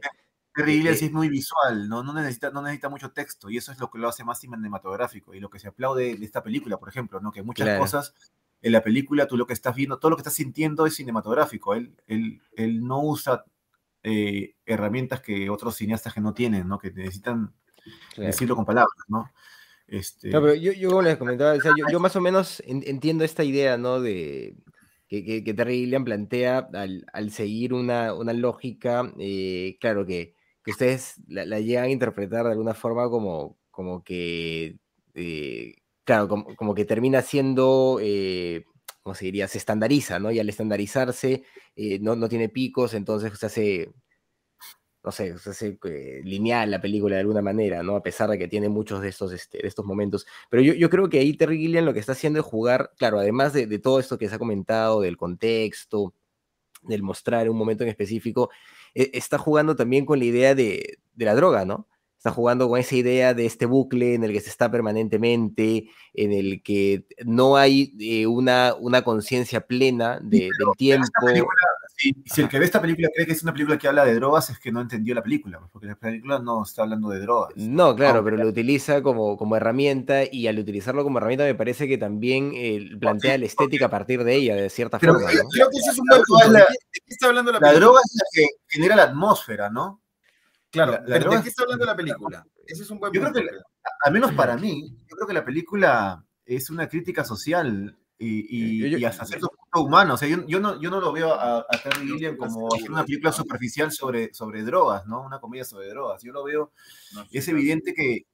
Terry 0.61 0.77
Gilliam 0.77 0.95
sí 0.95 1.05
es 1.05 1.11
muy 1.11 1.29
visual, 1.29 1.89
¿no? 1.89 2.03
No 2.03 2.13
necesita, 2.13 2.51
no 2.51 2.61
necesita 2.61 2.89
mucho 2.89 3.11
texto, 3.11 3.49
y 3.49 3.57
eso 3.57 3.71
es 3.71 3.79
lo 3.79 3.89
que 3.91 3.99
lo 3.99 4.07
hace 4.07 4.23
más 4.23 4.39
cinematográfico, 4.39 5.33
y 5.33 5.39
lo 5.39 5.49
que 5.49 5.59
se 5.59 5.67
aplaude 5.67 6.15
de 6.15 6.25
esta 6.25 6.41
película, 6.43 6.77
por 6.77 6.89
ejemplo, 6.89 7.19
¿no? 7.19 7.31
Que 7.31 7.43
muchas 7.43 7.65
Claro. 7.65 7.79
cosas 7.81 8.13
en 8.61 8.71
la 8.71 8.83
película, 8.83 9.27
tú 9.27 9.37
lo 9.37 9.47
que 9.47 9.53
estás 9.53 9.75
viendo, 9.75 9.97
todo 9.99 10.11
lo 10.11 10.15
que 10.17 10.21
estás 10.21 10.35
sintiendo 10.35 10.85
es 10.85 10.95
cinematográfico. 10.95 11.73
Él, 11.73 11.95
él, 12.07 12.41
él 12.55 12.83
no 12.83 13.01
usa 13.03 13.43
eh, 14.03 14.55
herramientas 14.65 15.21
que 15.21 15.49
otros 15.49 15.75
cineastas 15.75 16.13
que 16.13 16.21
no 16.21 16.33
tienen, 16.33 16.67
¿no? 16.67 16.77
Que 16.79 16.91
necesitan 16.91 17.53
claro. 18.13 18.27
decirlo 18.27 18.55
con 18.55 18.65
palabras, 18.65 18.95
¿no? 19.07 19.31
Este, 19.87 20.29
No, 20.29 20.41
pero 20.41 20.55
yo, 20.55 20.71
yo 20.73 20.89
como 20.89 21.01
les 21.01 21.17
comentaba, 21.17 21.53
o 21.53 21.59
sea, 21.59 21.73
yo, 21.77 21.85
yo 21.91 21.99
más 21.99 22.15
o 22.15 22.21
menos 22.21 22.61
en- 22.65 22.83
entiendo 22.85 23.23
esta 23.23 23.43
idea, 23.43 23.77
¿no? 23.77 23.99
De 23.99 24.55
que, 25.07 25.25
que, 25.25 25.43
que 25.43 25.53
Terry 25.53 25.79
Gilliam 25.79 26.05
plantea 26.05 26.69
al, 26.73 27.05
al 27.11 27.31
seguir 27.31 27.73
una, 27.73 28.13
una 28.13 28.31
lógica, 28.31 29.11
eh, 29.19 29.77
claro, 29.81 30.05
que, 30.05 30.35
que 30.63 30.71
ustedes 30.71 31.15
la, 31.27 31.45
la 31.45 31.59
llegan 31.59 31.85
a 31.85 31.89
interpretar 31.89 32.45
de 32.45 32.51
alguna 32.51 32.73
forma 32.73 33.09
como, 33.09 33.57
como 33.71 34.03
que, 34.03 34.77
eh, 35.15 35.75
claro, 36.03 36.27
como, 36.27 36.55
como 36.55 36.75
que 36.75 36.85
termina 36.85 37.21
siendo, 37.21 37.99
eh, 38.01 38.65
¿cómo 39.03 39.15
se 39.15 39.25
diría? 39.25 39.47
Se 39.47 39.57
estandariza, 39.57 40.19
¿no? 40.19 40.31
Y 40.31 40.39
al 40.39 40.49
estandarizarse 40.49 41.43
eh, 41.75 41.99
no, 41.99 42.15
no 42.15 42.29
tiene 42.29 42.49
picos, 42.49 42.93
entonces 42.93 43.37
se 43.39 43.45
hace 43.45 43.93
no 45.03 45.11
sé, 45.11 45.37
se 45.39 45.49
hace 45.49 45.79
eh, 45.85 46.21
lineal 46.23 46.69
la 46.69 46.79
película 46.81 47.15
de 47.15 47.21
alguna 47.21 47.41
manera, 47.41 47.81
¿no? 47.81 47.95
A 47.95 48.03
pesar 48.03 48.29
de 48.29 48.37
que 48.37 48.47
tiene 48.47 48.69
muchos 48.69 49.01
de 49.01 49.09
estos, 49.09 49.33
este, 49.33 49.57
de 49.59 49.67
estos 49.67 49.83
momentos. 49.85 50.27
Pero 50.49 50.61
yo, 50.61 50.73
yo 50.73 50.89
creo 50.91 51.09
que 51.09 51.19
ahí 51.19 51.33
Terry 51.35 51.57
Gilliam 51.57 51.85
lo 51.85 51.93
que 51.93 51.99
está 51.99 52.11
haciendo 52.11 52.39
es 52.39 52.45
jugar, 52.45 52.91
claro, 52.97 53.17
además 53.19 53.53
de, 53.53 53.65
de 53.65 53.79
todo 53.79 53.99
esto 53.99 54.17
que 54.19 54.29
se 54.29 54.35
ha 54.35 54.39
comentado, 54.39 55.01
del 55.01 55.17
contexto, 55.17 56.13
del 56.83 57.03
mostrar 57.03 57.49
un 57.49 57.57
momento 57.57 57.83
en 57.83 57.89
específico, 57.89 58.51
está 58.93 59.37
jugando 59.37 59.75
también 59.75 60.05
con 60.05 60.19
la 60.19 60.25
idea 60.25 60.55
de, 60.55 60.97
de 61.13 61.25
la 61.25 61.35
droga, 61.35 61.65
¿no? 61.65 61.87
Está 62.17 62.29
jugando 62.31 62.69
con 62.69 62.79
esa 62.79 62.95
idea 62.95 63.33
de 63.33 63.47
este 63.47 63.65
bucle 63.65 64.13
en 64.13 64.23
el 64.23 64.31
que 64.31 64.41
se 64.41 64.49
está 64.49 64.69
permanentemente, 64.69 65.89
en 66.13 66.31
el 66.31 66.61
que 66.61 67.05
no 67.25 67.57
hay 67.57 67.95
eh, 67.99 68.27
una, 68.27 68.75
una 68.79 69.03
conciencia 69.03 69.61
plena 69.65 70.19
de- 70.21 70.49
del 70.57 70.67
tiempo. 70.77 71.05
esta 71.05 71.25
película, 71.25 71.51
si, 72.01 72.15
si 72.25 72.41
el 72.41 72.49
que 72.49 72.59
ve 72.59 72.65
esta 72.65 72.81
película 72.81 73.09
cree 73.13 73.25
que 73.25 73.33
es 73.33 73.43
una 73.43 73.53
película 73.53 73.77
que 73.77 73.87
habla 73.87 74.05
de 74.05 74.15
drogas, 74.15 74.49
es 74.49 74.59
que 74.59 74.71
no 74.71 74.81
entendió 74.81 75.13
la 75.15 75.21
película, 75.23 75.59
pues, 75.59 75.71
porque 75.71 75.87
la 75.87 75.95
película 75.95 76.39
no 76.39 76.63
está 76.63 76.83
hablando 76.83 77.09
de 77.09 77.19
drogas. 77.19 77.53
No, 77.55 77.95
claro, 77.95 78.23
pero 78.23 78.37
lo 78.37 78.47
utiliza 78.47 79.01
como, 79.01 79.37
como 79.37 79.55
herramienta 79.55 80.23
y 80.31 80.47
al 80.47 80.57
utilizarlo 80.59 81.03
como 81.03 81.17
herramienta 81.19 81.43
me 81.45 81.55
parece 81.55 81.87
que 81.87 81.97
también 81.97 82.51
eh, 82.55 82.89
plantea 82.99 83.37
la 83.37 83.45
estética 83.45 83.85
a 83.85 83.89
partir 83.89 84.23
de 84.23 84.35
ella, 84.35 84.55
de 84.55 84.69
cierta 84.69 84.97
Pero 84.99 85.13
forma, 85.13 85.29
creo 85.29 85.43
¿no? 85.43 85.49
creo 85.49 85.69
que 85.69 85.77
ese 85.77 85.91
es 85.91 85.99
un 85.99 86.05
buen 86.07 86.19
La- 86.19 86.25
punto. 86.25 86.47
¿De 86.47 86.53
la- 86.53 86.65
qué, 86.65 86.73
de 86.73 86.99
qué 87.05 87.13
está 87.13 87.27
hablando 87.27 87.51
la 87.51 87.59
La 87.59 87.67
película? 87.67 87.85
droga 87.85 88.01
es 88.03 88.15
la 88.15 88.25
que 88.33 88.47
genera 88.67 88.95
la 88.95 89.03
atmósfera, 89.03 89.69
¿no? 89.69 90.01
Claro, 90.69 90.91
la- 90.93 90.99
la 90.99 91.05
pero 91.05 91.19
droga 91.21 91.37
¿de 91.37 91.43
qué 91.43 91.49
es- 91.49 91.51
está 91.53 91.63
hablando 91.63 91.85
la 91.85 91.95
película? 91.95 92.45
Ese 92.65 92.83
es 92.83 92.89
un 92.89 92.99
buen 92.99 93.11
Yo 93.13 93.21
creo 93.21 93.33
punto. 93.33 93.49
que 93.49 93.57
Al 94.05 94.13
menos 94.13 94.31
para 94.33 94.55
mí, 94.57 94.95
yo 95.07 95.15
creo 95.15 95.27
que 95.27 95.33
la 95.33 95.43
película 95.43 96.23
es 96.45 96.69
una 96.69 96.87
crítica 96.87 97.23
social 97.25 97.97
y, 98.17 98.45
y- 98.49 98.79
Yo- 98.79 98.87
yo- 98.87 98.97
y 98.99 99.05
hasta 99.05 99.25
cierto 99.25 99.49
humana. 99.79 100.13
O 100.13 100.17
sea, 100.17 100.27
yo, 100.27 100.45
yo 100.47 100.59
no, 100.59 100.79
yo 100.81 100.89
no 100.89 100.99
lo 100.99 101.11
veo 101.13 101.33
a, 101.33 101.59
a 101.59 101.77
Terry 101.83 102.05
Gilliam 102.07 102.35
como 102.37 102.73
hacer 102.73 102.91
una 102.91 103.05
película 103.05 103.31
superficial 103.31 103.91
sobre, 103.91 104.33
sobre 104.33 104.63
drogas, 104.63 105.05
¿no? 105.07 105.21
Una 105.21 105.39
comedia 105.39 105.63
sobre 105.65 105.87
drogas. 105.89 106.21
Yo 106.23 106.33
lo 106.33 106.43
veo, 106.43 106.71
es 107.31 107.47
evidente 107.47 107.93
que, 107.93 108.25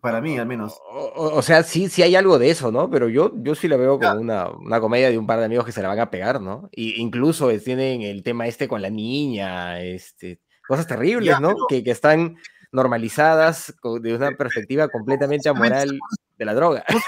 para 0.00 0.20
mí 0.20 0.36
al 0.38 0.46
menos, 0.46 0.74
O, 0.90 0.98
o- 1.14 1.36
o 1.38 1.42
sea, 1.42 1.62
sí, 1.62 1.88
sí 1.88 2.02
hay 2.02 2.16
algo 2.16 2.38
de 2.38 2.50
eso, 2.50 2.70
¿no? 2.72 2.90
Pero 2.90 3.08
yo, 3.08 3.32
yo 3.36 3.54
sí 3.54 3.68
la 3.68 3.76
veo 3.76 3.98
como 3.98 4.20
una, 4.20 4.50
una 4.50 4.80
comedia 4.80 5.10
de 5.10 5.18
un 5.18 5.26
par 5.26 5.38
de 5.38 5.44
amigos 5.46 5.64
que 5.64 5.72
se 5.72 5.82
la 5.82 5.88
van 5.88 6.00
a 6.00 6.10
pegar, 6.10 6.40
¿no? 6.40 6.68
Y 6.72 7.00
incluso 7.00 7.50
eh, 7.50 7.58
tienen 7.60 8.02
el 8.02 8.22
tema 8.22 8.46
este 8.46 8.66
con 8.68 8.82
la 8.82 8.90
niña, 8.90 9.80
este, 9.80 10.40
cosas 10.66 10.86
terribles, 10.86 11.28
Ya, 11.34 11.40
¿no? 11.40 11.48
pero- 11.54 11.66
Que, 11.68 11.84
que 11.84 11.90
están 11.92 12.36
normalizadas 12.72 13.74
de 14.02 14.14
una 14.14 14.32
perspectiva 14.32 14.88
completamente 14.88 15.48
amoral 15.48 15.98
de 16.36 16.44
la 16.44 16.54
droga. 16.54 16.84
todas 16.88 17.04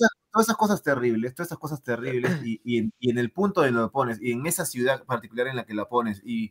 esas, 0.00 0.10
todas 0.36 0.48
esas 0.48 0.56
cosas 0.56 0.82
terribles, 0.82 1.34
todas 1.34 1.48
esas 1.48 1.58
cosas 1.58 1.82
terribles, 1.82 2.32
y, 2.44 2.60
y 2.64 2.78
en, 2.78 2.92
y 2.98 3.10
en 3.10 3.18
el 3.18 3.30
punto 3.32 3.64
en 3.64 3.74
lo 3.74 3.90
pones, 3.90 4.20
y 4.20 4.32
en 4.32 4.46
esa 4.46 4.66
ciudad 4.66 5.04
particular 5.04 5.46
en 5.48 5.56
la 5.56 5.64
que 5.66 5.74
la 5.74 5.88
pones, 5.88 6.22
y 6.24 6.50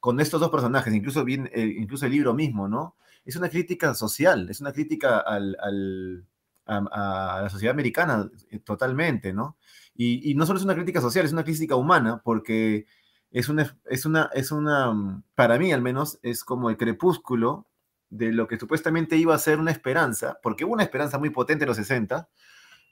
con 0.00 0.20
estos 0.20 0.40
dos 0.40 0.50
personajes, 0.50 0.94
incluso, 0.94 1.24
bien, 1.24 1.50
eh, 1.52 1.74
incluso 1.78 2.06
el 2.06 2.12
libro 2.12 2.34
mismo, 2.34 2.68
¿no? 2.68 2.96
Es 3.24 3.36
una 3.36 3.48
crítica 3.48 3.94
social, 3.94 4.48
es 4.50 4.60
una 4.60 4.72
crítica 4.72 5.18
al, 5.18 5.56
al- 5.60 6.26
a, 6.66 7.38
a 7.38 7.42
la 7.42 7.48
sociedad 7.50 7.72
americana 7.74 8.28
eh, 8.50 8.58
totalmente, 8.60 9.32
¿no? 9.32 9.56
Y, 9.94 10.30
y 10.30 10.34
no 10.34 10.46
solo 10.46 10.58
es 10.58 10.64
una 10.64 10.74
crítica 10.74 11.00
social, 11.00 11.24
es 11.24 11.32
una 11.32 11.44
crítica 11.44 11.76
humana, 11.76 12.20
porque 12.24 12.86
es 13.30 13.48
una, 13.48 13.78
es 13.86 14.04
una, 14.06 14.30
es 14.34 14.52
una, 14.52 14.92
mm, 14.92 15.22
para 15.34 15.58
mí 15.58 15.72
al 15.72 15.82
menos, 15.82 16.18
es 16.22 16.44
como 16.44 16.70
el 16.70 16.76
crepúsculo 16.76 17.66
de 18.10 18.32
lo 18.32 18.46
que 18.46 18.58
supuestamente 18.58 19.16
iba 19.16 19.34
a 19.34 19.38
ser 19.38 19.58
una 19.58 19.70
esperanza, 19.72 20.38
porque 20.42 20.64
hubo 20.64 20.74
una 20.74 20.84
esperanza 20.84 21.18
muy 21.18 21.30
potente 21.30 21.64
en 21.64 21.68
los 21.68 21.76
60, 21.76 22.28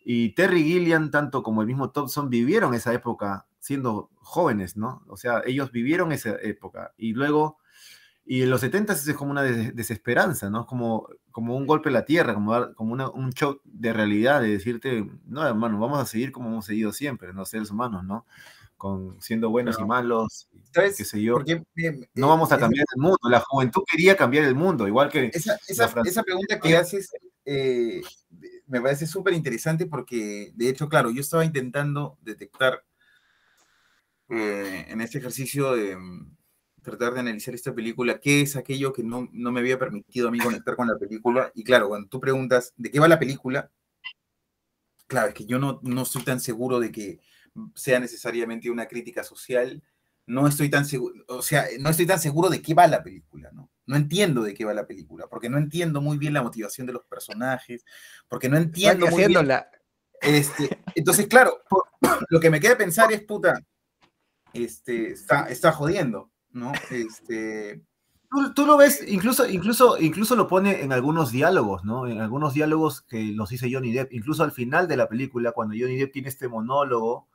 y 0.04 0.30
Terry 0.34 0.62
Gilliam, 0.64 1.10
tanto 1.10 1.42
como 1.42 1.62
el 1.62 1.66
mismo 1.66 1.90
Thompson, 1.90 2.28
vivieron 2.30 2.74
esa 2.74 2.92
época 2.92 3.46
siendo 3.58 4.10
jóvenes, 4.16 4.76
¿no? 4.76 5.02
O 5.08 5.16
sea, 5.16 5.42
ellos 5.46 5.72
vivieron 5.72 6.12
esa 6.12 6.36
época. 6.42 6.92
Y 6.98 7.14
luego, 7.14 7.58
y 8.26 8.42
en 8.42 8.50
los 8.50 8.60
70 8.60 8.92
es 8.92 9.12
como 9.14 9.30
una 9.30 9.42
des- 9.42 9.74
desesperanza, 9.74 10.50
¿no? 10.50 10.66
Como, 10.66 11.08
como 11.30 11.56
un 11.56 11.66
golpe 11.66 11.88
a 11.88 11.92
la 11.92 12.04
tierra, 12.04 12.34
como, 12.34 12.74
como 12.74 12.92
una- 12.92 13.08
un 13.10 13.30
shock 13.30 13.60
de 13.64 13.92
realidad, 13.94 14.42
de 14.42 14.48
decirte, 14.48 15.10
no, 15.26 15.46
hermano, 15.46 15.78
vamos 15.80 15.98
a 15.98 16.06
seguir 16.06 16.30
como 16.32 16.48
hemos 16.50 16.66
seguido 16.66 16.92
siempre, 16.92 17.32
los 17.32 17.48
seres 17.48 17.70
humanos, 17.70 18.04
¿no? 18.04 18.26
Con, 18.76 19.16
siendo 19.22 19.48
buenos 19.48 19.78
y 19.80 19.84
malos, 19.84 20.48
¿Sabes? 20.74 20.96
qué 20.98 21.04
sé 21.06 21.22
yo. 21.22 21.34
Porque, 21.34 21.62
eh, 21.76 22.08
No 22.14 22.28
vamos 22.28 22.50
a 22.52 22.56
esa- 22.56 22.60
cambiar 22.64 22.84
el 22.94 23.00
mundo. 23.00 23.18
La 23.30 23.40
juventud 23.40 23.82
quería 23.90 24.14
cambiar 24.16 24.44
el 24.44 24.54
mundo, 24.54 24.86
igual 24.86 25.08
que 25.08 25.30
Esa, 25.32 25.58
esa, 25.68 25.90
esa 26.04 26.22
pregunta 26.22 26.60
que 26.60 26.76
haces 26.76 27.10
eh, 27.46 28.02
me 28.66 28.80
parece 28.80 29.06
súper 29.06 29.34
interesante 29.34 29.86
porque, 29.86 30.52
de 30.54 30.68
hecho, 30.68 30.88
claro, 30.88 31.10
yo 31.10 31.20
estaba 31.20 31.44
intentando 31.44 32.18
detectar 32.22 32.84
eh, 34.28 34.86
en 34.88 35.00
este 35.00 35.18
ejercicio 35.18 35.74
de 35.74 35.96
mm, 35.96 36.36
tratar 36.82 37.14
de 37.14 37.20
analizar 37.20 37.54
esta 37.54 37.74
película 37.74 38.20
qué 38.20 38.42
es 38.42 38.56
aquello 38.56 38.92
que 38.92 39.02
no, 39.02 39.28
no 39.32 39.52
me 39.52 39.60
había 39.60 39.78
permitido 39.78 40.28
a 40.28 40.30
mí 40.30 40.38
conectar 40.38 40.76
con 40.76 40.88
la 40.88 40.98
película. 40.98 41.50
Y 41.54 41.64
claro, 41.64 41.88
cuando 41.88 42.08
tú 42.08 42.20
preguntas 42.20 42.72
de 42.76 42.90
qué 42.90 43.00
va 43.00 43.08
la 43.08 43.18
película, 43.18 43.70
claro, 45.06 45.28
es 45.28 45.34
que 45.34 45.46
yo 45.46 45.58
no, 45.58 45.80
no 45.82 46.02
estoy 46.02 46.22
tan 46.22 46.40
seguro 46.40 46.80
de 46.80 46.90
que 46.90 47.20
sea 47.74 48.00
necesariamente 48.00 48.70
una 48.70 48.86
crítica 48.86 49.24
social. 49.24 49.82
No 50.26 50.46
estoy 50.46 50.70
tan 50.70 50.86
seguro, 50.86 51.22
o 51.28 51.42
sea, 51.42 51.66
no 51.80 51.90
estoy 51.90 52.06
tan 52.06 52.18
seguro 52.18 52.48
de 52.48 52.62
qué 52.62 52.72
va 52.72 52.86
la 52.86 53.02
película, 53.02 53.50
¿no? 53.52 53.70
No 53.86 53.96
entiendo 53.96 54.42
de 54.42 54.54
qué 54.54 54.64
va 54.64 54.72
la 54.74 54.86
película, 54.86 55.26
porque 55.28 55.48
no 55.50 55.58
entiendo 55.58 56.00
muy 56.00 56.18
bien 56.18 56.32
la 56.32 56.42
motivación 56.42 56.86
de 56.86 56.92
los 56.94 57.04
personajes, 57.04 57.84
porque 58.28 58.48
no 58.48 58.56
entiendo 58.56 59.06
muy 59.08 59.26
bien 59.26 59.32
este, 60.20 60.78
entonces, 60.94 61.26
claro, 61.26 61.62
por- 61.68 61.84
lo 62.30 62.40
que 62.40 62.50
me 62.50 62.60
queda 62.60 62.78
pensar 62.78 63.12
es, 63.12 63.22
puta, 63.22 63.54
este, 64.52 65.12
está, 65.12 65.48
está 65.48 65.72
jodiendo, 65.72 66.30
¿no? 66.50 66.72
Este, 66.90 67.82
Tú, 68.30 68.52
tú 68.52 68.66
lo 68.66 68.76
ves, 68.76 69.00
incluso, 69.06 69.48
incluso, 69.48 69.96
incluso 70.00 70.34
lo 70.34 70.48
pone 70.48 70.82
en 70.82 70.92
algunos 70.92 71.30
diálogos, 71.30 71.84
¿no? 71.84 72.08
En 72.08 72.20
algunos 72.20 72.52
diálogos 72.52 73.02
que 73.02 73.22
los 73.26 73.50
dice 73.50 73.68
Johnny 73.72 73.92
Depp, 73.92 74.12
incluso 74.12 74.42
al 74.42 74.50
final 74.50 74.88
de 74.88 74.96
la 74.96 75.08
película, 75.08 75.52
cuando 75.52 75.76
Johnny 75.78 75.96
Depp 75.96 76.12
tiene 76.12 76.30
este 76.30 76.48
monólogo 76.48 77.28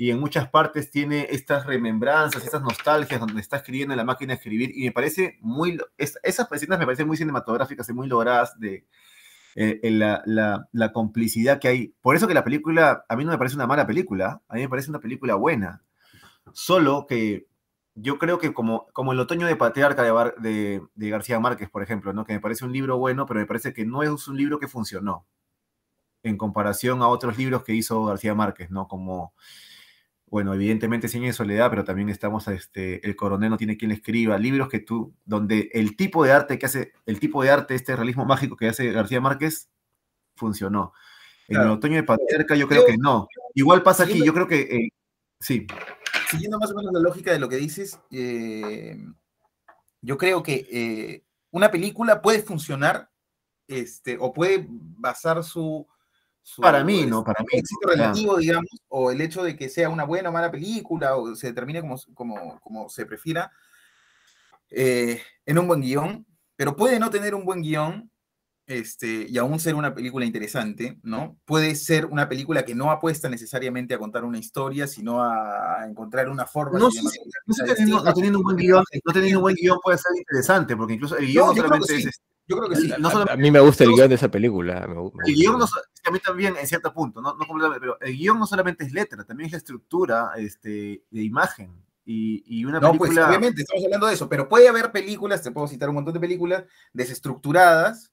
y 0.00 0.10
en 0.10 0.18
muchas 0.18 0.48
partes 0.48 0.90
tiene 0.90 1.26
estas 1.28 1.66
remembranzas, 1.66 2.42
estas 2.42 2.62
nostalgias 2.62 3.20
donde 3.20 3.38
está 3.38 3.58
escribiendo 3.58 3.92
en 3.92 3.98
la 3.98 4.04
máquina 4.04 4.32
de 4.32 4.38
escribir, 4.38 4.72
y 4.74 4.84
me 4.84 4.92
parece 4.92 5.36
muy, 5.42 5.78
esas 5.98 6.50
escenas 6.50 6.78
me 6.78 6.86
parecen 6.86 7.06
muy 7.06 7.18
cinematográficas 7.18 7.86
y 7.86 7.92
muy 7.92 8.08
logradas 8.08 8.58
de 8.58 8.86
eh, 9.56 9.78
la- 9.90 10.22
la 10.72 10.92
complicidad 10.94 11.60
que 11.60 11.68
hay. 11.68 11.94
Por 12.00 12.16
eso 12.16 12.26
que 12.26 12.32
la 12.32 12.44
película, 12.44 13.04
a 13.10 13.14
mí 13.14 13.26
no 13.26 13.30
me 13.30 13.36
parece 13.36 13.56
una 13.56 13.66
mala 13.66 13.86
película, 13.86 14.40
a 14.48 14.54
mí 14.54 14.62
me 14.62 14.70
parece 14.70 14.88
una 14.88 15.00
película 15.00 15.34
buena, 15.34 15.82
solo 16.54 17.06
que 17.06 17.46
yo 17.94 18.18
creo 18.18 18.38
que 18.38 18.54
como, 18.54 18.86
como 18.94 19.12
el 19.12 19.20
otoño 19.20 19.46
de 19.46 19.56
Patriarca 19.56 20.02
de, 20.02 20.80
de, 20.94 21.10
García 21.10 21.40
Márquez, 21.40 21.68
por 21.68 21.82
ejemplo, 21.82 22.14
¿no? 22.14 22.24
que 22.24 22.32
me 22.32 22.40
parece 22.40 22.64
un 22.64 22.72
libro 22.72 22.96
bueno, 22.96 23.26
pero 23.26 23.40
me 23.40 23.46
parece 23.46 23.74
que 23.74 23.84
no 23.84 24.02
es 24.02 24.28
un 24.28 24.38
libro 24.38 24.58
que 24.58 24.66
funcionó 24.66 25.26
en 26.22 26.38
comparación 26.38 27.02
a 27.02 27.08
otros 27.08 27.36
libros 27.36 27.64
que 27.64 27.74
hizo 27.74 28.02
García 28.06 28.34
Márquez, 28.34 28.70
¿no? 28.70 28.88
Como, 28.88 29.34
bueno, 30.30 30.54
evidentemente 30.54 31.08
Cien 31.08 31.24
de 31.24 31.32
Soledad, 31.32 31.70
pero 31.70 31.84
también 31.84 32.08
estamos, 32.08 32.48
este, 32.48 33.06
El 33.06 33.16
Coronel 33.16 33.50
no 33.50 33.56
tiene 33.56 33.76
quien 33.76 33.90
le 33.90 33.96
escriba, 33.96 34.38
libros 34.38 34.68
que 34.68 34.78
tú, 34.78 35.12
donde 35.24 35.70
el 35.72 35.96
tipo 35.96 36.24
de 36.24 36.32
arte 36.32 36.58
que 36.58 36.66
hace, 36.66 36.92
el 37.04 37.20
tipo 37.20 37.42
de 37.42 37.50
arte, 37.50 37.74
este 37.74 37.96
realismo 37.96 38.24
mágico 38.24 38.56
que 38.56 38.68
hace 38.68 38.92
García 38.92 39.20
Márquez, 39.20 39.68
funcionó. 40.36 40.92
En 41.48 41.60
el 41.60 41.68
otoño 41.68 41.96
de 41.96 42.04
Patriarca 42.04 42.54
yo 42.54 42.68
creo 42.68 42.86
que 42.86 42.96
no. 42.96 43.26
Igual 43.54 43.82
pasa 43.82 44.04
aquí, 44.04 44.24
yo 44.24 44.32
creo 44.32 44.46
que, 44.46 44.60
eh, 44.60 44.88
sí 45.40 45.66
siguiendo 46.30 46.58
más 46.58 46.70
o 46.70 46.74
menos 46.74 46.92
la 46.92 47.00
lógica 47.00 47.32
de 47.32 47.40
lo 47.40 47.48
que 47.48 47.56
dices, 47.56 47.98
eh, 48.10 48.96
yo 50.00 50.16
creo 50.16 50.42
que 50.42 50.66
eh, 50.70 51.24
una 51.50 51.70
película 51.70 52.22
puede 52.22 52.42
funcionar 52.42 53.10
este, 53.66 54.16
o 54.18 54.32
puede 54.32 54.66
basar 54.68 55.42
su, 55.42 55.86
para 56.60 56.84
mí, 56.84 57.06
¿no? 57.06 57.24
Para 57.24 57.40
mí. 57.40 57.48
Éxito 57.52 57.88
relativo, 57.88 58.36
digamos, 58.36 58.70
o 58.88 59.10
el 59.10 59.20
hecho 59.20 59.42
de 59.42 59.56
que 59.56 59.68
sea 59.68 59.88
una 59.88 60.04
buena 60.04 60.30
o 60.30 60.32
mala 60.32 60.50
película, 60.50 61.16
o 61.16 61.34
se 61.34 61.48
determine 61.48 61.80
como, 61.80 61.96
como, 62.14 62.60
como 62.60 62.88
se 62.88 63.06
prefiera, 63.06 63.50
eh, 64.70 65.20
en 65.46 65.58
un 65.58 65.66
buen 65.66 65.80
guion, 65.80 66.26
pero 66.56 66.76
puede 66.76 66.98
no 66.98 67.10
tener 67.10 67.34
un 67.34 67.44
buen 67.44 67.62
guion 67.62 68.10
este, 68.70 69.26
y 69.28 69.36
aún 69.36 69.58
ser 69.58 69.74
una 69.74 69.92
película 69.92 70.24
interesante, 70.24 71.00
¿no? 71.02 71.36
Puede 71.44 71.74
ser 71.74 72.06
una 72.06 72.28
película 72.28 72.64
que 72.64 72.76
no 72.76 72.92
apuesta 72.92 73.28
necesariamente 73.28 73.94
a 73.94 73.98
contar 73.98 74.22
una 74.22 74.38
historia, 74.38 74.86
sino 74.86 75.24
a, 75.24 75.84
encontrar 75.88 76.28
una 76.28 76.46
forma. 76.46 76.78
No, 76.78 76.88
sé, 76.88 77.00
no, 77.02 78.04
teniendo, 78.14 78.38
un 78.38 78.44
buen 78.44 78.56
guion, 78.56 78.84
no 79.04 79.12
teniendo 79.12 79.40
un 79.40 79.42
buen 79.42 79.56
guion 79.56 79.80
puede 79.82 79.98
ser 79.98 80.12
interesante, 80.16 80.76
porque 80.76 80.94
incluso 80.94 81.16
el 81.16 81.26
guion 81.26 81.48
no, 81.48 81.54
solamente 81.56 81.96
es... 81.96 82.20
Yo 82.50 82.56
creo 82.56 82.68
que 82.68 82.76
sí. 82.76 82.90
a, 82.92 83.36
mí 83.36 83.50
me 83.52 83.60
gusta 83.60 83.84
el 83.84 83.92
guion 83.92 84.08
de 84.08 84.16
esa 84.16 84.28
película. 84.28 84.88
el 85.24 85.34
guion 85.34 85.56
no, 85.56 85.64
a 85.64 86.10
mí 86.10 86.18
también, 86.18 86.56
en 86.56 86.66
cierto 86.66 86.92
punto, 86.92 87.22
no, 87.22 87.36
completamente, 87.38 87.78
pero 87.78 88.00
el 88.00 88.16
guion 88.16 88.40
no 88.40 88.46
solamente 88.46 88.84
es 88.84 88.92
letra, 88.92 89.22
también 89.24 89.46
es 89.46 89.52
la 89.52 89.58
estructura 89.58 90.32
este, 90.36 91.04
de 91.08 91.22
imagen. 91.22 91.80
Y, 92.04 92.42
y 92.44 92.64
una 92.64 92.80
no, 92.80 92.92
pues 92.94 93.12
obviamente 93.12 93.62
estamos 93.62 93.84
hablando 93.84 94.08
de 94.08 94.14
eso, 94.14 94.28
pero 94.28 94.48
puede 94.48 94.68
haber 94.68 94.90
películas, 94.90 95.42
te 95.42 95.52
puedo 95.52 95.68
citar 95.68 95.88
un 95.90 95.94
montón 95.94 96.12
de 96.12 96.18
películas 96.18 96.64
desestructuradas, 96.92 98.12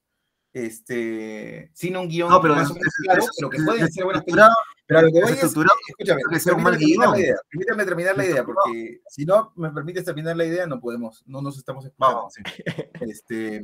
este, 0.52 1.72
sin 1.74 1.96
un 1.96 2.08
guion 2.08 2.30
no, 2.30 2.40
pero 2.40 2.54
más 2.54 2.72
menos 2.72 2.94
claro, 3.02 3.24
pero 3.36 3.50
que 3.50 3.60
pueden 3.60 3.90
ser 3.90 4.04
buenas 4.04 4.22
películas. 4.22 4.50
Pero 4.86 5.02
lo 5.02 5.12
que 5.12 5.20
voy 5.20 5.32
es, 5.32 5.42
escúchame, 5.42 6.22
permítame 6.30 6.78
terminar, 6.78 7.08
la 7.10 7.18
idea, 7.18 7.36
permítame 7.50 7.84
terminar 7.84 8.16
la 8.16 8.24
idea, 8.24 8.44
porque 8.44 9.00
si 9.08 9.26
no 9.26 9.52
me 9.56 9.70
permites 9.70 10.04
terminar 10.04 10.36
la 10.36 10.44
idea, 10.44 10.66
no 10.66 10.78
podemos, 10.78 11.24
no 11.26 11.42
nos 11.42 11.58
estamos 11.58 11.84
escuchando. 11.84 12.28
sí. 12.30 12.42
Este, 13.00 13.62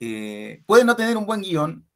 eh, 0.00 0.62
puede 0.66 0.84
no 0.84 0.96
tener 0.96 1.16
un 1.16 1.26
buen 1.26 1.42
guion, 1.42 1.86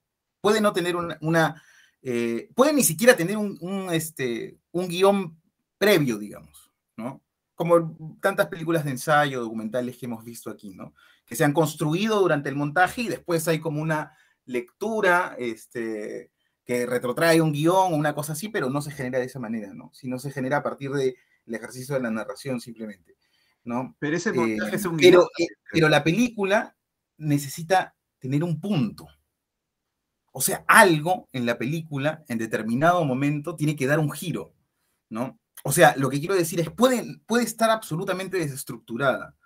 puede 0.40 0.60
no 0.60 0.72
tener 0.72 0.94
una, 0.94 1.18
una 1.20 1.62
eh, 2.02 2.50
puede 2.54 2.72
ni 2.72 2.84
siquiera 2.84 3.16
tener 3.16 3.36
un, 3.36 3.58
un, 3.60 3.92
este, 3.92 4.58
un 4.72 4.88
guion 4.88 5.40
previo, 5.78 6.18
digamos, 6.18 6.70
¿no? 6.96 7.22
Como 7.54 8.18
tantas 8.20 8.48
películas 8.48 8.84
de 8.84 8.92
ensayo, 8.92 9.40
documentales 9.40 9.96
que 9.96 10.06
hemos 10.06 10.24
visto 10.24 10.50
aquí, 10.50 10.74
¿no? 10.74 10.94
que 11.26 11.36
se 11.36 11.44
han 11.44 11.52
construido 11.52 12.20
durante 12.20 12.48
el 12.48 12.56
montaje 12.56 13.02
y 13.02 13.08
después 13.08 13.46
hay 13.48 13.58
como 13.58 13.80
una 13.80 14.16
lectura 14.46 15.34
este, 15.38 16.30
que 16.64 16.86
retrotrae 16.86 17.40
un 17.40 17.52
guion 17.52 17.92
o 17.92 17.96
una 17.96 18.14
cosa 18.14 18.34
así, 18.34 18.48
pero 18.48 18.68
no 18.70 18.82
se 18.82 18.90
genera 18.90 19.18
de 19.18 19.26
esa 19.26 19.38
manera, 19.38 19.72
¿no? 19.72 19.90
Sino 19.94 20.18
se 20.18 20.30
genera 20.30 20.58
a 20.58 20.62
partir 20.62 20.90
del 20.90 21.14
ejercicio 21.46 21.94
de 21.94 22.02
la 22.02 22.10
narración 22.10 22.60
simplemente, 22.60 23.16
¿no? 23.64 23.96
Pero 23.98 24.16
ese 24.16 24.32
montaje 24.32 24.76
es 24.76 24.84
un 24.84 24.96
guion. 24.96 25.12
Pero, 25.12 25.22
eh, 25.38 25.46
pero 25.72 25.88
la 25.88 26.04
película 26.04 26.73
necesita 27.16 27.94
tener 28.18 28.42
un 28.44 28.60
punto. 28.60 29.06
O 30.32 30.40
sea, 30.40 30.64
algo 30.66 31.28
en 31.32 31.46
la 31.46 31.56
película, 31.58 32.24
en 32.28 32.38
determinado 32.38 33.04
momento, 33.04 33.54
tiene 33.54 33.76
que 33.76 33.86
dar 33.86 33.98
un 33.98 34.10
giro, 34.10 34.52
¿no? 35.08 35.38
O 35.62 35.72
sea, 35.72 35.94
lo 35.96 36.10
que 36.10 36.18
quiero 36.18 36.34
decir 36.34 36.60
es, 36.60 36.70
puede, 36.70 37.20
puede 37.26 37.44
estar 37.44 37.70
absolutamente 37.70 38.38
desestructurada, 38.38 39.36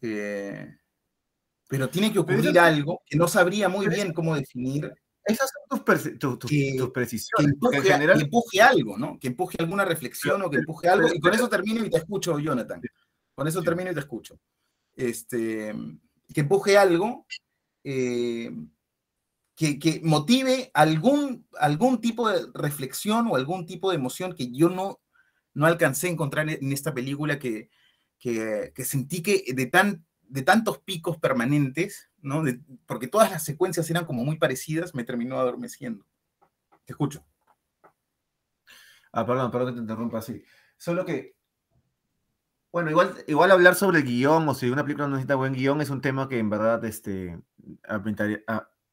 eh, 0.00 0.76
pero 1.68 1.88
tiene 1.88 2.12
que 2.12 2.18
ocurrir 2.18 2.58
algo 2.58 3.02
que 3.06 3.16
no 3.16 3.26
sabría 3.26 3.68
muy 3.68 3.88
bien 3.88 4.12
cómo 4.12 4.34
definir. 4.34 4.92
Esas 5.24 5.50
son 5.50 5.78
tus, 5.78 5.84
precisiones. 6.92 7.54
Que 7.54 8.24
empuje, 8.24 8.60
algo, 8.60 8.98
¿no? 8.98 9.18
Que 9.18 9.28
empuje 9.28 9.56
alguna 9.58 9.84
reflexión 9.84 10.42
o 10.42 10.50
que 10.50 10.58
empuje 10.58 10.88
algo. 10.88 11.08
Y 11.12 11.18
con 11.18 11.32
eso 11.32 11.48
termino 11.48 11.84
y 11.84 11.90
te 11.90 11.98
escucho, 11.98 12.38
Jonathan. 12.38 12.80
Con 13.34 13.48
eso 13.48 13.62
termino 13.62 13.90
y 13.90 13.94
te 13.94 14.00
escucho. 14.00 14.38
Este, 14.94 15.74
que 16.32 16.40
empuje 16.42 16.78
algo 16.78 17.26
eh, 17.84 18.50
que, 19.54 19.78
que, 19.78 20.00
motive 20.02 20.70
algún, 20.74 21.46
algún 21.58 22.00
tipo 22.00 22.28
de 22.28 22.46
reflexión 22.54 23.26
o 23.28 23.36
algún 23.36 23.66
tipo 23.66 23.90
de 23.90 23.96
emoción 23.96 24.34
que 24.34 24.50
yo 24.50 24.68
no, 24.68 25.00
no 25.54 25.66
alcancé 25.66 26.08
a 26.08 26.10
encontrar 26.10 26.48
en 26.48 26.72
esta 26.72 26.94
película 26.94 27.38
que, 27.38 27.70
que, 28.18 28.84
sentí 28.84 29.22
que 29.22 29.44
de, 29.54 29.66
tan, 29.66 30.06
de 30.22 30.42
tantos 30.42 30.78
picos 30.78 31.18
permanentes, 31.18 32.10
¿no? 32.20 32.44
porque 32.86 33.08
todas 33.08 33.30
las 33.30 33.44
secuencias 33.44 33.90
eran 33.90 34.04
como 34.04 34.24
muy 34.24 34.38
parecidas, 34.38 34.94
me 34.94 35.04
terminó 35.04 35.38
adormeciendo. 35.38 36.06
Te 36.84 36.92
escucho. 36.92 37.24
Ah, 39.12 39.26
perdón, 39.26 39.50
perdón 39.50 39.68
que 39.68 39.74
te 39.74 39.80
interrumpa 39.80 40.18
así. 40.18 40.42
Solo 40.76 41.04
que, 41.04 41.36
bueno, 42.72 42.90
igual, 42.90 43.14
igual 43.26 43.50
hablar 43.50 43.74
sobre 43.74 43.98
el 43.98 44.04
guion 44.04 44.48
o 44.48 44.54
si 44.54 44.70
una 44.70 44.82
película 44.82 45.06
no 45.06 45.14
necesita 45.14 45.36
buen 45.36 45.52
guion 45.52 45.80
es 45.80 45.90
un 45.90 46.00
tema 46.00 46.28
que 46.28 46.38
en 46.38 46.50
verdad 46.50 46.84
este, 46.84 47.38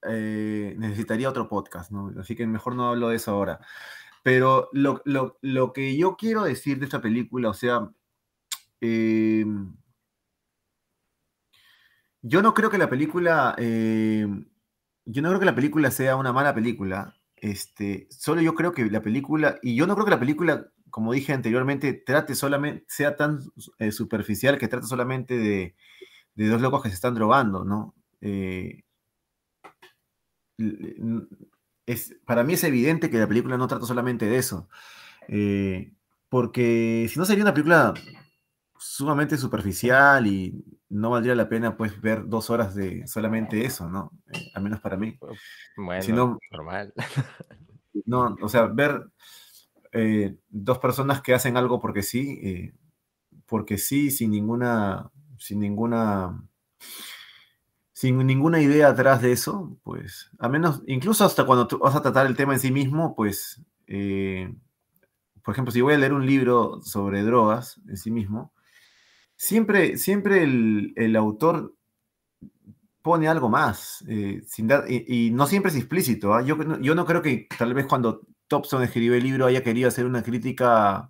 eh, 0.08 0.76
necesitaría 0.78 1.30
otro 1.30 1.48
podcast, 1.48 1.92
¿no? 1.92 2.14
Así 2.20 2.36
que 2.36 2.46
mejor 2.46 2.76
no 2.76 2.90
hablo 2.90 3.10
de 3.10 3.16
eso 3.16 3.32
ahora. 3.32 3.60
Pero 4.22 4.70
lo, 4.74 5.02
lo, 5.06 5.40
lo 5.42 5.74
que 5.74 5.98
yo 5.98 6.18
quiero 6.18 6.44
decir 6.44 6.78
de 6.80 6.86
esta 6.86 7.02
película, 7.02 7.50
o 7.50 7.54
sea, 7.54 7.90
Em, 8.82 9.76
yo 12.22 12.42
no 12.42 12.54
creo 12.54 12.70
que 12.70 12.78
la 12.78 12.90
película. 12.90 13.56
Em, 13.58 14.46
yo 15.06 15.22
no 15.22 15.30
creo 15.30 15.40
que 15.40 15.46
la 15.46 15.56
película 15.56 15.92
sea 15.92 16.16
una 16.16 16.34
mala 16.34 16.54
película. 16.54 17.16
Este, 17.36 18.08
solo 18.12 18.42
yo 18.42 18.54
creo 18.56 18.74
que 18.74 18.86
la 18.90 19.02
película. 19.02 19.58
Y 19.62 19.76
yo 19.76 19.88
no 19.88 19.96
creo 19.96 20.06
que 20.06 20.12
la 20.12 20.20
película, 20.20 20.72
como 20.90 21.14
dije 21.14 21.34
anteriormente, 21.34 21.94
trate 21.94 22.36
solamente. 22.36 22.86
sea 22.88 23.16
tan 23.16 23.40
eh, 23.80 23.92
superficial 23.92 24.58
que 24.58 24.68
trate 24.68 24.88
solamente 24.88 25.38
de, 25.38 25.76
dos 26.36 26.62
locos 26.62 26.82
que 26.84 26.90
se 26.90 26.96
están 26.96 27.16
drogando, 27.16 27.64
¿no? 27.64 27.96
Eh, 28.22 28.84
es, 31.86 32.16
para 32.26 32.44
mí 32.44 32.54
es 32.54 32.64
evidente 32.64 33.10
que 33.10 33.18
la 33.18 33.28
película 33.28 33.58
no 33.58 33.68
trata 33.68 33.86
solamente 33.86 34.26
de 34.26 34.38
eso. 34.38 34.70
Eh, 35.28 35.94
porque 36.30 37.08
si 37.10 37.18
no 37.18 37.26
sería 37.26 37.44
una 37.44 37.54
película 37.54 37.94
sumamente 38.78 39.38
superficial 39.38 40.26
y 40.28 40.64
no 40.90 41.10
valdría 41.10 41.36
la 41.36 41.50
pena 41.50 41.76
pues 41.76 42.00
ver 42.02 42.28
dos 42.28 42.50
horas 42.50 42.76
de 42.76 43.06
solamente 43.08 43.66
eso, 43.66 43.90
¿no? 43.90 44.12
Al 44.54 44.64
menos 44.64 44.80
para 44.80 44.98
mí. 44.98 45.18
Bueno, 45.78 46.40
normal. 46.52 46.94
No, 48.06 48.36
o 48.42 48.48
sea, 48.48 48.66
ver 48.68 49.04
eh, 49.92 50.36
dos 50.50 50.80
personas 50.80 51.22
que 51.22 51.34
hacen 51.34 51.58
algo 51.58 51.80
porque 51.80 52.04
sí, 52.04 52.40
eh, 52.44 52.74
porque 53.46 53.78
sí, 53.78 54.12
sin 54.12 54.32
ninguna, 54.32 55.12
sin 55.38 55.60
ninguna, 55.60 56.44
sin 57.94 58.18
ninguna 58.26 58.62
idea 58.62 58.90
atrás 58.90 59.22
de 59.22 59.32
eso, 59.32 59.78
pues, 59.84 60.32
a 60.40 60.50
menos, 60.50 60.84
incluso 60.88 61.26
hasta 61.26 61.46
cuando 61.46 61.68
tú 61.68 61.80
vas 61.80 61.96
a 61.96 62.02
tratar 62.02 62.28
el 62.28 62.36
tema 62.36 62.54
en 62.54 62.60
sí 62.60 62.72
mismo, 62.72 63.16
pues, 63.16 63.62
por 65.44 65.54
ejemplo, 65.54 65.72
si 65.72 65.82
voy 65.82 65.96
a 65.96 65.98
leer 65.98 66.14
un 66.14 66.26
libro 66.26 66.80
sobre 66.82 67.24
drogas 67.24 67.82
en 67.88 67.98
sí 67.98 68.12
mismo, 68.12 68.54
siempre, 69.40 69.98
siempre 69.98 70.44
el, 70.44 71.16
autor 71.16 71.74
pone 73.02 73.28
algo 73.28 73.50
más, 73.50 74.04
eh, 74.08 74.44
sin 74.46 74.68
dar, 74.68 74.86
y, 74.92 75.32
no 75.32 75.48
siempre 75.48 75.72
es 75.72 75.78
explícito. 75.78 76.34
¿ah? 76.34 76.44
Yo, 76.44 76.58
yo 76.82 76.94
no 76.94 77.06
creo 77.06 77.22
que 77.22 77.48
tal 77.58 77.74
vez 77.74 77.86
cuando 77.88 78.22
Thompson 78.50 78.84
escribió 78.84 79.14
el 79.14 79.24
libro 79.24 79.45
haya 79.45 79.64
querido 79.64 79.88
hacer 79.88 80.06
una 80.06 80.24
crítica 80.24 81.10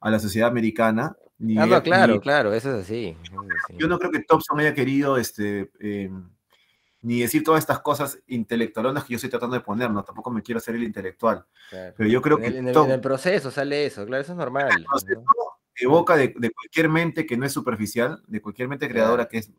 a 0.00 0.10
la 0.10 0.18
sociedad 0.18 0.48
americana. 0.48 1.14
Ni 1.38 1.58
ah, 1.58 1.82
claro, 1.82 2.20
claro, 2.20 2.54
eso 2.54 2.74
es 2.74 2.84
así. 2.84 3.16
Yo 3.76 3.88
no 3.88 3.98
creo 3.98 4.10
que 4.10 4.20
Thompson 4.20 4.60
haya 4.60 4.74
querido 4.74 5.18
este, 5.18 5.70
em, 5.80 6.30
ni 7.02 7.20
decir 7.20 7.42
todas 7.44 7.60
estas 7.60 7.80
cosas 7.80 8.18
intelectualonas 8.26 9.04
que 9.04 9.12
yo 9.12 9.16
estoy 9.16 9.30
tratando 9.30 9.56
de 9.56 9.62
poner, 9.62 9.90
no, 9.90 10.02
tampoco 10.02 10.30
me 10.30 10.42
quiero 10.42 10.58
hacer 10.58 10.74
el 10.74 10.84
intelectual. 10.84 11.44
Pero 11.70 12.08
yo 12.08 12.22
creo 12.22 12.38
que... 12.38 12.46
En 12.46 12.68
el, 12.68 13.00
proceso 13.00 13.50
sale 13.50 13.86
eso, 13.86 14.06
claro, 14.06 14.22
eso 14.22 14.32
es 14.32 14.38
normal 14.38 14.70
boca 15.86 16.16
de, 16.16 16.32
cualquier 16.32 16.88
mente 16.88 17.26
que 17.26 17.36
no 17.36 17.46
es 17.46 17.52
superficial, 17.52 18.22
de 18.26 18.40
cualquier 18.40 18.68
mente 18.68 18.88
creadora 18.88 19.26
que 19.26 19.38
es. 19.38 19.50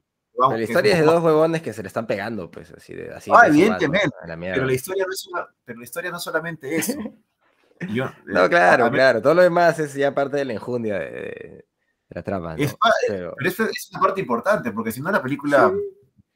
La 0.50 0.62
historia 0.62 0.94
es, 0.94 1.00
de 1.00 1.06
dos 1.06 1.24
huevones 1.24 1.62
que 1.62 1.74
se 1.74 1.82
le 1.82 1.88
están 1.88 2.08
pegando, 2.08 2.50
pues, 2.50 2.72
así 2.72 2.94
de 2.94 3.14
así. 3.14 3.32
Ah, 3.34 3.48
evidentemente. 3.48 4.10
pero, 4.26 4.66
la 4.66 4.74
historia 4.74 5.06
no 5.06 5.14
es 5.14 5.30
pero 5.66 5.80
la 5.80 5.84
historia 5.84 6.12
no 6.12 6.20
solamente 6.20 6.76
eso. 6.76 6.94
no, 8.26 8.50
claro, 8.50 8.90
claro. 8.92 9.22
Todo 9.22 9.34
lo 9.36 9.42
demás 9.42 9.80
es 9.80 9.94
ya 9.94 10.14
parte 10.14 10.38
de 10.38 10.46
la 10.46 10.54
enjundia 10.54 11.00
de, 11.00 11.66
la 12.10 12.24
trama, 12.24 12.56
¿no? 12.56 12.64
Es 12.64 12.74
pa- 12.74 12.92
Pero- 13.08 13.34
Pero 13.38 13.50
eso 13.50 13.64
es 13.66 13.90
una 13.92 14.02
parte 14.02 14.22
importante, 14.22 14.72
porque 14.72 14.92
si 14.92 15.02
no 15.02 15.12
la 15.12 15.22
película 15.22 15.72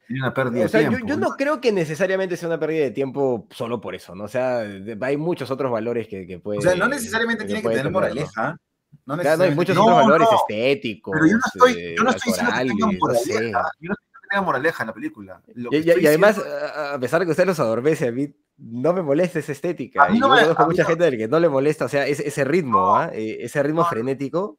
tiene 0.06 0.22
una 0.22 0.32
pérdida 0.32 0.66
O 0.66 0.68
sea, 0.68 0.80
de 0.80 0.88
tiempo. 0.88 1.06
yo 1.06 1.16
no 1.16 1.30
creo 1.30 1.60
que 1.60 1.72
necesariamente 1.72 2.36
sea 2.36 2.48
una 2.48 2.60
pérdida 2.60 2.84
de 2.84 2.90
tiempo 2.92 3.48
solo 3.50 3.80
por 3.80 3.94
eso, 3.94 4.14
¿no? 4.14 4.24
O 4.24 4.28
sea, 4.28 4.64
hay 5.00 5.16
muchos 5.16 5.50
otros 5.50 5.70
valores 5.70 6.06
que, 6.06 6.26
que 6.26 6.38
puede. 6.38 6.58
O 6.58 6.62
sea, 6.62 6.76
no 6.76 6.88
necesariamente 6.88 7.44
tiene 7.44 7.62
que 7.62 7.68
tener 7.68 7.90
moraleja. 7.90 8.58
No 9.04 9.18
Claro, 9.18 9.38
no, 9.38 9.44
hay 9.44 9.54
muchos 9.54 9.74
tiene- 9.76 9.80
otros 9.80 9.96
No, 9.96 10.02
valores 10.04 10.28
no, 10.30 10.36
estéticos. 10.38 11.12
Pero 11.14 11.26
yo 11.26 11.32
no 11.34 11.42
estoy, 11.46 11.94
yo 11.96 12.02
no 12.04 12.10
eh, 12.10 12.14
estoy 12.16 12.32
diciendo 12.32 12.52
que 12.52 12.58
tenga 12.68 12.86
actorales, 12.86 12.98
no 13.12 13.18
sé. 13.18 13.32
moraleja. 13.32 13.70
Yo 13.80 13.88
no 13.88 13.92
estoy 13.94 14.06
que 14.22 14.28
tenga 14.30 14.42
moraleja 14.42 14.82
en 14.82 14.86
la 14.86 14.94
película. 14.94 15.42
Lo 15.54 15.70
que 15.70 15.76
Y, 15.78 15.80
y- 15.80 16.02
y 16.02 16.06
además, 16.06 16.36
diciendo- 16.36 16.94
a 16.94 16.98
pesar 17.00 17.20
de 17.20 17.26
que 17.26 17.30
usted 17.32 17.46
los 17.46 17.60
adormece, 17.60 18.08
a 18.08 18.12
mí 18.12 18.34
no 18.58 18.92
me 18.92 19.02
molesta 19.02 19.38
esa 19.38 19.52
estética. 19.52 20.04
A 20.04 20.08
mí 20.08 20.16
y 20.16 20.20
no 20.20 20.28
yo 20.28 20.34
me- 20.34 20.40
conozco 20.42 20.62
a 20.62 20.66
mí 20.66 20.70
mucha 20.72 20.82
no- 20.84 20.88
gente 20.88 21.04
del 21.04 21.16
que 21.18 21.28
no 21.28 21.38
le 21.40 21.48
molesta, 21.48 21.84
o 21.84 21.88
sea, 21.88 22.06
ese, 22.06 22.26
ese 22.26 22.44
ritmo, 22.44 22.78
No, 22.80 22.96
¿ah? 22.96 23.10
Eh, 23.12 23.38
ese 23.40 23.62
ritmo 23.62 23.82
no, 23.82 23.88
frenético, 23.88 24.58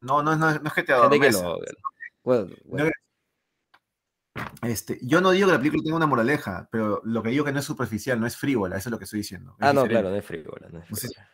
no, 0.00 0.22
no, 0.22 0.34
no, 0.34 0.50
no 0.58 0.66
es 0.66 0.72
que 0.72 0.82
te 0.82 0.94
gente 0.94 1.20
que. 1.20 1.30
Bueno, 2.24 2.48
bueno, 2.64 2.90
Este, 4.62 4.98
yo 5.02 5.20
no 5.20 5.30
digo 5.32 5.46
que 5.46 5.52
la 5.52 5.58
película 5.58 5.82
tenga 5.82 5.96
una 5.96 6.06
moraleja, 6.06 6.68
pero 6.72 7.02
lo 7.04 7.22
que 7.22 7.28
digo 7.30 7.44
que 7.44 7.52
no 7.52 7.58
es 7.58 7.64
superficial, 7.66 8.18
no 8.18 8.26
es 8.26 8.36
frívola, 8.36 8.76
eso 8.78 8.88
es 8.88 8.90
lo 8.92 8.98
que 8.98 9.04
estoy 9.04 9.18
diciendo. 9.18 9.50
es 9.52 9.56
ah, 9.60 9.72
no, 9.72 9.82
diferente. 9.82 9.92
claro, 9.94 10.10
no 10.10 10.16
es 10.16 10.24
frívola. 10.24 10.68
No 10.70 10.78
es 10.78 10.90
No 10.90 10.96
frívola. 10.96 11.28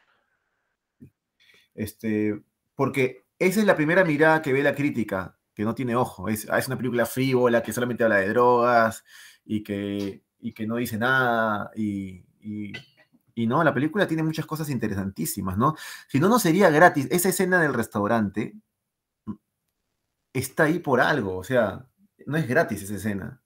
Este, 1.79 2.43
porque 2.77 3.25
esa 3.39 3.61
es 3.61 3.67
la 3.67 3.77
primera 3.77 4.05
mirada 4.05 4.43
que 4.43 4.53
ve 4.53 4.63
la 4.63 4.75
crítica, 4.75 5.39
que 5.55 5.65
no 5.65 5.75
tiene 5.75 5.97
ojo. 5.97 6.29
Es, 6.29 6.49
ah, 6.51 6.59
es 6.59 6.69
una 6.69 6.77
película 6.79 7.07
frívola 7.07 7.63
que 7.63 7.73
solamente 7.73 8.05
habla 8.05 8.17
de 8.19 8.29
drogas 8.31 9.05
y 9.45 9.63
que, 9.63 10.23
y 10.41 10.53
que 10.55 10.67
no 10.67 10.77
dice 10.77 10.99
nada. 10.99 11.71
Y, 11.77 12.25
y- 12.41 12.73
no, 13.47 13.63
la 13.65 13.73
película 13.75 14.07
tiene 14.09 14.23
muchas 14.25 14.47
cosas 14.47 14.69
interesantísimas, 14.71 15.57
¿no? 15.59 15.77
Si 16.09 16.19
no, 16.21 16.29
no 16.29 16.39
sería 16.41 16.71
gratis. 16.71 17.07
Esa 17.11 17.29
escena 17.31 17.61
del 17.63 17.75
restaurante 17.75 18.57
está 20.33 20.65
ahí 20.65 20.79
por 20.79 21.01
algo, 21.01 21.37
o 21.39 21.45
sea, 21.45 21.87
no 22.27 22.37
es 22.37 22.47
gratis 22.49 22.83
esa 22.83 22.95
escena. 22.97 23.41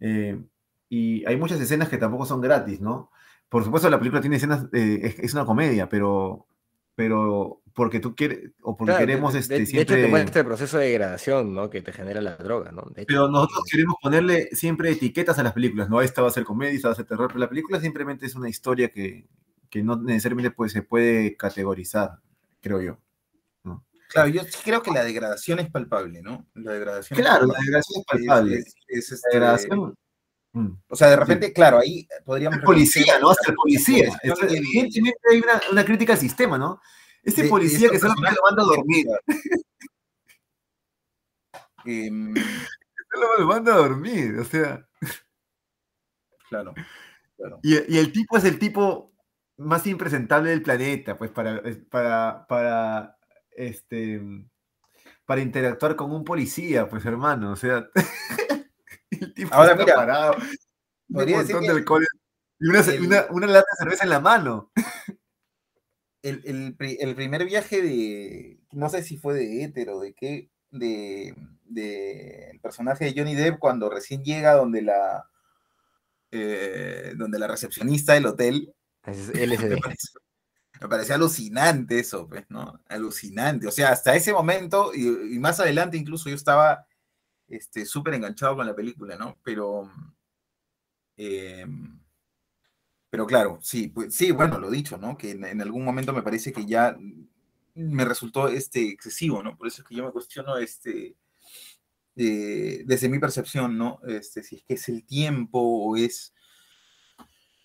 Eh, 0.00 0.42
y 0.88 1.26
hay 1.26 1.36
muchas 1.36 1.60
escenas 1.60 1.88
que 1.88 1.98
tampoco 1.98 2.26
son 2.26 2.40
gratis, 2.40 2.80
¿no? 2.80 3.10
Por 3.48 3.64
supuesto, 3.64 3.90
la 3.90 3.98
película 3.98 4.20
tiene 4.22 4.36
escenas, 4.36 4.66
eh, 4.72 5.16
es 5.20 5.34
una 5.34 5.46
comedia, 5.46 5.88
pero, 5.88 6.46
pero 6.94 7.60
porque 7.74 8.00
tú 8.00 8.14
quieres, 8.14 8.50
o 8.62 8.76
porque 8.76 8.92
Claro, 8.92 9.06
queremos 9.06 9.32
de, 9.32 9.38
este, 9.40 9.54
de 9.54 9.62
hecho, 9.62 9.70
siempre... 9.70 10.02
te 10.02 10.08
muestra 10.08 10.40
el 10.40 10.46
proceso 10.46 10.76
de 10.78 10.86
degradación, 10.88 11.54
¿no? 11.54 11.70
Que 11.70 11.80
te 11.80 11.92
genera 11.92 12.20
la 12.20 12.36
droga, 12.36 12.70
¿no? 12.70 12.82
De 12.94 13.02
hecho, 13.02 13.06
Pero 13.08 13.28
nosotros 13.28 13.64
queremos 13.70 13.96
ponerle 14.02 14.48
siempre 14.52 14.90
etiquetas 14.90 15.38
a 15.38 15.42
las 15.42 15.54
películas, 15.54 15.88
¿no? 15.88 16.02
Esta 16.02 16.20
va 16.20 16.28
a 16.28 16.32
ser 16.32 16.44
comedia, 16.44 16.74
esta 16.74 16.88
va 16.88 16.92
a 16.92 16.96
ser 16.96 17.06
terror, 17.06 17.28
pero 17.28 17.40
la 17.40 17.48
película 17.48 17.80
simplemente 17.80 18.26
es 18.26 18.34
una 18.34 18.50
historia 18.50 18.90
que, 18.90 19.26
que 19.70 19.82
no 19.82 19.96
necesariamente 19.96 20.50
pues, 20.50 20.72
se 20.72 20.82
puede 20.82 21.34
categorizar, 21.36 22.18
creo 22.60 22.82
yo. 22.82 22.98
Claro, 24.08 24.28
yo 24.28 24.42
sí 24.44 24.58
creo 24.62 24.82
que 24.82 24.90
la 24.90 25.04
degradación 25.04 25.58
es 25.60 25.70
palpable, 25.70 26.20
¿no? 26.20 26.46
La 26.52 26.72
degradación 26.72 27.18
es 27.18 27.24
Claro, 27.24 27.46
la 27.46 27.54
palpable. 27.54 27.64
degradación 27.64 27.96
es 27.96 28.00
Es- 28.02 28.06
palpable. 28.28 28.54
es- 28.56 28.74
es, 28.88 29.10
La 29.10 29.14
este, 29.16 29.28
degradación... 29.32 29.94
Mm. 30.54 30.68
O 30.88 30.96
sea, 30.96 31.08
de 31.08 31.16
repente, 31.16 31.52
claro, 31.52 31.78
ahí 31.78 32.06
podríamos. 32.24 32.58
El 32.58 32.64
policía, 32.64 33.18
¿no? 33.20 33.30
Hasta 33.30 33.50
el 33.50 33.56
policía. 33.56 34.18
Evidentemente 34.22 35.18
hay 35.30 35.38
una, 35.38 35.60
una 35.70 35.84
crítica 35.84 36.12
al 36.12 36.18
sistema, 36.18 36.58
¿no? 36.58 36.80
De- 37.22 37.32
de 37.32 37.48
policía 37.48 37.88
que 37.88 37.98
solamente 37.98 38.34
lo 38.36 38.42
manda 38.42 38.62
a 38.62 38.66
dormir. 38.66 39.06
em, 41.84 42.34
Solo 43.12 43.38
lo 43.38 43.46
manda 43.46 43.74
a 43.74 43.78
dormir, 43.78 44.38
o 44.38 44.44
sea... 44.44 44.86
claro, 46.48 46.74
claro. 47.36 47.58
Y, 47.62 47.94
y 47.94 47.98
el 47.98 48.10
tipo 48.12 48.36
es 48.38 48.44
el 48.44 48.58
tipo 48.58 49.12
más 49.58 49.86
impresentable 49.86 50.50
del 50.50 50.62
planeta, 50.62 51.16
pues 51.18 51.30
para, 51.30 51.62
para, 51.90 52.46
para, 52.48 53.18
este, 53.50 54.20
para 55.26 55.42
interactuar 55.42 55.94
con 55.94 56.10
un 56.12 56.24
policía, 56.24 56.88
pues 56.88 57.04
hermano, 57.04 57.52
o 57.52 57.56
sea, 57.56 57.86
el 59.26 59.34
tipo 59.34 59.54
Ahora, 59.54 59.72
está 59.72 59.84
mira, 59.84 59.96
parado, 59.96 60.36
un 61.08 61.30
montón 61.30 61.62
de 61.62 61.70
alcohol 61.72 62.06
y 62.60 62.68
una, 62.68 62.80
el- 62.80 63.02
una, 63.06 63.26
una 63.30 63.46
lata 63.48 63.66
de 63.72 63.84
cerveza 63.84 64.04
en 64.04 64.10
la 64.10 64.20
mano. 64.20 64.72
El, 66.22 66.40
el 66.44 66.76
el 67.00 67.14
primer 67.14 67.44
viaje 67.44 67.82
de. 67.82 68.60
No 68.72 68.88
sé 68.88 69.02
si 69.02 69.18
fue 69.18 69.34
de 69.34 69.64
Éter 69.64 69.90
o 69.90 70.00
de 70.00 70.14
qué. 70.14 70.50
De, 70.70 71.34
de 71.64 72.50
el 72.50 72.60
personaje 72.60 73.04
de 73.06 73.14
Johnny 73.16 73.34
Depp 73.34 73.58
cuando 73.58 73.90
recién 73.90 74.22
llega 74.24 74.54
donde 74.54 74.82
la. 74.82 75.28
eh, 76.30 77.12
donde 77.16 77.38
la 77.38 77.48
recepcionista 77.48 78.14
del 78.14 78.26
hotel. 78.26 78.74
es 79.06 79.28
Me 79.34 79.42
LSD. 79.46 79.76
pareció, 79.76 80.20
me 80.80 80.88
pareció 80.88 81.14
alucinante 81.16 82.00
eso, 82.00 82.28
pues, 82.28 82.46
¿no? 82.50 82.80
Alucinante. 82.88 83.66
O 83.68 83.72
sea, 83.72 83.90
hasta 83.90 84.16
ese 84.16 84.32
momento 84.32 84.92
y, 84.94 85.36
y 85.36 85.38
más 85.40 85.60
adelante 85.60 85.96
incluso 85.98 86.28
yo 86.30 86.36
estaba 86.36 86.86
este, 87.52 87.84
súper 87.86 88.14
enganchado 88.14 88.56
con 88.56 88.66
la 88.66 88.74
película, 88.74 89.16
¿no? 89.16 89.38
Pero, 89.42 89.90
eh, 91.16 91.66
pero 93.10 93.26
claro, 93.26 93.58
sí, 93.60 93.88
pues, 93.88 94.14
sí, 94.14 94.32
bueno, 94.32 94.58
lo 94.58 94.70
dicho, 94.70 94.96
¿no? 94.96 95.16
Que 95.16 95.32
en, 95.32 95.44
en 95.44 95.60
algún 95.60 95.84
momento 95.84 96.12
me 96.12 96.22
parece 96.22 96.52
que 96.52 96.64
ya 96.64 96.96
me 97.74 98.04
resultó 98.04 98.48
este, 98.48 98.88
excesivo, 98.88 99.42
¿no? 99.42 99.56
Por 99.56 99.66
eso 99.68 99.82
es 99.82 99.88
que 99.88 99.94
yo 99.94 100.04
me 100.04 100.12
cuestiono 100.12 100.56
este, 100.56 101.16
eh, 102.16 102.82
desde 102.86 103.08
mi 103.08 103.18
percepción, 103.18 103.76
¿no? 103.76 104.00
Este, 104.06 104.42
si 104.42 104.56
es 104.56 104.64
que 104.64 104.74
es 104.74 104.88
el 104.88 105.04
tiempo 105.04 105.58
o 105.60 105.96
es... 105.96 106.34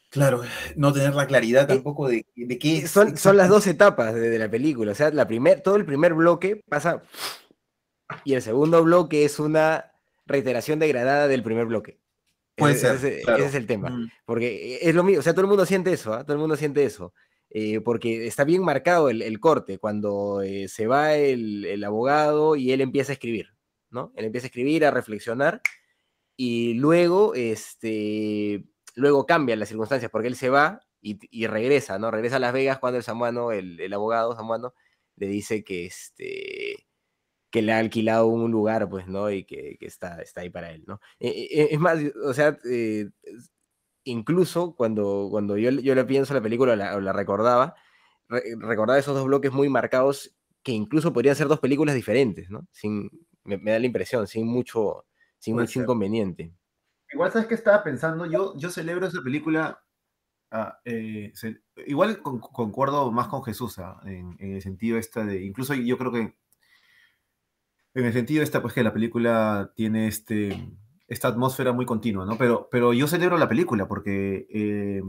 Claro, 0.10 0.42
no 0.78 0.94
tener 0.94 1.14
la 1.14 1.28
claridad 1.28 1.68
tampoco 1.68 2.08
de, 2.08 2.26
de 2.34 2.58
qué 2.58 2.88
Son, 2.88 3.18
son 3.18 3.36
las 3.36 3.50
dos 3.50 3.68
etapas 3.68 4.16
de, 4.16 4.30
de 4.30 4.40
la 4.40 4.50
película. 4.50 4.94
O 4.94 4.96
sea, 4.96 5.12
la 5.12 5.28
primer, 5.28 5.62
todo 5.62 5.76
el 5.76 5.86
primer 5.86 6.14
bloque 6.14 6.64
pasa. 6.70 7.04
Y 8.24 8.34
el 8.34 8.42
segundo 8.42 8.84
bloque 8.84 9.26
es 9.26 9.40
una 9.40 9.92
reiteración 10.26 10.80
degradada 10.80 11.28
del 11.28 11.44
primer 11.44 11.66
bloque. 11.66 12.00
Puede 12.56 12.74
Ese- 12.74 12.98
ser, 12.98 13.14
ese, 13.14 13.22
claro. 13.24 13.40
ese 13.40 13.48
es 13.50 13.56
el 13.56 13.68
tema. 13.68 13.90
Mm. 13.90 14.10
Porque 14.26 14.80
es 14.82 14.96
lo 14.96 15.04
mismo, 15.04 15.20
o 15.20 15.24
sea, 15.24 15.34
todo 15.34 15.42
el 15.42 15.48
mundo 15.48 15.66
siente 15.66 15.92
eso, 15.94 16.14
¿ah? 16.14 16.24
todo 16.24 16.34
el 16.34 16.40
mundo 16.40 16.56
siente 16.56 16.84
eso. 16.84 17.14
eh, 17.50 17.80
porque 17.82 18.28
está 18.28 18.44
bien 18.44 18.62
marcado 18.64 19.10
el, 19.10 19.22
el 19.22 19.40
corte, 19.40 19.78
cuando 19.80 20.42
eh, 20.42 20.68
se 20.68 20.86
va 20.88 21.16
el, 21.16 21.64
el 21.66 21.84
abogado 21.86 22.56
y 22.58 22.72
él 22.74 22.82
empieza 22.82 23.12
a 23.12 23.14
escribir, 23.14 23.54
¿no? 23.90 24.12
Él 24.18 24.26
empieza 24.26 24.48
a 24.48 24.50
escribir, 24.50 24.84
a 24.86 24.92
reflexionar, 24.92 25.62
y 26.36 26.74
luego, 26.74 27.34
este, 27.36 28.66
luego 28.96 29.26
cambian 29.26 29.60
las 29.60 29.70
circunstancias, 29.70 30.12
porque 30.12 30.28
él 30.28 30.36
se 30.36 30.50
va 30.50 30.82
y, 31.02 31.20
y 31.32 31.48
regresa, 31.48 31.98
¿no? 31.98 32.12
Regresa 32.12 32.36
a 32.36 32.40
Las 32.40 32.52
Vegas 32.54 32.80
cuando 32.80 32.98
el 32.98 33.04
samuano, 33.04 33.52
el, 33.54 33.80
el 33.80 33.94
abogado 33.94 34.36
samuano, 34.36 34.74
le 35.16 35.28
dice 35.28 35.64
que, 35.64 35.86
este, 35.86 36.87
que 37.52 37.62
le 37.62 37.74
ha 37.74 37.80
alquilado 37.80 38.28
un 38.28 38.52
lugar, 38.52 38.90
pues, 38.90 39.08
¿no? 39.08 39.32
Y 39.32 39.46
que, 39.46 39.78
que 39.80 39.86
está, 39.88 40.22
está 40.22 40.42
ahí 40.42 40.50
para 40.50 40.72
él, 40.72 40.84
¿no? 40.88 41.00
Eh, 41.20 41.48
eh, 41.52 41.68
es 41.72 41.80
más, 41.80 42.00
o 42.26 42.34
sea, 42.34 42.58
eh, 42.70 43.10
incluso 44.04 44.76
cuando, 44.76 45.28
cuando 45.30 45.58
yo, 45.58 45.72
yo 45.72 45.96
le 45.96 46.06
pienso 46.06 46.34
la 46.34 46.42
película 46.42 46.74
o 46.96 47.00
la, 47.02 47.14
recordaba, 47.14 47.76
re- 48.30 48.44
recordaba 48.60 49.00
esos 49.00 49.16
dos 49.16 49.26
bloques 49.26 49.52
muy 49.52 49.70
marcados 49.70 50.36
que 50.64 50.72
incluso 50.72 51.14
podrían 51.14 51.36
ser 51.36 51.48
dos 51.48 51.60
películas 51.60 51.96
diferentes, 51.96 52.50
¿no? 52.50 52.68
Sin, 52.72 53.10
me, 53.44 53.58
me 53.58 53.72
da 53.72 53.80
la 53.80 53.86
impresión, 53.86 54.28
sin 54.28 54.48
mucho, 54.48 55.06
sin 55.40 55.56
mucho 55.56 55.74
ser. 55.74 55.84
inconveniente. 55.84 56.54
Igual, 57.12 57.32
¿sabes 57.32 57.48
qué 57.48 57.56
estaba 57.56 57.84
pensando? 57.84 58.26
Yo, 58.26 58.54
yo 58.58 58.70
celebro 58.70 59.08
esa 59.08 59.22
película. 59.22 59.82
ah, 60.52 60.80
eh, 60.86 61.34
igual 61.88 62.22
con- 62.22 62.40
concuerdo 62.40 63.12
más 63.12 63.28
con 63.30 63.44
Jesús 63.44 63.80
ah, 63.80 64.02
en, 64.06 64.36
en 64.40 64.56
el 64.56 64.62
sentido 64.62 64.98
esta 64.98 65.26
de. 65.26 65.44
Incluso 65.44 65.74
yo 65.76 65.98
creo 65.98 66.12
que. 66.12 66.38
En 67.98 68.06
el 68.06 68.14
sentido 68.14 68.44
esta, 68.44 68.62
pues 68.62 68.76
que 68.76 68.84
la 68.84 68.94
película 68.94 69.72
tiene 69.76 70.06
este, 70.08 70.70
esta 71.08 71.30
atmósfera 71.30 71.74
muy 71.74 71.88
continua, 71.88 72.28
¿no? 72.28 72.38
Pero, 72.38 72.70
pero 72.72 72.94
yo 72.94 73.08
celebro 73.08 73.40
la 73.40 73.50
película 73.50 73.88
porque. 73.88 74.46
eh, 74.52 75.02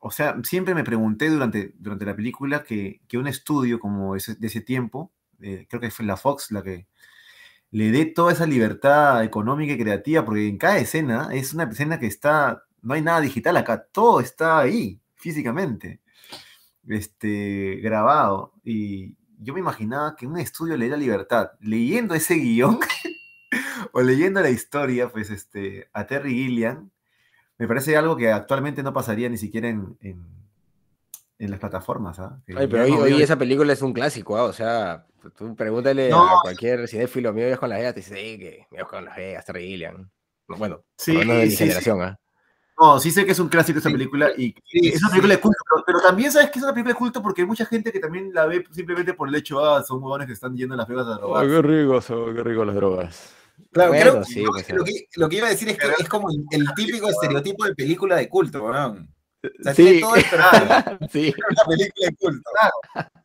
o 0.00 0.10
sea, 0.10 0.36
siempre 0.42 0.74
me 0.74 0.82
pregunté 0.82 1.28
durante, 1.30 1.74
durante 1.78 2.06
la 2.06 2.16
película 2.16 2.64
que, 2.64 3.00
que 3.06 3.16
un 3.16 3.28
estudio 3.28 3.78
como 3.78 4.16
ese, 4.16 4.34
de 4.34 4.46
ese 4.48 4.60
tiempo, 4.60 5.12
eh, 5.40 5.66
creo 5.70 5.80
que 5.80 5.90
fue 5.92 6.04
la 6.04 6.16
Fox 6.16 6.50
la 6.50 6.62
que 6.62 6.88
le 7.70 7.92
dé 7.92 8.06
toda 8.06 8.32
esa 8.32 8.46
libertad 8.46 9.22
económica 9.22 9.74
y 9.74 9.78
creativa, 9.78 10.24
porque 10.24 10.48
en 10.48 10.58
cada 10.58 10.78
escena 10.78 11.28
es 11.32 11.54
una 11.54 11.64
escena 11.64 12.00
que 12.00 12.06
está, 12.06 12.64
no 12.82 12.94
hay 12.94 13.02
nada 13.02 13.20
digital 13.20 13.56
acá, 13.56 13.86
todo 13.92 14.20
está 14.20 14.58
ahí, 14.58 15.00
físicamente, 15.14 16.00
este, 16.88 17.76
grabado. 17.82 18.54
Y 18.64 19.16
yo 19.42 19.54
me 19.54 19.60
imaginaba 19.60 20.14
que 20.16 20.26
un 20.26 20.38
estudio 20.38 20.76
le 20.76 20.84
diera 20.84 20.96
libertad, 20.96 21.52
leyendo 21.60 22.14
ese 22.14 22.34
guion 22.34 22.78
o 23.92 24.02
leyendo 24.02 24.40
la 24.40 24.50
historia, 24.50 25.08
pues, 25.08 25.30
este, 25.30 25.88
a 25.92 26.06
Terry 26.06 26.32
Gilliam, 26.34 26.90
me 27.58 27.66
parece 27.68 27.96
algo 27.96 28.16
que 28.16 28.30
actualmente 28.30 28.82
no 28.82 28.92
pasaría 28.92 29.28
ni 29.28 29.36
siquiera 29.38 29.68
en, 29.68 29.96
en, 30.00 30.24
en 31.38 31.50
las 31.50 31.60
plataformas. 31.60 32.16
ya 32.18 32.38
pero 32.46 32.84
hoy, 32.84 32.90
no 32.92 32.98
hoy 32.98 33.12
veo- 33.14 33.20
esa 33.24 33.36
película 33.38 33.72
es 33.72 33.82
un 33.82 33.92
clásico, 33.92 34.36
¿ah? 34.36 34.44
O 34.44 34.52
sea, 34.52 35.06
tú 35.36 35.54
pregúntale 35.56 36.10
No. 36.10 36.38
a 36.38 36.40
cualquier 36.42 36.86
cinéfilo 36.88 37.32
mío 37.32 37.58
con 37.58 37.68
Las 37.68 37.78
Vegas, 37.78 37.94
te 37.94 38.00
dice, 38.00 38.14
sí, 38.14 38.38
que 38.38 38.66
con 38.88 39.04
Las 39.04 39.16
Vegas, 39.16 39.44
Terry 39.44 39.66
Gilliam. 39.66 40.10
No, 40.48 40.56
Bueno, 40.56 40.84
Sí, 40.96 41.12
menos 41.16 41.36
de 41.36 41.44
mi 41.44 41.50
sí. 41.50 41.64
No, 42.80 42.98
sí 42.98 43.10
sé 43.10 43.26
que 43.26 43.32
es 43.32 43.38
un 43.38 43.48
clásico 43.48 43.78
esa 43.78 43.88
Sí. 43.88 43.94
película 43.94 44.30
y 44.36 44.54
Sí, 44.64 44.88
es 44.88 45.00
una 45.02 45.08
sí. 45.10 45.16
película 45.16 45.34
de 45.34 45.40
culto, 45.40 45.58
pero, 45.70 45.84
pero 45.86 46.00
también 46.00 46.32
sabes 46.32 46.50
que 46.50 46.58
es 46.58 46.62
una 46.64 46.72
película 46.72 46.94
de 46.94 46.98
culto 46.98 47.22
porque 47.22 47.42
hay 47.42 47.46
mucha 47.46 47.66
gente 47.66 47.92
que 47.92 48.00
también 48.00 48.30
la 48.32 48.46
ve 48.46 48.64
simplemente 48.70 49.12
por 49.14 49.28
el 49.28 49.34
hecho, 49.34 49.62
ah, 49.64 49.82
son 49.82 50.02
huevones 50.02 50.26
que 50.26 50.32
están 50.32 50.56
yendo 50.56 50.74
a 50.74 50.78
Las 50.78 50.88
Vegas 50.88 51.06
a 51.06 51.18
robar. 51.18 51.46
qué 51.46 51.60
rico, 51.62 52.00
qué 52.34 52.42
rico 52.42 52.64
las 52.64 52.74
drogas. 52.74 53.34
Claro, 53.72 53.90
Bueno, 53.90 54.10
creo 54.12 54.24
sí, 54.24 54.42
no, 54.42 54.50
pues, 54.52 54.70
lo, 54.72 54.84
que, 54.84 54.92
lo 55.16 55.28
que 55.28 55.36
iba 55.36 55.46
a 55.46 55.50
decir 55.50 55.68
es 55.68 55.76
que 55.78 55.86
es 55.98 56.08
como 56.08 56.28
el, 56.30 56.66
típico 56.74 57.08
estereotipo 57.10 57.64
de 57.66 57.74
película 57.74 58.16
de 58.16 58.28
culto, 58.28 58.64
weón. 58.64 59.08
O 59.44 59.62
sea, 59.62 59.74
tiene 59.74 59.92
Sí, 59.94 60.00
todo 60.00 60.16
el 60.16 60.22
sí. 61.10 61.22
de 61.22 61.34
una 61.50 61.64
película 61.68 62.06
de 62.08 62.16
culto. 62.16 62.50
Que 62.94 63.19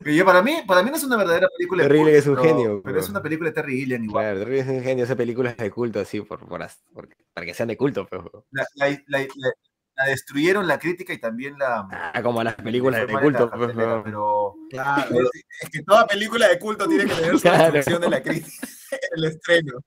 yo, 0.00 0.24
para, 0.24 0.42
mí, 0.42 0.56
para 0.66 0.82
mí 0.82 0.90
no 0.90 0.96
es 0.96 1.04
una 1.04 1.16
verdadera 1.16 1.48
película 1.56 1.82
de 1.82 1.88
Terry 1.88 2.00
culto, 2.00 2.16
es 2.16 2.26
un 2.26 2.34
pero- 2.36 2.44
genio, 2.48 2.82
Pero 2.82 3.00
es 3.00 3.08
una 3.08 3.22
película 3.22 3.50
de 3.50 3.54
Terry 3.54 3.76
Gilliam 3.78 4.04
igual. 4.04 4.24
Claro, 4.24 4.38
Terry 4.40 4.58
es 4.60 4.66
un 4.68 4.82
genio, 4.82 5.04
esas 5.04 5.16
películas 5.16 5.56
de 5.56 5.70
culto 5.70 6.00
así, 6.00 6.20
por, 6.22 6.40
por, 6.46 6.66
por- 6.92 7.08
para 7.34 7.46
que 7.46 7.54
sean 7.54 7.68
de 7.68 7.76
culto, 7.76 8.06
pero. 8.10 8.46
La, 8.50 8.64
la- 8.76 8.90
la- 9.08 9.20
la- 9.20 9.52
la 9.98 10.04
destruyeron 10.04 10.66
la 10.68 10.78
crítica 10.78 11.14
y 11.14 11.18
también 11.18 11.58
la... 11.58 11.88
Ah, 11.90 12.22
como 12.22 12.42
las 12.44 12.54
películas 12.56 13.06
de 13.06 13.18
culto, 13.18 13.50
pues, 13.50 13.72
pero 13.74 14.54
Claro, 14.68 15.10
es, 15.10 15.30
es 15.62 15.70
que 15.70 15.82
toda 15.84 16.06
película 16.06 16.48
de 16.48 16.58
culto 16.58 16.86
tiene 16.86 17.06
que 17.06 17.14
tener 17.14 17.32
su 17.32 17.40
Claro. 17.40 17.72
destrucción 17.72 18.02
de 18.02 18.10
la 18.10 18.22
crítica 18.22 18.56
el 19.16 19.24
estreno. 19.24 19.78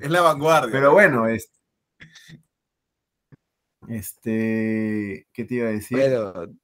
Es 0.00 0.10
la 0.10 0.20
vanguardia. 0.22 0.72
Pero 0.72 0.92
bueno, 0.92 1.28
es- 1.28 1.50
este, 3.88 5.28
¿qué 5.32 5.44
te 5.44 5.54
iba 5.56 5.68
a 5.68 5.72
decir? 5.72 6.12
Bueno, 6.12 6.56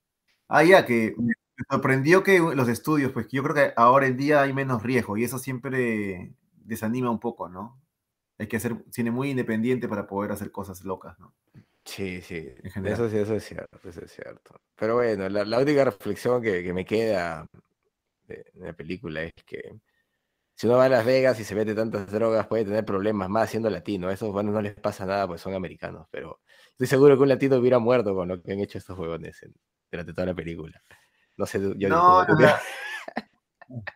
Ah, 0.48 0.64
ya, 0.64 0.84
que 0.86 1.14
me 1.18 1.64
sorprendió 1.70 2.22
que 2.22 2.38
los 2.40 2.68
estudios, 2.68 3.12
pues 3.12 3.28
yo 3.30 3.42
creo 3.42 3.54
que 3.54 3.72
ahora 3.76 4.06
en 4.06 4.16
día 4.16 4.42
hay 4.42 4.52
menos 4.52 4.82
riesgo 4.82 5.16
y 5.16 5.24
eso 5.24 5.38
siempre 5.38 6.34
desanima 6.54 7.10
un 7.10 7.20
poco, 7.20 7.48
¿no? 7.48 7.80
Hay 8.38 8.48
que 8.48 8.56
hacer 8.58 8.84
cine 8.90 9.10
muy 9.12 9.30
independiente 9.30 9.88
para 9.88 10.06
poder 10.06 10.32
hacer 10.32 10.50
cosas 10.52 10.84
locas, 10.84 11.18
¿no? 11.20 11.34
sí, 11.84 12.20
sí, 12.22 12.48
eso 12.82 13.08
sí, 13.10 13.16
eso 13.18 13.34
es 13.34 13.44
cierto, 13.44 13.88
eso 13.88 14.04
es 14.04 14.12
cierto. 14.12 14.60
Pero 14.76 14.94
bueno, 14.96 15.28
la, 15.28 15.44
la 15.44 15.58
única 15.58 15.84
reflexión 15.84 16.42
que, 16.42 16.62
que 16.62 16.72
me 16.72 16.84
queda 16.84 17.46
de, 18.24 18.44
de 18.54 18.66
la 18.68 18.74
película 18.74 19.22
es 19.24 19.34
que 19.46 19.80
si 20.56 20.66
uno 20.68 20.78
va 20.78 20.86
a 20.86 20.88
Las 20.90 21.06
Vegas 21.06 21.40
y 21.40 21.44
se 21.44 21.54
mete 21.56 21.74
tantas 21.74 22.10
drogas, 22.12 22.46
puede 22.48 22.64
tener 22.66 22.84
problemas 22.84 23.28
más 23.30 23.50
siendo 23.50 23.70
latino. 23.70 24.08
A 24.08 24.14
esos 24.14 24.32
bueno, 24.32 24.52
no 24.52 24.62
les 24.62 24.74
pasa 24.76 25.06
nada, 25.06 25.26
pues 25.28 25.40
son 25.40 25.54
americanos, 25.54 26.06
pero 26.10 26.40
estoy 26.80 26.86
seguro 26.96 27.16
que 27.16 27.22
un 27.24 27.28
latino 27.28 27.56
hubiera 27.56 27.78
muerto 27.78 28.14
con 28.14 28.28
lo 28.28 28.42
que 28.42 28.52
han 28.52 28.60
hecho 28.60 28.78
estos 28.78 28.98
huevones 28.98 29.42
en- 29.42 29.54
durante 29.90 30.14
toda 30.14 30.26
la 30.28 30.34
película. 30.34 30.80
No 31.36 31.44
sé, 31.46 31.60
yo 31.76 31.88
No, 31.88 32.24
tú- 32.26 32.32
no, 32.34 32.38
no. 32.40 32.54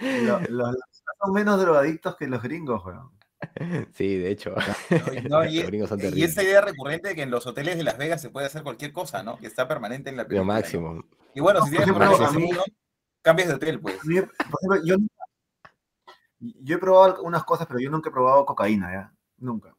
Lo- 0.00 0.40
Los 0.40 0.72
latinos 0.72 1.16
son 1.22 1.32
menos 1.34 1.60
drogadictos 1.60 2.16
que 2.16 2.26
los 2.26 2.42
gringos, 2.42 2.84
weón. 2.84 3.10
Sí, 3.92 4.16
de 4.18 4.30
hecho. 4.30 4.54
No, 4.58 4.64
y- 5.14 5.20
no, 5.28 5.44
y, 5.44 5.56
Los 5.58 5.66
gringos 5.66 5.88
son 5.88 5.98
y 5.98 6.02
terribles. 6.02 6.30
esa 6.30 6.42
idea 6.42 6.60
recurrente 6.62 7.08
de 7.10 7.14
que 7.14 7.22
en 7.22 7.30
los 7.30 7.46
hoteles 7.46 7.76
de 7.76 7.84
Las 7.84 7.98
Vegas 7.98 8.20
se 8.20 8.30
puede 8.30 8.46
hacer 8.46 8.62
cualquier 8.62 8.92
cosa, 8.92 9.22
¿no? 9.22 9.36
Que 9.38 9.46
está 9.46 9.68
permanente 9.68 10.10
en 10.10 10.16
la 10.16 10.22
Lo 10.24 10.28
película. 10.28 10.46
¿no? 10.54 10.58
máximo. 10.60 11.04
Y 11.34 11.40
bueno, 11.40 11.62
si 11.64 11.70
tienes 11.70 11.88
problemas 11.88 12.20
a 12.20 12.32
de 12.32 12.38
mí- 12.38 12.48
seguro, 12.48 12.64
cambias 13.22 13.48
de 13.48 13.54
hotel, 13.54 13.80
pues. 13.80 14.04
Mí, 14.04 14.16
por 14.20 14.30
ejemplo, 14.30 14.84
yo, 14.84 14.96
nunca- 14.96 15.14
yo 16.40 16.76
he 16.76 16.78
probado 16.78 17.22
unas 17.22 17.44
cosas, 17.44 17.66
pero 17.66 17.78
yo 17.80 17.90
nunca 17.90 18.08
he 18.08 18.12
probado 18.12 18.44
cocaína, 18.46 18.92
¿ya? 18.92 19.14
Nunca. 19.38 19.74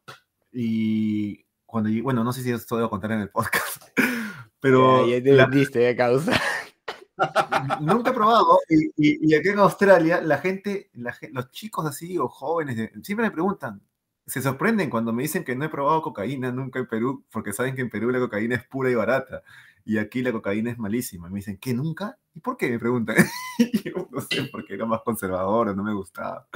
Y 0.52 1.41
cuando, 1.72 1.90
yo- 1.90 2.02
bueno, 2.04 2.22
no 2.22 2.32
sé 2.32 2.42
si 2.42 2.50
esto 2.52 2.76
debo 2.76 2.90
contar 2.90 3.10
en 3.12 3.20
el 3.20 3.30
podcast, 3.30 3.82
pero 4.60 5.06
Ya, 5.06 5.16
ya 5.18 5.24
te 5.24 5.32
la- 5.32 5.46
vendiste, 5.46 5.96
causa. 5.96 6.32
nunca 7.80 8.10
he 8.10 8.14
probado. 8.14 8.58
Y, 8.68 8.86
y, 8.96 9.30
y 9.32 9.34
aquí 9.34 9.48
en 9.48 9.58
Australia, 9.58 10.20
la 10.20 10.38
gente, 10.38 10.90
la 10.94 11.14
los 11.32 11.50
chicos 11.50 11.86
así 11.86 12.18
o 12.18 12.28
jóvenes, 12.28 12.90
siempre 13.02 13.26
me 13.26 13.30
preguntan, 13.32 13.80
se 14.26 14.40
sorprenden 14.40 14.88
cuando 14.90 15.12
me 15.12 15.22
dicen 15.22 15.44
que 15.44 15.56
no 15.56 15.64
he 15.64 15.68
probado 15.68 16.00
cocaína 16.02 16.52
nunca 16.52 16.78
en 16.78 16.86
Perú, 16.86 17.24
porque 17.32 17.52
saben 17.52 17.74
que 17.74 17.82
en 17.82 17.90
Perú 17.90 18.10
la 18.10 18.18
cocaína 18.20 18.54
es 18.56 18.64
pura 18.64 18.90
y 18.90 18.94
barata. 18.94 19.42
Y 19.84 19.98
aquí 19.98 20.22
la 20.22 20.30
cocaína 20.30 20.70
es 20.70 20.78
malísima. 20.78 21.26
Y 21.26 21.30
me 21.32 21.36
dicen, 21.40 21.58
¿qué 21.58 21.74
nunca? 21.74 22.16
¿Y 22.34 22.38
por 22.40 22.56
qué? 22.56 22.70
Me 22.70 22.78
preguntan. 22.78 23.16
Y 23.58 23.82
yo 23.90 24.08
no 24.10 24.20
sé, 24.20 24.44
porque 24.52 24.74
era 24.74 24.86
más 24.86 25.00
conservador, 25.02 25.74
no 25.76 25.82
me 25.82 25.92
gustaba. 25.92 26.46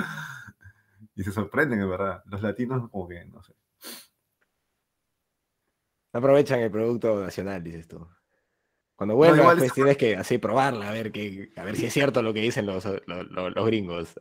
Y 1.17 1.25
se 1.25 1.33
sorprenden, 1.33 1.81
en 1.81 1.91
verdad. 1.91 2.23
Los 2.27 2.41
latinos, 2.43 2.89
como 2.91 3.09
que, 3.09 3.25
no 3.25 3.43
sé. 3.43 3.53
Aprovechan 6.13 6.61
el 6.61 6.71
producto 6.71 7.21
nacional, 7.21 7.63
dices 7.63 7.89
tú. 7.89 8.07
Cuando 8.95 9.15
vuelvas, 9.17 9.39
igual 9.41 9.57
pues 9.59 9.69
es- 9.69 9.75
tienes 9.75 9.97
que 9.99 10.17
así 10.17 10.39
probarla, 10.39 10.89
a 10.89 10.93
ver, 10.93 11.13
que, 11.13 11.53
a 11.57 11.65
ver 11.65 11.77
si 11.77 11.85
es 11.87 11.93
cierto 11.93 12.23
lo 12.23 12.33
que 12.33 12.41
dicen 12.41 12.65
los, 12.67 12.85
los, 12.85 13.31
los- 13.31 13.55
los 13.55 13.67
gringos. 13.67 14.15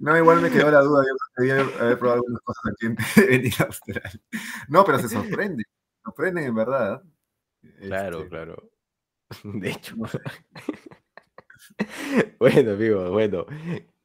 No, 0.00 0.16
igual 0.18 0.40
me 0.40 0.50
quedó 0.50 0.70
la 0.72 0.80
duda. 0.80 1.04
Yo 1.06 1.14
quería 1.36 1.60
haber 1.80 1.98
probado 1.98 2.20
algunas 2.20 2.40
cosas 2.42 2.72
aquí 2.72 2.86
en, 2.86 2.96
en 3.46 3.52
Australia. 3.64 4.20
No, 4.68 4.84
pero 4.84 4.98
se 4.98 5.08
sorprenden. 5.08 5.64
Se 5.64 6.02
sorprenden, 6.04 6.44
en 6.46 6.54
verdad. 6.54 7.02
Claro, 7.80 8.18
Este, 8.18 8.28
claro. 8.30 8.70
De 9.44 9.70
hecho. 9.70 9.94
no 9.96 10.08
sé. 10.08 10.18
Bueno, 12.38 12.72
amigo, 12.72 13.10
bueno. 13.10 13.46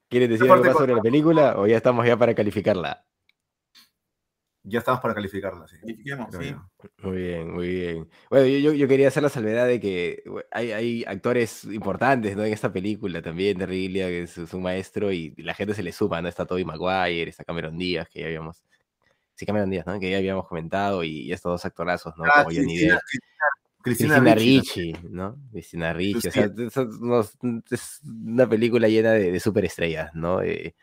¿Quieres 0.07 0.29
decir 0.29 0.49
algo 0.49 0.63
más 0.63 0.77
sobre 0.77 0.95
la 0.95 1.01
película 1.01 1.55
o 1.57 1.67
ya 1.67 1.77
estamos 1.77 2.05
ya 2.05 2.17
para 2.17 2.33
calificarla? 2.33 3.05
Ya 4.63 4.79
estamos 4.79 4.99
para 5.01 5.13
calificarla, 5.13 5.67
sí. 5.67 5.77
Califiquemos, 5.79 6.35
sí. 6.35 6.53
Muy 7.01 7.17
bien, 7.17 7.51
muy 7.51 7.67
bien. 7.67 8.09
Bueno, 8.29 8.45
yo, 8.45 8.73
yo- 8.73 8.87
quería 8.87 9.07
hacer 9.07 9.23
la 9.23 9.29
salvedad 9.29 9.65
de 9.67 9.79
que 9.79 10.23
hay, 10.51 10.71
hay 10.71 11.03
actores 11.07 11.63
importantes, 11.63 12.35
¿no? 12.35 12.43
En 12.43 12.51
esta 12.53 12.71
película 12.71 13.21
también, 13.21 13.57
de 13.57 13.67
Gilliam, 13.67 14.09
que 14.09 14.23
es, 14.23 14.37
es 14.37 14.53
un 14.53 14.63
maestro, 14.63 15.11
y 15.11 15.33
la 15.37 15.53
gente 15.53 15.73
se 15.73 15.81
le 15.83 15.91
suma, 15.93 16.21
¿no? 16.21 16.27
Está 16.27 16.45
Tobey 16.45 16.65
Maguire, 16.65 17.29
está 17.29 17.43
Cameron 17.45 17.77
Díaz, 17.77 18.09
que 18.09 18.19
ya 18.19 18.25
habíamos... 18.25 18.63
Sí, 19.35 19.45
Cameron 19.45 19.69
Díaz, 19.69 19.85
¿no? 19.87 19.97
Que 19.99 20.11
ya 20.11 20.17
habíamos 20.17 20.45
comentado, 20.47 21.03
y, 21.05 21.21
y 21.21 21.31
estos 21.31 21.51
dos 21.53 21.65
actorazos, 21.65 22.13
¿no? 22.17 22.25
Ah, 22.25 22.43
Como 22.43 22.49
Johnny 22.55 22.65
Cristina, 22.75 22.93
Depp. 22.95 23.01
Cristina, 23.81 24.19
Cristina 24.19 24.35
Ricci, 24.35 24.91
Ricci, 24.91 25.07
¿no? 25.09 25.37
Cristina 25.53 25.93
Ricci. 25.93 26.27
O 26.27 26.31
sea, 26.31 26.49
es 27.71 28.01
una 28.03 28.49
película 28.49 28.89
llena 28.89 29.13
de, 29.13 29.31
de 29.31 29.39
superestrellas, 29.39 30.13
¿no? 30.13 30.41
Eh, 30.41 30.75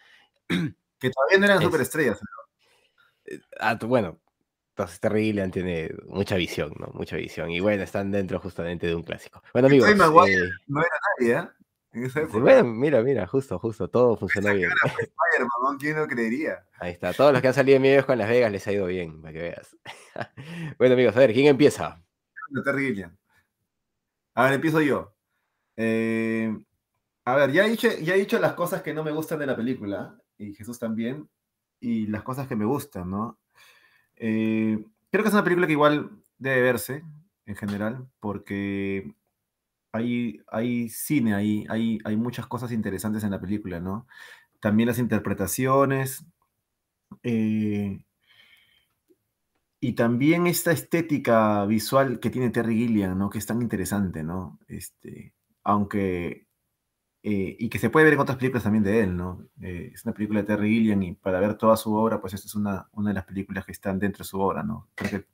que 0.49 1.11
todavía 1.11 1.39
no 1.39 1.45
eran 1.45 1.59
Es- 1.61 1.64
superestrellas. 1.66 2.18
tú- 2.18 2.27
bueno, 3.87 4.20
entonces 4.70 5.01
Terry 5.01 5.24
Gilliam 5.24 5.51
tiene 5.51 5.91
mucha 6.07 6.37
visión, 6.37 6.74
¿no? 6.79 6.89
Mucha 6.93 7.16
visión. 7.16 7.51
Y 7.51 7.61
bueno, 7.61 7.83
están 7.83 8.11
dentro 8.11 8.39
justamente 8.41 8.87
de 8.87 8.95
un 8.95 9.03
clásico. 9.03 9.43
Bueno, 9.53 9.68
amigos. 9.68 9.89
Eh, 9.89 9.95
No 10.66 10.81
era 10.81 11.01
nadie, 11.18 11.35
¿eh? 11.35 11.49
En 11.93 12.05
esa 12.05 12.20
sí, 12.20 12.27
época. 12.27 12.41
bueno, 12.41 12.64
mira, 12.64 13.03
mira, 13.03 13.27
justo, 13.27 13.59
justo, 13.59 13.89
todo 13.89 14.18
funcionó 14.18 14.53
bien. 14.53 14.70
¿Quién 15.79 15.97
lo 15.97 16.07
creería? 16.07 16.64
Ahí 16.79 16.93
está. 16.93 17.12
Todos 17.14 17.33
los 17.33 17.41
que 17.41 17.49
han 17.49 17.55
salido 17.55 17.77
en 17.77 17.83
videos 17.85 18.05
con 18.05 18.18
Las 18.18 18.29
Vegas 18.29 18.53
les 18.53 18.66
ha 18.66 18.72
ido 18.72 18.87
bien, 18.87 19.20
para 19.22 19.33
que 19.33 19.39
veas. 19.41 19.77
bueno, 20.79 20.95
amigos, 20.95 21.16
a 21.16 21.20
ver, 21.20 21.33
¿quién 21.33 21.47
empieza? 21.47 22.03
Terry 22.64 22.89
Gilliam. 22.89 23.16
A 24.35 24.45
ver, 24.45 24.53
empiezo 24.53 24.83
yo. 24.83 25.14
Eh, 25.77 26.55
a 27.24 27.35
ver, 27.35 27.53
ya 27.53 27.64
he, 27.64 27.70
dicho, 27.70 27.89
ya 28.03 28.14
he 28.14 28.18
dicho 28.18 28.39
las 28.39 28.53
cosas 28.53 28.83
que 28.83 28.93
no 28.93 29.03
me 29.03 29.11
gustan 29.11 29.39
de 29.39 29.47
la 29.47 29.57
película, 29.57 30.20
y 30.37 30.55
Jesús 30.55 30.79
también, 30.79 31.29
y 31.81 32.07
las 32.07 32.22
cosas 32.22 32.49
que 32.49 32.57
me 32.57 32.64
gustan, 32.64 33.11
¿no? 33.11 33.39
Eh, 34.16 34.85
creo 35.11 35.22
que 35.22 35.29
es 35.29 35.35
una 35.35 35.45
película 35.45 35.66
que 35.66 35.74
igual 35.74 36.11
debe 36.39 36.62
verse, 36.62 37.05
en 37.47 37.57
general, 37.57 38.09
porque 38.20 39.14
hay, 39.93 40.43
hay 40.49 40.89
cine, 40.89 41.35
hay, 41.35 41.66
hay, 41.68 41.99
hay 42.05 42.16
muchas 42.16 42.47
cosas 42.47 42.72
interesantes 42.72 43.24
en 43.24 43.31
la 43.31 43.41
película, 43.41 43.81
¿no? 43.81 44.07
También 44.61 44.89
las 44.89 44.99
interpretaciones, 44.99 46.24
eh, 47.22 48.05
y 49.81 49.93
también 49.93 50.47
esta 50.47 50.72
estética 50.72 51.64
visual 51.66 52.18
que 52.18 52.31
tiene 52.31 52.51
Terry 52.51 52.77
Gilliam, 52.77 53.16
¿no? 53.16 53.31
Que 53.31 53.39
es 53.39 53.47
tan 53.47 53.62
interesante, 53.62 54.22
¿no? 54.22 54.59
Este, 54.68 55.35
aunque... 55.62 56.45
eh, 57.27 57.57
y 57.59 57.68
que 57.70 57.79
se 57.81 57.91
puede 57.91 58.05
ver 58.07 58.14
en 58.14 58.20
otras 58.20 58.39
películas 58.39 58.64
también 58.64 58.85
de 58.85 59.01
él, 59.03 59.16
¿no? 59.16 59.43
Eh, 59.62 59.91
es 59.95 60.05
una 60.07 60.14
película 60.14 60.41
de 60.43 60.47
Terry 60.47 60.70
Gilliam 60.70 61.03
y 61.03 61.14
para 61.14 61.41
ver 61.41 61.57
toda 61.57 61.77
su 61.77 61.95
obra, 61.95 62.20
pues 62.20 62.35
esta 62.35 62.47
es 62.49 62.55
una, 62.55 62.89
una 62.93 63.11
de 63.11 63.14
las 63.14 63.24
películas 63.27 63.66
que 63.66 63.72
están 63.72 63.99
dentro 63.99 64.22
de 64.24 64.29
su 64.29 64.41
obra, 64.41 64.62
¿no? 64.62 64.89
Creo 64.95 65.11
que 65.11 65.27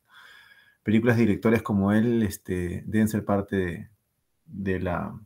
películas 0.82 1.16
de 1.16 1.22
directores 1.26 1.62
como 1.62 1.92
él 1.92 2.22
este, 2.22 2.82
deben 2.86 3.08
ser 3.08 3.24
parte 3.24 3.90
de, 4.46 4.80
la, 4.80 5.18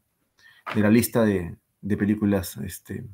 de 0.74 0.80
la 0.82 0.90
lista 0.90 1.24
de, 1.24 1.56
de 1.82 1.96
películas 1.96 2.56
este, 2.58 3.06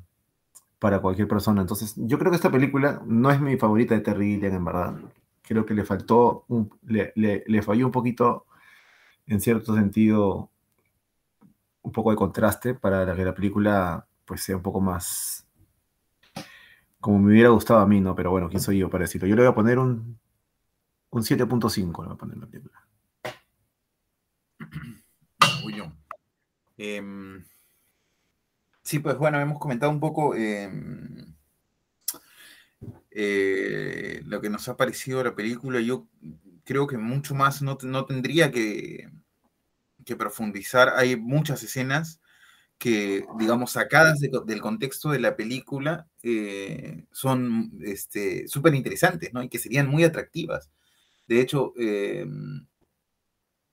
para 0.79 0.99
cualquier 1.01 1.27
persona. 1.27 1.61
Entonces, 1.61 1.93
yo 1.97 2.19
creo 2.19 2.31
que 2.31 2.37
esta 2.37 2.51
película 2.51 3.01
no 3.05 3.31
es 3.31 3.39
mi 3.41 3.57
favorita 3.57 3.95
de 3.95 4.01
Terry 4.01 4.33
Gilliam, 4.35 4.55
en 4.55 4.65
verdad 4.65 4.95
creo 5.43 5.65
que 5.65 5.73
le 5.73 5.85
faltó, 5.85 6.45
le, 6.87 7.13
le- 7.15 7.43
le 7.47 7.61
falló 7.61 7.85
un 7.87 7.91
poquito, 7.91 8.45
en 9.27 9.41
cierto 9.41 9.75
sentido, 9.75 10.51
un 11.83 11.91
poco 11.91 12.11
de 12.11 12.17
contraste 12.17 12.73
para 12.73 13.15
que 13.15 13.25
la 13.25 13.35
película 13.35 14.07
pues 14.25 14.41
sea 14.41 14.55
un 14.55 14.63
poco 14.63 14.81
más 14.81 15.45
como 17.03 17.19
me 17.19 17.33
hubiera 17.33 17.49
gustado 17.49 17.81
a 17.81 17.85
mí, 17.85 17.99
¿no? 17.99 18.15
Pero 18.15 18.31
bueno, 18.31 18.47
¿quién 18.47 18.61
soy 18.61 18.77
yo 18.77 18.89
para 18.89 19.03
decirlo? 19.03 19.27
Yo 19.27 19.35
le 19.35 19.41
voy 19.41 19.51
a 19.51 19.55
poner 19.55 19.77
un, 19.77 20.17
un 21.09 21.21
7.5, 21.21 22.01
le 22.01 22.07
voy 22.07 22.15
a 22.15 22.17
poner 22.17 22.37
la 22.37 22.47
película. 22.47 22.87
Uy, 25.65 25.75
yo. 25.75 25.91
Em, 26.77 27.43
sí, 28.83 28.99
pues 28.99 29.17
bueno, 29.17 29.37
hemos 29.41 29.59
comentado 29.59 29.91
un 29.91 29.99
poco 29.99 30.33
em, 30.33 31.35
eh, 33.11 34.21
lo 34.23 34.39
que 34.39 34.49
nos 34.49 34.69
ha 34.69 34.77
parecido 34.77 35.21
la 35.25 35.35
película, 35.35 35.81
yo 35.81 36.07
creo 36.63 36.87
que 36.87 36.97
mucho 36.97 37.35
más 37.35 37.61
no, 37.61 37.77
no 37.83 38.05
tendría 38.05 38.49
que, 38.49 39.09
que 40.03 40.15
profundizar. 40.15 40.93
Hay 40.95 41.15
muchas 41.15 41.63
escenas 41.63 42.21
que, 42.77 43.25
digamos, 43.39 43.71
sacadas 43.71 44.19
del 44.19 44.61
contexto 44.61 45.09
de 45.11 45.19
la 45.19 45.37
película, 45.37 46.07
eh, 46.21 47.05
son 47.11 47.71
este, 47.81 48.47
súper 48.47 48.75
interesantes, 48.75 49.33
¿no? 49.33 49.41
Y 49.41 49.49
que 49.49 49.59
serían 49.59 49.87
muy 49.87 50.03
atractivas. 50.03 50.69
De 51.27 51.39
hecho, 51.39 51.73
eh, 51.77 52.25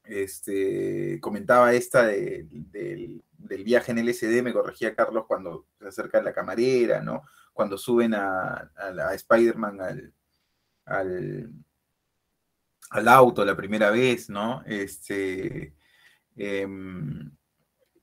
este, 0.05 1.19
comentaba 1.21 1.73
esta 1.73 2.07
del, 2.07 3.23
viaje 3.65 3.93
en 3.93 3.99
LSD, 3.99 4.43
me 4.43 4.53
corregía 4.53 4.95
Carlos 4.95 5.25
cuando 5.27 5.67
se 5.79 5.89
acerca 5.89 6.23
la 6.23 6.33
camarera, 6.33 7.01
¿no? 7.01 7.23
Cuando 7.53 7.79
suben 7.79 8.15
a, 8.15 8.71
a, 8.77 9.15
Spider-Man 9.15 9.81
al, 9.81 10.15
al, 10.85 11.51
al, 12.91 13.09
auto 13.09 13.45
la 13.45 13.57
primera 13.57 13.91
vez, 13.91 14.31
¿no? 14.31 14.63
Este, 14.67 15.75
em, 16.41 17.31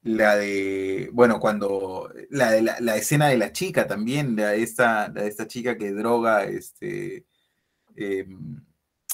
la 0.04 0.36
de, 0.36 1.10
bueno, 1.12 1.40
cuando, 1.40 2.12
la, 2.30 2.52
de 2.52 2.62
la, 2.62 2.96
escena 2.96 3.28
de 3.28 3.38
la 3.38 3.52
chica 3.52 3.88
también, 3.88 4.36
de 4.36 4.62
esta, 4.62 5.10
de 5.10 5.28
esta 5.28 5.48
chica 5.48 5.78
que 5.78 5.92
droga, 5.92 6.44
este, 6.44 7.26
em, 7.96 8.64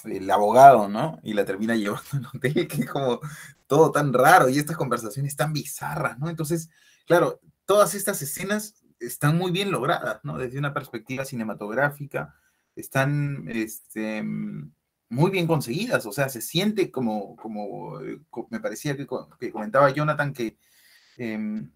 el 0.03 0.30
abogado, 0.30 0.89
¿no? 0.89 1.19
Y 1.24 1.34
la 1.34 1.45
termina 1.45 1.76
llevando 1.78 2.03
al 2.11 2.26
hotel, 2.34 2.67
que 2.67 2.82
es 2.82 2.89
como 2.89 3.21
todo 3.67 3.91
tan 3.91 4.11
raro 4.13 4.49
y 4.49 4.59
estas 4.59 4.78
conversaciones 4.78 5.36
tan 5.36 5.53
bizarras, 5.53 6.19
¿no? 6.19 6.30
Entonces, 6.30 6.69
claro, 7.07 7.39
todas 7.65 7.95
estas 7.95 8.21
escenas 8.21 8.84
están 8.99 9.38
muy 9.38 9.51
bien 9.51 9.71
logradas, 9.71 10.19
¿no? 10.24 10.38
Desde 10.38 10.59
una 10.59 10.74
perspectiva 10.74 11.26
cinematográfica, 11.26 12.36
están, 12.76 13.47
este, 13.49 14.24
muy 15.14 15.32
bien 15.32 15.47
conseguidas, 15.47 16.05
o 16.05 16.11
sea, 16.11 16.30
se 16.30 16.41
siente 16.41 16.91
como, 16.91 17.36
como 17.36 18.01
eh, 18.01 18.20
me 18.49 18.59
parecía 18.59 18.97
que, 18.97 19.07
que 19.39 19.51
comentaba 19.51 19.89
Jonathan 19.91 20.34
que 20.34 20.57
Em, 21.18 21.72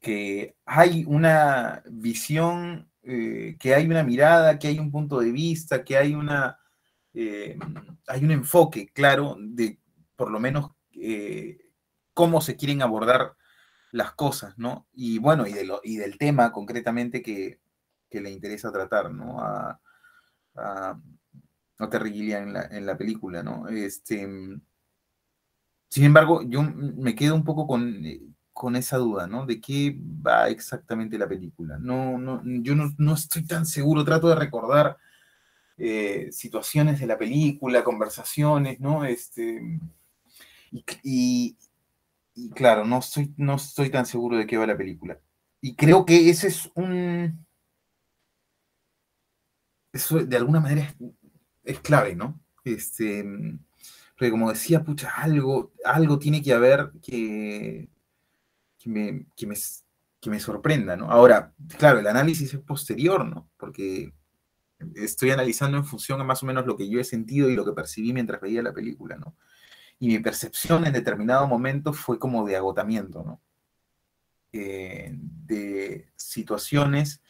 que 0.00 0.56
hay 0.64 1.04
una 1.06 1.82
visión, 1.90 2.90
eh, 3.02 3.56
que 3.58 3.74
hay 3.74 3.86
una 3.86 4.02
mirada, 4.02 4.58
que 4.58 4.68
hay 4.68 4.78
un 4.78 4.90
punto 4.90 5.20
de 5.20 5.32
vista, 5.32 5.84
que 5.84 5.96
hay 5.96 6.14
una 6.14 6.58
em, 7.14 7.58
hay 8.08 8.24
un 8.24 8.30
enfoque 8.30 8.88
claro 8.92 9.36
de 9.40 9.80
por 10.16 10.30
lo 10.30 10.40
menos 10.40 10.72
eh, 10.92 11.58
cómo 12.14 12.40
se 12.40 12.56
quieren 12.56 12.82
abordar 12.82 13.36
las 13.92 14.12
cosas, 14.14 14.58
¿no? 14.58 14.86
Y 14.92 15.18
bueno, 15.18 15.46
y, 15.46 15.52
de 15.52 15.64
lo, 15.64 15.80
y 15.84 15.96
del 15.96 16.18
tema 16.18 16.52
concretamente 16.52 17.22
que, 17.22 17.60
le 18.10 18.30
interesa 18.30 18.72
tratar, 18.72 19.12
¿no? 19.12 19.38
En 21.78 22.52
la, 22.52 22.62
en 22.70 22.86
la 22.86 22.96
película, 22.96 23.42
¿no? 23.42 23.68
Este, 23.68 24.26
sin 25.88 26.04
embargo, 26.04 26.42
yo 26.42 26.62
me 26.62 27.14
quedo 27.14 27.34
un 27.34 27.44
poco 27.44 27.66
con, 27.66 28.02
con 28.52 28.76
esa 28.76 28.96
duda, 28.96 29.26
¿no? 29.26 29.46
De 29.46 29.60
qué 29.60 29.98
va 30.26 30.48
exactamente 30.48 31.18
la 31.18 31.28
película. 31.28 31.78
No, 31.78 32.18
no, 32.18 32.42
yo 32.44 32.74
no, 32.74 33.14
estoy 33.14 33.44
tan 33.44 33.66
seguro, 33.66 34.04
trato 34.04 34.28
de 34.28 34.34
recordar 34.34 34.96
eh, 35.76 36.28
situaciones 36.32 36.98
de 37.00 37.06
la 37.06 37.18
película, 37.18 37.84
conversaciones, 37.84 38.80
¿no? 38.80 39.04
Este, 39.04 39.78
y, 41.02 41.56
claro, 42.54 42.84
no 42.84 42.98
estoy, 42.98 43.34
no 43.36 43.56
tan 43.92 44.06
seguro 44.06 44.36
de 44.38 44.46
qué 44.46 44.56
va 44.56 44.66
la 44.66 44.76
película. 44.76 45.18
Y 45.60 45.74
creo 45.74 46.04
que 46.04 46.30
ese 46.30 46.48
es 46.48 46.70
un... 46.74 47.46
Eso 49.92 50.24
de 50.24 50.36
alguna 50.36 50.60
manera 50.60 50.94
es, 51.66 51.80
clave, 51.80 52.14
¿no? 52.14 52.40
Este, 52.64 53.24
porque 54.16 54.30
como 54.30 54.50
decía, 54.50 54.82
pucha, 54.82 55.10
algo, 55.10 55.72
algo 55.84 56.18
tiene 56.18 56.42
que 56.42 56.52
haber 56.52 56.90
que, 57.02 57.88
que, 58.78 58.88
me, 58.88 59.26
que, 59.36 60.30
me, 60.30 60.40
sorprenda, 60.40 60.96
¿no? 60.96 61.10
Ahora, 61.10 61.52
claro, 61.78 61.98
el 61.98 62.06
análisis 62.06 62.54
es 62.54 62.60
posterior, 62.60 63.26
¿no? 63.26 63.50
Porque 63.56 64.12
estoy 64.94 65.30
analizando 65.30 65.76
en 65.76 65.84
función 65.84 66.20
a 66.20 66.24
más 66.24 66.42
o 66.42 66.46
menos 66.46 66.66
lo 66.66 66.76
que 66.76 66.88
yo 66.88 66.98
he 66.98 67.04
sentido 67.04 67.50
y 67.50 67.56
lo 67.56 67.64
que 67.64 67.72
percibí 67.72 68.12
mientras 68.12 68.40
veía 68.40 68.62
la 68.62 68.72
película, 68.72 69.16
¿no? 69.16 69.36
Y 69.98 70.08
mi 70.08 70.18
percepción 70.18 70.86
en 70.86 70.92
determinado 70.92 71.46
momento 71.46 71.92
fue 71.92 72.18
como 72.18 72.46
de 72.46 72.56
agotamiento, 72.56 73.22
¿no? 73.22 73.40
Eh, 74.52 75.10
de 75.12 76.08
situaciones 76.16 77.20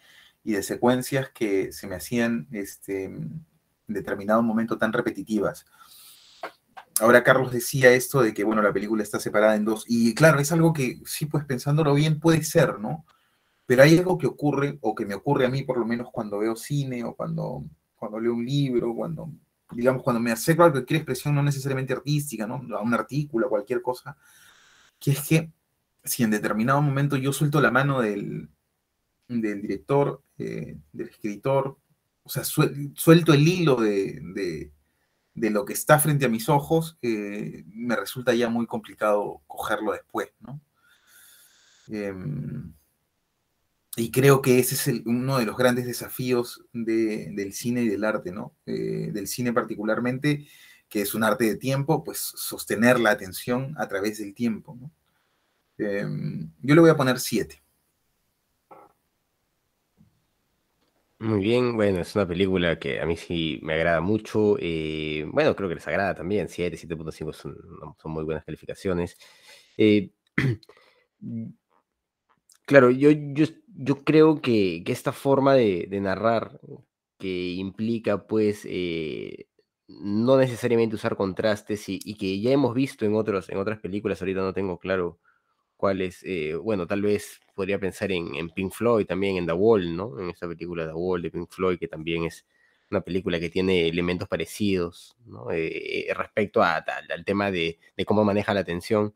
y 0.45 0.53
de 0.53 0.63
secuencias 0.63 1.31
que 1.31 1.73
se 1.73 1.89
me 1.89 1.97
hacían 1.97 2.47
este, 2.53 3.11
en 3.89 3.95
determinado 3.95 4.43
momento 4.43 4.79
tan 4.79 4.93
repetitivas 4.93 5.67
ahora 7.01 7.23
Carlos 7.23 7.53
decía 7.53 7.93
esto 7.93 8.23
de 8.23 8.35
que, 8.35 8.45
bueno, 8.45 8.63
la 8.63 8.73
película 8.73 9.03
está 9.03 9.21
separada 9.21 9.57
en 9.57 9.65
dos. 9.65 9.85
Y 9.87 10.15
claro, 10.15 10.39
es 10.41 10.53
algo 10.53 10.73
que, 10.73 11.01
sí, 11.05 11.27
pues 11.27 11.45
pensándolo 11.45 11.95
bien, 11.95 12.21
puede 12.21 12.43
ser, 12.43 12.79
¿no? 12.79 13.05
Pero 13.67 13.83
hay 13.83 13.99
algo 13.99 14.19
que 14.19 14.27
ocurre, 14.27 14.79
o 14.81 14.95
que 14.95 15.07
me 15.07 15.15
ocurre 15.15 15.47
a 15.47 15.51
mí 15.51 15.63
por 15.65 15.79
lo 15.79 15.87
menos 15.87 16.09
cuando 16.13 16.39
veo 16.39 16.57
cine, 16.57 17.05
o 17.05 17.15
cuando, 17.15 17.65
cuando 17.97 18.21
leo 18.21 18.35
un 18.35 18.45
libro, 18.45 18.95
cuando, 18.95 19.31
digamos, 19.73 20.03
cuando 20.03 20.21
me 20.21 20.33
acerco 20.33 20.65
a 20.65 20.71
cualquier 20.71 20.99
expresión, 20.99 21.35
no 21.35 21.43
necesariamente 21.43 21.93
artística, 21.93 22.47
¿no? 22.47 22.63
A 22.77 22.83
un 22.83 22.95
artículo, 22.95 23.49
cualquier 23.49 23.83
cosa, 23.83 24.17
que 24.99 25.13
es 25.13 25.21
que 25.29 25.51
si 26.05 26.23
en 26.23 26.31
determinado 26.31 26.81
momento 26.81 27.17
yo 27.17 27.33
suelto 27.33 27.61
la 27.61 27.71
mano 27.71 28.01
del, 28.01 28.49
del 29.29 29.63
director, 29.63 30.23
eh, 30.39 30.77
del 30.93 31.09
escritor, 31.09 31.77
o 32.27 32.29
sea, 32.29 32.45
suelto 32.45 33.33
el 33.33 33.49
hilo 33.49 33.77
de 33.77 34.71
de 35.37 35.51
lo 35.51 35.65
que 35.67 35.75
está 35.75 35.99
frente 35.99 36.25
a 36.25 36.31
mis 36.31 36.49
ojos, 36.49 36.99
eh, 37.03 37.63
me 37.69 37.95
resulta 37.95 38.35
ya 38.35 38.49
muy 38.49 38.67
complicado 38.67 39.43
cogerlo 39.47 39.93
después, 39.93 40.31
¿no? 40.41 40.61
Em, 41.89 42.73
y 43.97 44.11
creo 44.11 44.43
que 44.43 44.59
ese 44.59 44.75
es 44.75 45.03
uno 45.05 45.39
de 45.39 45.45
los 45.45 45.57
grandes 45.57 45.87
desafíos 45.87 46.65
del 46.73 47.53
cine 47.53 47.83
y 47.83 47.89
del 47.89 48.05
arte, 48.05 48.33
¿no? 48.33 48.55
Eh, 48.65 49.11
del 49.13 49.29
cine 49.29 49.53
particularmente, 49.53 50.49
que 50.89 51.03
es 51.03 51.15
un 51.15 51.23
arte 51.23 51.45
de 51.45 51.57
tiempo, 51.57 52.03
pues 52.03 52.19
sostener 52.19 52.99
la 52.99 53.11
atención 53.11 53.75
a 53.79 53.87
través 53.89 54.19
del 54.19 54.35
tiempo. 54.35 54.79
Em, 55.79 56.51
yo 56.63 56.75
le 56.75 56.81
voy 56.81 56.91
a 56.91 56.97
poner 56.97 57.21
siete. 57.21 57.63
Muy 61.19 61.41
bien, 61.41 61.75
bueno, 61.77 62.01
es 62.01 62.15
una 62.15 62.29
película 62.29 62.79
que 62.79 63.01
a 63.01 63.07
mí 63.07 63.17
sí 63.17 63.59
me 63.63 63.73
agrada 63.75 64.01
mucho. 64.03 64.57
eh, 64.61 65.25
bueno, 65.33 65.57
creo 65.57 65.69
que 65.69 65.75
les 65.77 65.89
agrada 65.89 66.15
también. 66.15 66.49
7, 66.49 66.77
7.5 66.77 67.33
son, 67.33 67.57
son 68.03 68.13
muy 68.13 68.23
buenas 68.25 68.45
calificaciones. 68.45 69.17
Eh, 69.79 70.11
claro, 72.67 72.91
yo, 72.91 73.11
yo, 73.11 73.47
yo 73.69 74.05
creo 74.05 74.41
que, 74.41 74.83
esta 74.87 75.13
forma 75.13 75.55
de, 75.55 75.87
de 75.89 76.01
narrar 76.01 76.61
que 77.19 77.51
implica, 77.53 78.27
pues, 78.27 78.63
eh, 78.69 79.49
no 79.89 80.37
necesariamente 80.37 80.97
usar 80.97 81.17
contrastes 81.17 81.89
y, 81.89 82.01
y 82.05 82.17
que 82.17 82.41
ya 82.41 82.51
hemos 82.51 82.75
visto 82.75 83.05
en 83.07 83.15
otros, 83.15 83.49
en 83.51 83.59
otras 83.59 83.79
películas, 83.81 84.21
ahorita 84.21 84.41
no 84.41 84.53
tengo 84.53 84.79
claro 84.79 85.21
cuáles, 85.77 86.23
eh, 86.25 86.55
bueno, 86.55 86.87
tal 86.87 87.03
vez 87.03 87.41
podría 87.55 87.79
pensar 87.79 88.13
en, 88.13 88.35
en, 88.35 88.51
Pink 88.51 88.73
Floyd, 88.73 89.07
también 89.07 89.37
en 89.37 89.47
The 89.47 89.53
Wall, 89.53 89.97
¿no? 89.97 90.19
En 90.21 90.31
esta 90.31 90.49
película 90.49 90.87
The 90.87 90.95
Wall 90.95 91.23
de 91.23 91.31
Pink 91.31 91.51
Floyd, 91.51 91.79
que 91.79 91.89
también 91.89 92.25
es 92.25 92.47
una 92.91 93.01
película 93.01 93.41
que 93.41 93.51
tiene 93.51 93.89
elementos 93.89 94.29
parecidos, 94.29 95.17
¿no? 95.27 95.51
Eh, 95.51 96.07
respecto 96.15 96.63
a, 96.63 96.77
al 96.77 97.25
tema 97.25 97.51
de, 97.51 97.79
cómo 98.07 98.25
maneja 98.25 98.55
la 98.55 98.61
atención. 98.61 99.15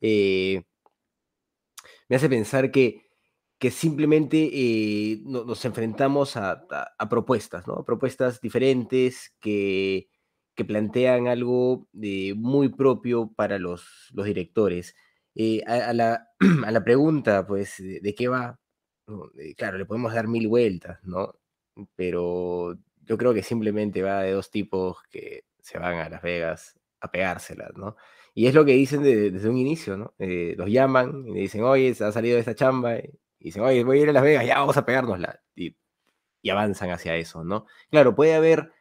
Eh, 0.00 0.62
me 2.08 2.16
hace 2.16 2.28
pensar 2.28 2.70
que, 2.70 3.02
simplemente 3.70 4.50
eh, 4.52 5.20
no, 5.24 5.44
nos 5.44 5.64
enfrentamos 5.64 6.36
a, 6.36 6.66
propuestas, 7.08 7.66
¿no? 7.66 7.84
Propuestas 7.84 8.40
diferentes 8.40 9.34
que, 9.40 10.08
plantean 10.66 11.28
algo 11.28 11.86
muy 11.92 12.70
propio 12.70 13.30
para 13.36 13.58
los 13.58 14.10
directores. 14.14 14.94
Eh, 15.36 15.62
a, 15.66 15.90
a, 15.90 15.92
la, 15.92 16.28
a, 16.66 16.70
la, 16.70 16.82
pregunta, 16.84 17.46
pues, 17.46 17.76
de, 17.78 18.00
de 18.00 18.14
qué 18.14 18.28
va, 18.28 18.58
claro, 19.56 19.78
le 19.78 19.84
podemos 19.86 20.14
dar 20.14 20.28
mil 20.28 20.48
vueltas, 20.48 20.98
¿no? 21.04 21.34
Pero 21.94 22.78
yo 23.02 23.18
creo 23.18 23.34
que 23.34 23.42
simplemente 23.42 24.02
va 24.02 24.22
de 24.22 24.32
dos 24.32 24.50
tipos 24.50 24.98
que 25.10 25.44
se 25.60 25.78
van 25.78 25.96
a 25.98 26.08
Las 26.08 26.22
Vegas 26.22 26.78
a 27.00 27.10
pegárselas, 27.10 27.72
¿no? 27.76 27.96
Y 28.34 28.46
es 28.46 28.54
lo 28.54 28.64
que 28.64 28.72
dicen 28.72 29.02
de, 29.02 29.30
desde 29.30 29.48
un 29.48 29.58
inicio, 29.58 29.96
¿no? 29.96 30.14
Eh, 30.18 30.54
los 30.56 30.70
llaman 30.70 31.26
y 31.26 31.34
le 31.34 31.40
dicen, 31.40 31.62
oye, 31.64 31.94
se 31.94 32.04
ha 32.04 32.12
salido 32.12 32.34
de 32.36 32.40
esta 32.40 32.54
chamba, 32.54 32.98
y 32.98 33.10
dicen, 33.38 33.62
oye, 33.62 33.84
voy 33.84 34.00
a 34.00 34.02
ir 34.02 34.08
a 34.10 34.12
Las 34.12 34.22
Vegas, 34.22 34.46
ya 34.46 34.58
vamos 34.58 34.76
a 34.76 34.86
pegárnosla. 34.86 35.40
Y, 35.54 35.76
y 36.42 36.50
avanzan 36.50 36.90
hacia 36.90 37.16
eso, 37.16 37.44
¿no? 37.44 37.66
Claro, 37.90 38.14
puede 38.14 38.34
haber 38.34 38.72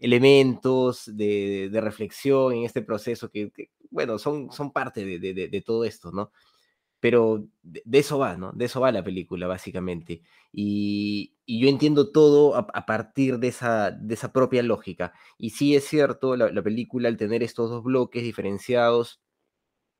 elementos 0.00 1.04
de, 1.14 1.68
de, 1.70 1.80
reflexión 1.80 2.54
en 2.54 2.64
este 2.64 2.82
proceso 2.82 3.30
que, 3.30 3.50
que 3.50 3.70
bueno, 3.90 4.18
son, 4.18 4.50
son 4.50 4.72
parte 4.72 5.04
de, 5.04 5.62
todo 5.64 5.84
esto, 5.84 6.10
¿no? 6.12 6.32
pero 7.00 7.46
de, 7.62 7.82
eso 7.98 8.18
va, 8.18 8.36
¿no? 8.36 8.52
De 8.52 8.66
eso 8.66 8.80
va 8.80 8.92
la 8.92 9.02
película, 9.02 9.46
básicamente. 9.46 10.22
Y, 10.52 11.34
yo 11.46 11.68
entiendo 11.68 12.12
todo 12.12 12.54
a, 12.54 12.86
partir 12.86 13.38
de 13.38 13.48
esa, 13.48 13.90
de 13.90 14.14
esa 14.14 14.32
propia 14.32 14.62
lógica. 14.62 15.12
Y 15.36 15.50
sí 15.50 15.74
es 15.74 15.84
cierto, 15.84 16.36
la, 16.36 16.62
película 16.62 17.08
al 17.08 17.16
tener 17.16 17.42
estos 17.42 17.70
dos 17.70 17.82
bloques 17.82 18.22
diferenciados, 18.22 19.20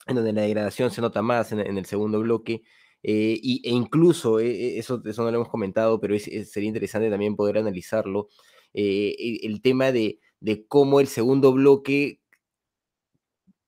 en 0.07 0.17
donde 0.17 0.33
la 0.33 0.43
degradación 0.43 0.91
se 0.91 1.01
nota 1.01 1.23
más 1.23 1.53
en, 1.53 1.61
el 1.61 1.87
segundo 1.87 2.21
bloque, 2.21 2.63
eh, 3.03 3.39
y, 3.43 3.63
e 3.69 3.73
incluso, 3.73 4.39
eh, 4.41 4.79
eso, 4.79 5.03
eso 5.05 5.23
no 5.25 5.31
lo 5.31 5.39
hemos 5.39 5.49
comentado, 5.49 6.01
pero 6.01 6.17
sería 6.19 6.69
interesante 6.69 7.11
también 7.11 7.35
poder 7.35 7.59
analizarlo, 7.59 8.29
el, 8.73 9.61
tema 9.63 9.93
de, 9.93 10.21
de 10.41 10.67
cómo 10.67 11.01
el 11.01 11.07
segundo 11.07 11.53
bloque 11.53 12.21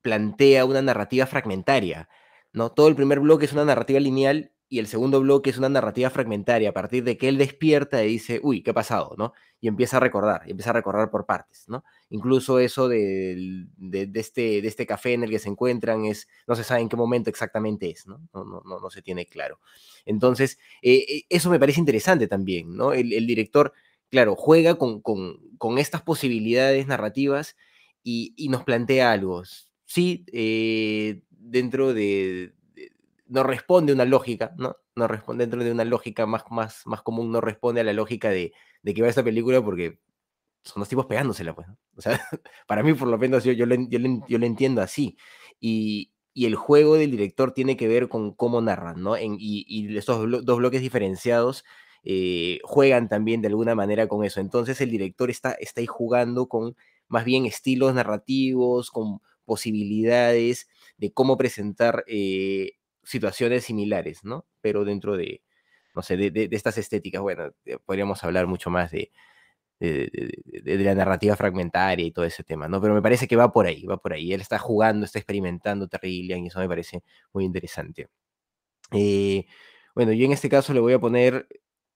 plantea 0.03 0.65
una 0.65 0.83
narrativa 0.83 1.27
fragmentaria. 1.27 2.09
¿no? 2.53 2.73
Todo 2.73 2.89
el 2.89 2.97
primer 2.97 3.21
bloque 3.21 3.47
es 3.47 3.53
una 3.53 3.65
narrativa 3.65 4.01
lineal 4.01 4.53
y 4.73 4.79
el 4.79 4.87
segundo 4.87 5.21
bloque 5.21 5.51
es 5.51 5.59
una 5.59 5.69
narrativa 5.69 6.09
fragmentaria 6.09 6.71
a 6.71 6.73
partir 6.73 7.05
de 7.05 7.19
que 7.19 7.29
él 7.29 7.37
despierta 7.37 8.03
y 8.05 8.13
dice, 8.13 8.41
uy, 8.43 8.63
¿qué 8.63 8.71
ha 8.71 8.75
pasado? 8.75 9.15
¿no? 9.19 9.35
Y 9.61 9.69
empieza 9.69 9.99
a 9.99 10.01
recordar, 10.01 10.45
y 10.47 10.53
empieza 10.53 10.71
a 10.71 10.73
recordar 10.73 11.11
por 11.11 11.27
partes, 11.27 11.65
¿no? 11.69 11.85
Incluso 12.09 12.59
eso 12.59 12.89
de, 12.89 13.67
este, 14.15 14.63
de 14.63 14.67
este 14.69 14.87
café 14.87 15.13
en 15.13 15.25
el 15.25 15.31
que 15.31 15.39
se 15.39 15.51
encuentran 15.51 16.07
es, 16.07 16.27
no 16.47 16.57
se 16.57 16.65
sabe 16.65 16.81
en 16.81 16.89
qué 16.89 16.97
momento 16.97 17.29
exactamente 17.29 17.91
es, 17.91 18.07
¿no? 18.07 18.27
No, 18.33 18.45
no, 18.45 18.81
no, 18.81 18.91
se 18.91 19.03
tiene 19.03 19.27
claro. 19.27 19.61
Entonces, 20.07 20.59
eh, 20.81 21.05
eh, 21.07 21.25
eso 21.29 21.51
me 21.51 21.61
parece 21.61 21.79
interesante 21.79 22.27
también, 22.27 22.75
¿no? 22.75 22.95
El, 22.95 23.27
director, 23.27 23.75
claro, 24.13 24.37
juega 24.37 24.77
con, 24.77 25.01
con, 25.01 25.79
estas 25.79 26.03
posibilidades 26.03 26.87
narrativas 26.87 27.57
y, 28.05 28.35
y, 28.37 28.51
nos 28.51 28.63
plantea 28.63 29.11
algo. 29.11 29.43
Sí, 29.87 30.25
eh, 30.33 31.23
dentro 31.31 31.95
de, 31.95 32.55
no 33.27 33.43
responde 33.43 33.95
una 33.95 34.05
lógica, 34.05 34.55
¿no? 34.59 34.77
No 34.95 35.09
responde 35.09 35.45
dentro 35.45 35.65
de 35.65 35.73
una 35.73 35.87
lógica 35.87 36.27
más, 36.27 36.45
más, 36.51 36.83
más 36.87 37.01
común, 37.01 37.33
no 37.33 37.41
responde 37.41 37.81
a 37.81 37.85
la 37.85 37.95
lógica 37.95 38.29
de, 38.29 38.53
de 38.83 38.95
que 38.95 39.01
va 39.01 39.09
esta 39.09 39.25
película 39.25 39.63
porque 39.65 39.99
son 40.63 40.81
los 40.81 40.89
tipos 40.91 41.07
pegándosela, 41.07 41.55
pues. 41.55 41.67
O 41.97 42.03
sea, 42.03 42.21
para 42.67 42.83
mí 42.83 42.93
por 42.93 43.09
lo 43.09 43.17
menos 43.17 43.45
yo, 43.45 43.53
yo, 43.53 43.65
lo, 43.65 43.75
yo, 44.29 44.39
entiendo 44.39 44.83
así. 44.83 45.17
Y, 45.59 46.13
y, 46.35 46.45
el 46.45 46.55
juego 46.57 46.97
del 46.97 47.13
director 47.13 47.53
tiene 47.55 47.79
que 47.79 47.89
ver 47.89 48.11
con 48.11 48.35
cómo 48.35 48.61
narran, 48.61 49.03
¿no? 49.03 49.17
En, 49.17 49.37
y, 49.39 49.65
y, 49.67 49.97
estos 49.97 50.45
dos 50.45 50.59
bloques 50.59 50.83
diferenciados 50.83 51.65
eh, 52.05 52.59
juegan 52.65 53.09
también 53.09 53.43
de 53.43 53.49
alguna 53.49 53.75
manera 53.75 54.09
con 54.09 54.25
eso. 54.25 54.41
Entonces 54.41 54.81
el 54.81 54.91
director 54.91 55.31
está, 55.31 55.53
está 55.53 55.81
ahí 55.81 55.87
jugando 55.87 56.49
con 56.49 56.77
más 57.09 57.25
bien 57.25 57.47
estilos 57.47 57.95
narrativos, 57.95 58.91
con 58.91 59.21
posibilidades 59.45 60.69
de 60.97 61.13
cómo 61.13 61.37
presentar 61.37 62.05
eh, 62.07 62.73
situaciones 63.03 63.65
similares, 63.65 64.25
¿no? 64.25 64.47
Pero 64.61 64.85
dentro 64.85 65.17
de, 65.17 65.43
no 65.95 66.03
sé, 66.03 66.17
de, 66.17 66.49
estas 66.53 66.79
estéticas, 66.79 67.23
bueno, 67.23 67.53
eh, 67.65 67.79
podríamos 67.85 68.23
hablar 68.25 68.47
mucho 68.47 68.71
más 68.71 68.91
de, 68.91 69.13
de, 69.81 70.79
la 70.79 70.95
narrativa 70.95 71.37
fragmentaria 71.37 72.07
y 72.07 72.13
todo 72.13 72.25
ese 72.25 72.45
tema, 72.45 72.69
¿no? 72.69 72.81
Pero 72.81 72.95
me 72.95 73.03
parece 73.03 73.29
que 73.29 73.37
va 73.37 73.53
por 73.53 73.67
ahí, 73.67 73.85
va 73.85 73.97
por 73.99 74.13
ahí. 74.13 74.33
Él 74.33 74.41
está 74.41 74.59
jugando, 74.59 75.05
está 75.07 75.19
experimentando 75.19 75.89
terrible 75.89 76.39
y 76.39 76.47
eso 76.47 76.61
me 76.61 76.69
parece 76.69 77.03
muy 77.33 77.45
interesante. 77.45 78.09
Bueno, 79.95 80.13
yo 80.13 80.25
en 80.25 80.33
este 80.33 80.49
caso 80.49 80.73
le 80.73 80.81
voy 80.81 80.95
a 80.95 80.99
poner 80.99 81.47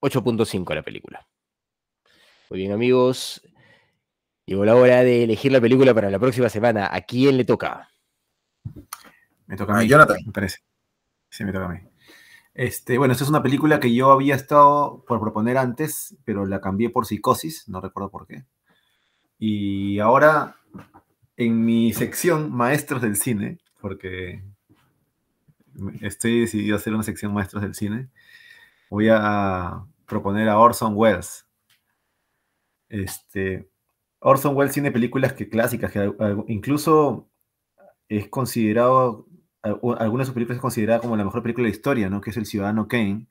8.5 0.00 0.70
a 0.70 0.74
la 0.74 0.82
película. 0.82 1.26
Muy 2.50 2.60
bien, 2.60 2.72
amigos. 2.72 3.42
Llegó 4.44 4.64
la 4.64 4.76
hora 4.76 5.02
de 5.02 5.24
elegir 5.24 5.50
la 5.50 5.60
película 5.60 5.92
para 5.92 6.10
la 6.10 6.18
próxima 6.18 6.48
semana. 6.48 6.88
¿A 6.92 7.00
quién 7.00 7.36
le 7.36 7.44
toca? 7.44 7.90
Me 9.46 9.56
toca 9.56 9.76
a 9.76 9.80
mí, 9.80 9.88
Jonathan. 9.88 10.18
Me 10.24 10.32
parece. 10.32 10.58
Sí, 11.28 11.44
me 11.44 11.52
toca 11.52 11.66
a 11.66 11.68
mí. 11.68 11.80
Este, 12.54 12.96
bueno, 12.96 13.12
esta 13.12 13.24
es 13.24 13.30
una 13.30 13.42
película 13.42 13.80
que 13.80 13.94
yo 13.94 14.10
había 14.10 14.34
estado 14.34 15.04
por 15.06 15.20
proponer 15.20 15.58
antes, 15.58 16.16
pero 16.24 16.46
la 16.46 16.60
cambié 16.60 16.88
por 16.88 17.04
Psicosis, 17.04 17.68
no 17.68 17.80
recuerdo 17.80 18.10
por 18.10 18.26
qué. 18.26 18.44
Y 19.38 19.98
ahora, 19.98 20.56
en 21.36 21.64
mi 21.64 21.92
sección 21.92 22.50
Maestros 22.50 23.02
del 23.02 23.16
Cine, 23.16 23.58
porque 23.80 24.42
estoy 26.00 26.40
decidido 26.40 26.76
a 26.76 26.78
hacer 26.78 26.94
una 26.94 27.02
sección 27.02 27.34
Maestros 27.34 27.62
del 27.62 27.74
Cine, 27.74 28.08
voy 28.90 29.08
a 29.10 29.84
proponer 30.06 30.48
a 30.48 30.58
Orson 30.58 30.94
Welles. 30.96 31.46
Este, 32.88 33.68
Orson 34.20 34.56
Welles 34.56 34.74
tiene 34.74 34.92
películas 34.92 35.32
que 35.32 35.48
clásicas, 35.48 35.90
que 35.90 36.12
incluso 36.48 37.28
es 38.08 38.28
considerado 38.28 39.26
algunas 39.62 40.20
de 40.20 40.24
sus 40.26 40.34
películas 40.34 40.56
es 40.56 40.62
considerada 40.62 41.00
como 41.00 41.16
la 41.16 41.24
mejor 41.24 41.42
película 41.42 41.64
de 41.64 41.70
la 41.70 41.76
historia, 41.76 42.10
¿no? 42.10 42.20
Que 42.20 42.30
es 42.30 42.36
El 42.36 42.46
Ciudadano 42.46 42.88
Kane. 42.88 43.26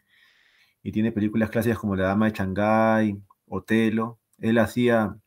Y 0.83 0.91
tiene 0.91 1.11
películas 1.11 1.49
clásicas 1.49 1.79
como 1.79 1.95
La 1.95 2.07
Dama 2.07 2.29
de 2.29 2.33
Shanghái, 2.33 3.21
Otelo. 3.47 4.19
Él 4.39 4.57
hacía 4.59 5.17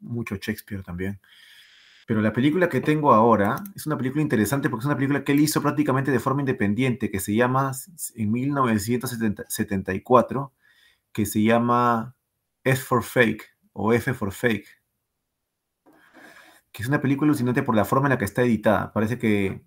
mucho 0.00 0.36
Shakespeare 0.36 0.82
también. 0.82 1.20
Pero 2.08 2.20
la 2.22 2.32
película 2.32 2.70
que 2.70 2.80
tengo 2.80 3.12
ahora 3.12 3.62
es 3.76 3.86
una 3.86 3.98
película 3.98 4.22
interesante 4.22 4.70
porque 4.70 4.84
es 4.84 4.86
una 4.86 4.96
película 4.96 5.24
que 5.24 5.32
él 5.32 5.40
hizo 5.40 5.60
prácticamente 5.60 6.10
de 6.10 6.18
forma 6.18 6.40
independiente, 6.40 7.10
que 7.10 7.20
se 7.20 7.34
llama, 7.34 7.72
en 8.14 8.32
1974, 8.32 10.54
que 11.12 11.26
se 11.26 11.42
llama 11.42 12.16
F 12.64 12.82
for 12.82 13.04
Fake 13.04 13.44
o 13.74 13.92
F 13.92 14.14
for 14.14 14.32
Fake. 14.32 14.68
Que 16.72 16.82
es 16.82 16.88
una 16.88 17.02
película 17.02 17.28
alucinante 17.28 17.62
por 17.62 17.76
la 17.76 17.84
forma 17.84 18.06
en 18.06 18.12
la 18.12 18.18
que 18.18 18.24
está 18.24 18.40
editada. 18.40 18.90
Parece 18.94 19.18
que 19.18 19.60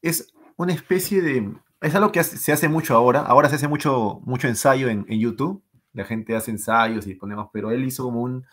es 0.00 0.32
una 0.56 0.72
especie 0.72 1.20
de... 1.20 1.54
Es 1.82 1.94
algo 1.94 2.12
que 2.12 2.24
se 2.24 2.50
hace 2.50 2.70
mucho 2.70 2.96
ahora. 2.96 3.20
Ahora 3.20 3.50
se 3.50 3.56
hace 3.56 3.68
mucho, 3.68 4.22
mucho 4.24 4.48
ensayo 4.48 4.88
en, 4.88 5.04
YouTube. 5.06 5.62
La 5.92 6.06
gente 6.06 6.34
hace 6.34 6.50
ensayos 6.50 7.06
y 7.06 7.14
ponemos, 7.14 7.50
pero 7.52 7.72
él 7.72 7.84
hizo 7.84 8.04
como 8.04 8.22
un 8.22 8.46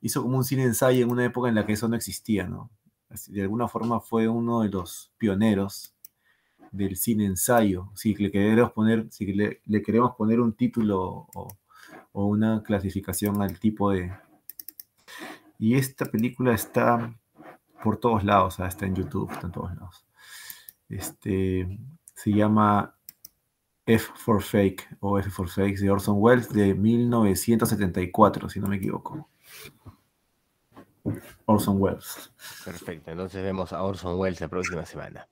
hizo 0.00 0.22
como 0.22 0.36
un 0.38 0.44
cine 0.44 0.64
ensayo 0.64 1.04
en 1.04 1.10
una 1.10 1.24
época 1.24 1.48
en 1.48 1.54
la 1.54 1.66
que 1.66 1.72
eso 1.72 1.88
no 1.88 1.96
existía, 1.96 2.46
¿no? 2.46 2.70
De 3.28 3.42
alguna 3.42 3.68
forma 3.68 4.00
fue 4.00 4.28
uno 4.28 4.62
de 4.62 4.70
los 4.70 5.12
pioneros 5.18 5.94
del 6.72 6.96
cine 6.96 7.26
ensayo. 7.26 7.90
Si 7.94 8.14
le 8.14 8.30
queremos 8.30 8.72
poner, 8.72 9.06
si 9.10 9.32
le, 9.32 9.60
queremos 9.82 10.16
poner 10.16 10.40
un 10.40 10.54
título 10.54 11.28
o, 11.34 11.56
o, 12.12 12.26
una 12.26 12.62
clasificación 12.62 13.40
al 13.42 13.58
tipo 13.60 13.92
de. 13.92 14.12
Y 15.58 15.76
esta 15.76 16.06
película 16.06 16.54
está 16.54 17.14
por 17.82 17.98
todos 17.98 18.24
lados, 18.24 18.58
está 18.60 18.86
en 18.86 18.96
YouTube, 18.96 19.30
está 19.30 19.46
en 19.46 19.52
todos 19.52 19.74
lados. 19.76 20.06
Este, 20.88 21.78
se 22.14 22.32
llama 22.32 22.96
F 23.86 24.12
for 24.16 24.42
Fake 24.42 24.96
o 25.00 25.18
F 25.18 25.30
for 25.30 25.48
Fake 25.48 25.78
de 25.78 25.90
Orson 25.90 26.16
Welles 26.18 26.48
de 26.52 26.74
1974, 26.74 28.48
si 28.48 28.60
no 28.60 28.66
me 28.68 28.76
equivoco. 28.76 29.28
Orson 31.44 31.80
Welles. 31.80 32.32
Perfecto, 32.64 33.10
entonces 33.10 33.42
vemos 33.42 33.72
a 33.72 33.82
Orson 33.82 34.18
Welles 34.18 34.40
la 34.40 34.48
próxima 34.48 34.86
semana. 34.86 35.28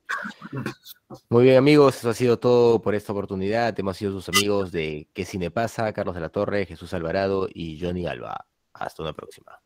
Muy 1.29 1.43
bien 1.43 1.57
amigos, 1.57 1.97
eso 1.97 2.09
ha 2.09 2.13
sido 2.13 2.37
todo 2.37 2.81
por 2.81 2.95
esta 2.95 3.11
oportunidad. 3.11 3.77
Hemos 3.79 3.97
sido 3.97 4.11
sus 4.11 4.29
amigos 4.29 4.71
de 4.71 5.07
¿Qué 5.13 5.25
cine 5.25 5.51
pasa? 5.51 5.91
Carlos 5.93 6.15
de 6.15 6.21
la 6.21 6.29
Torre, 6.29 6.65
Jesús 6.65 6.93
Alvarado 6.93 7.47
y 7.51 7.79
Johnny 7.79 8.05
Alba. 8.05 8.45
Hasta 8.73 9.03
una 9.03 9.13
próxima. 9.13 9.59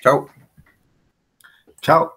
Chao. 0.00 0.26
Chao. 1.80 2.12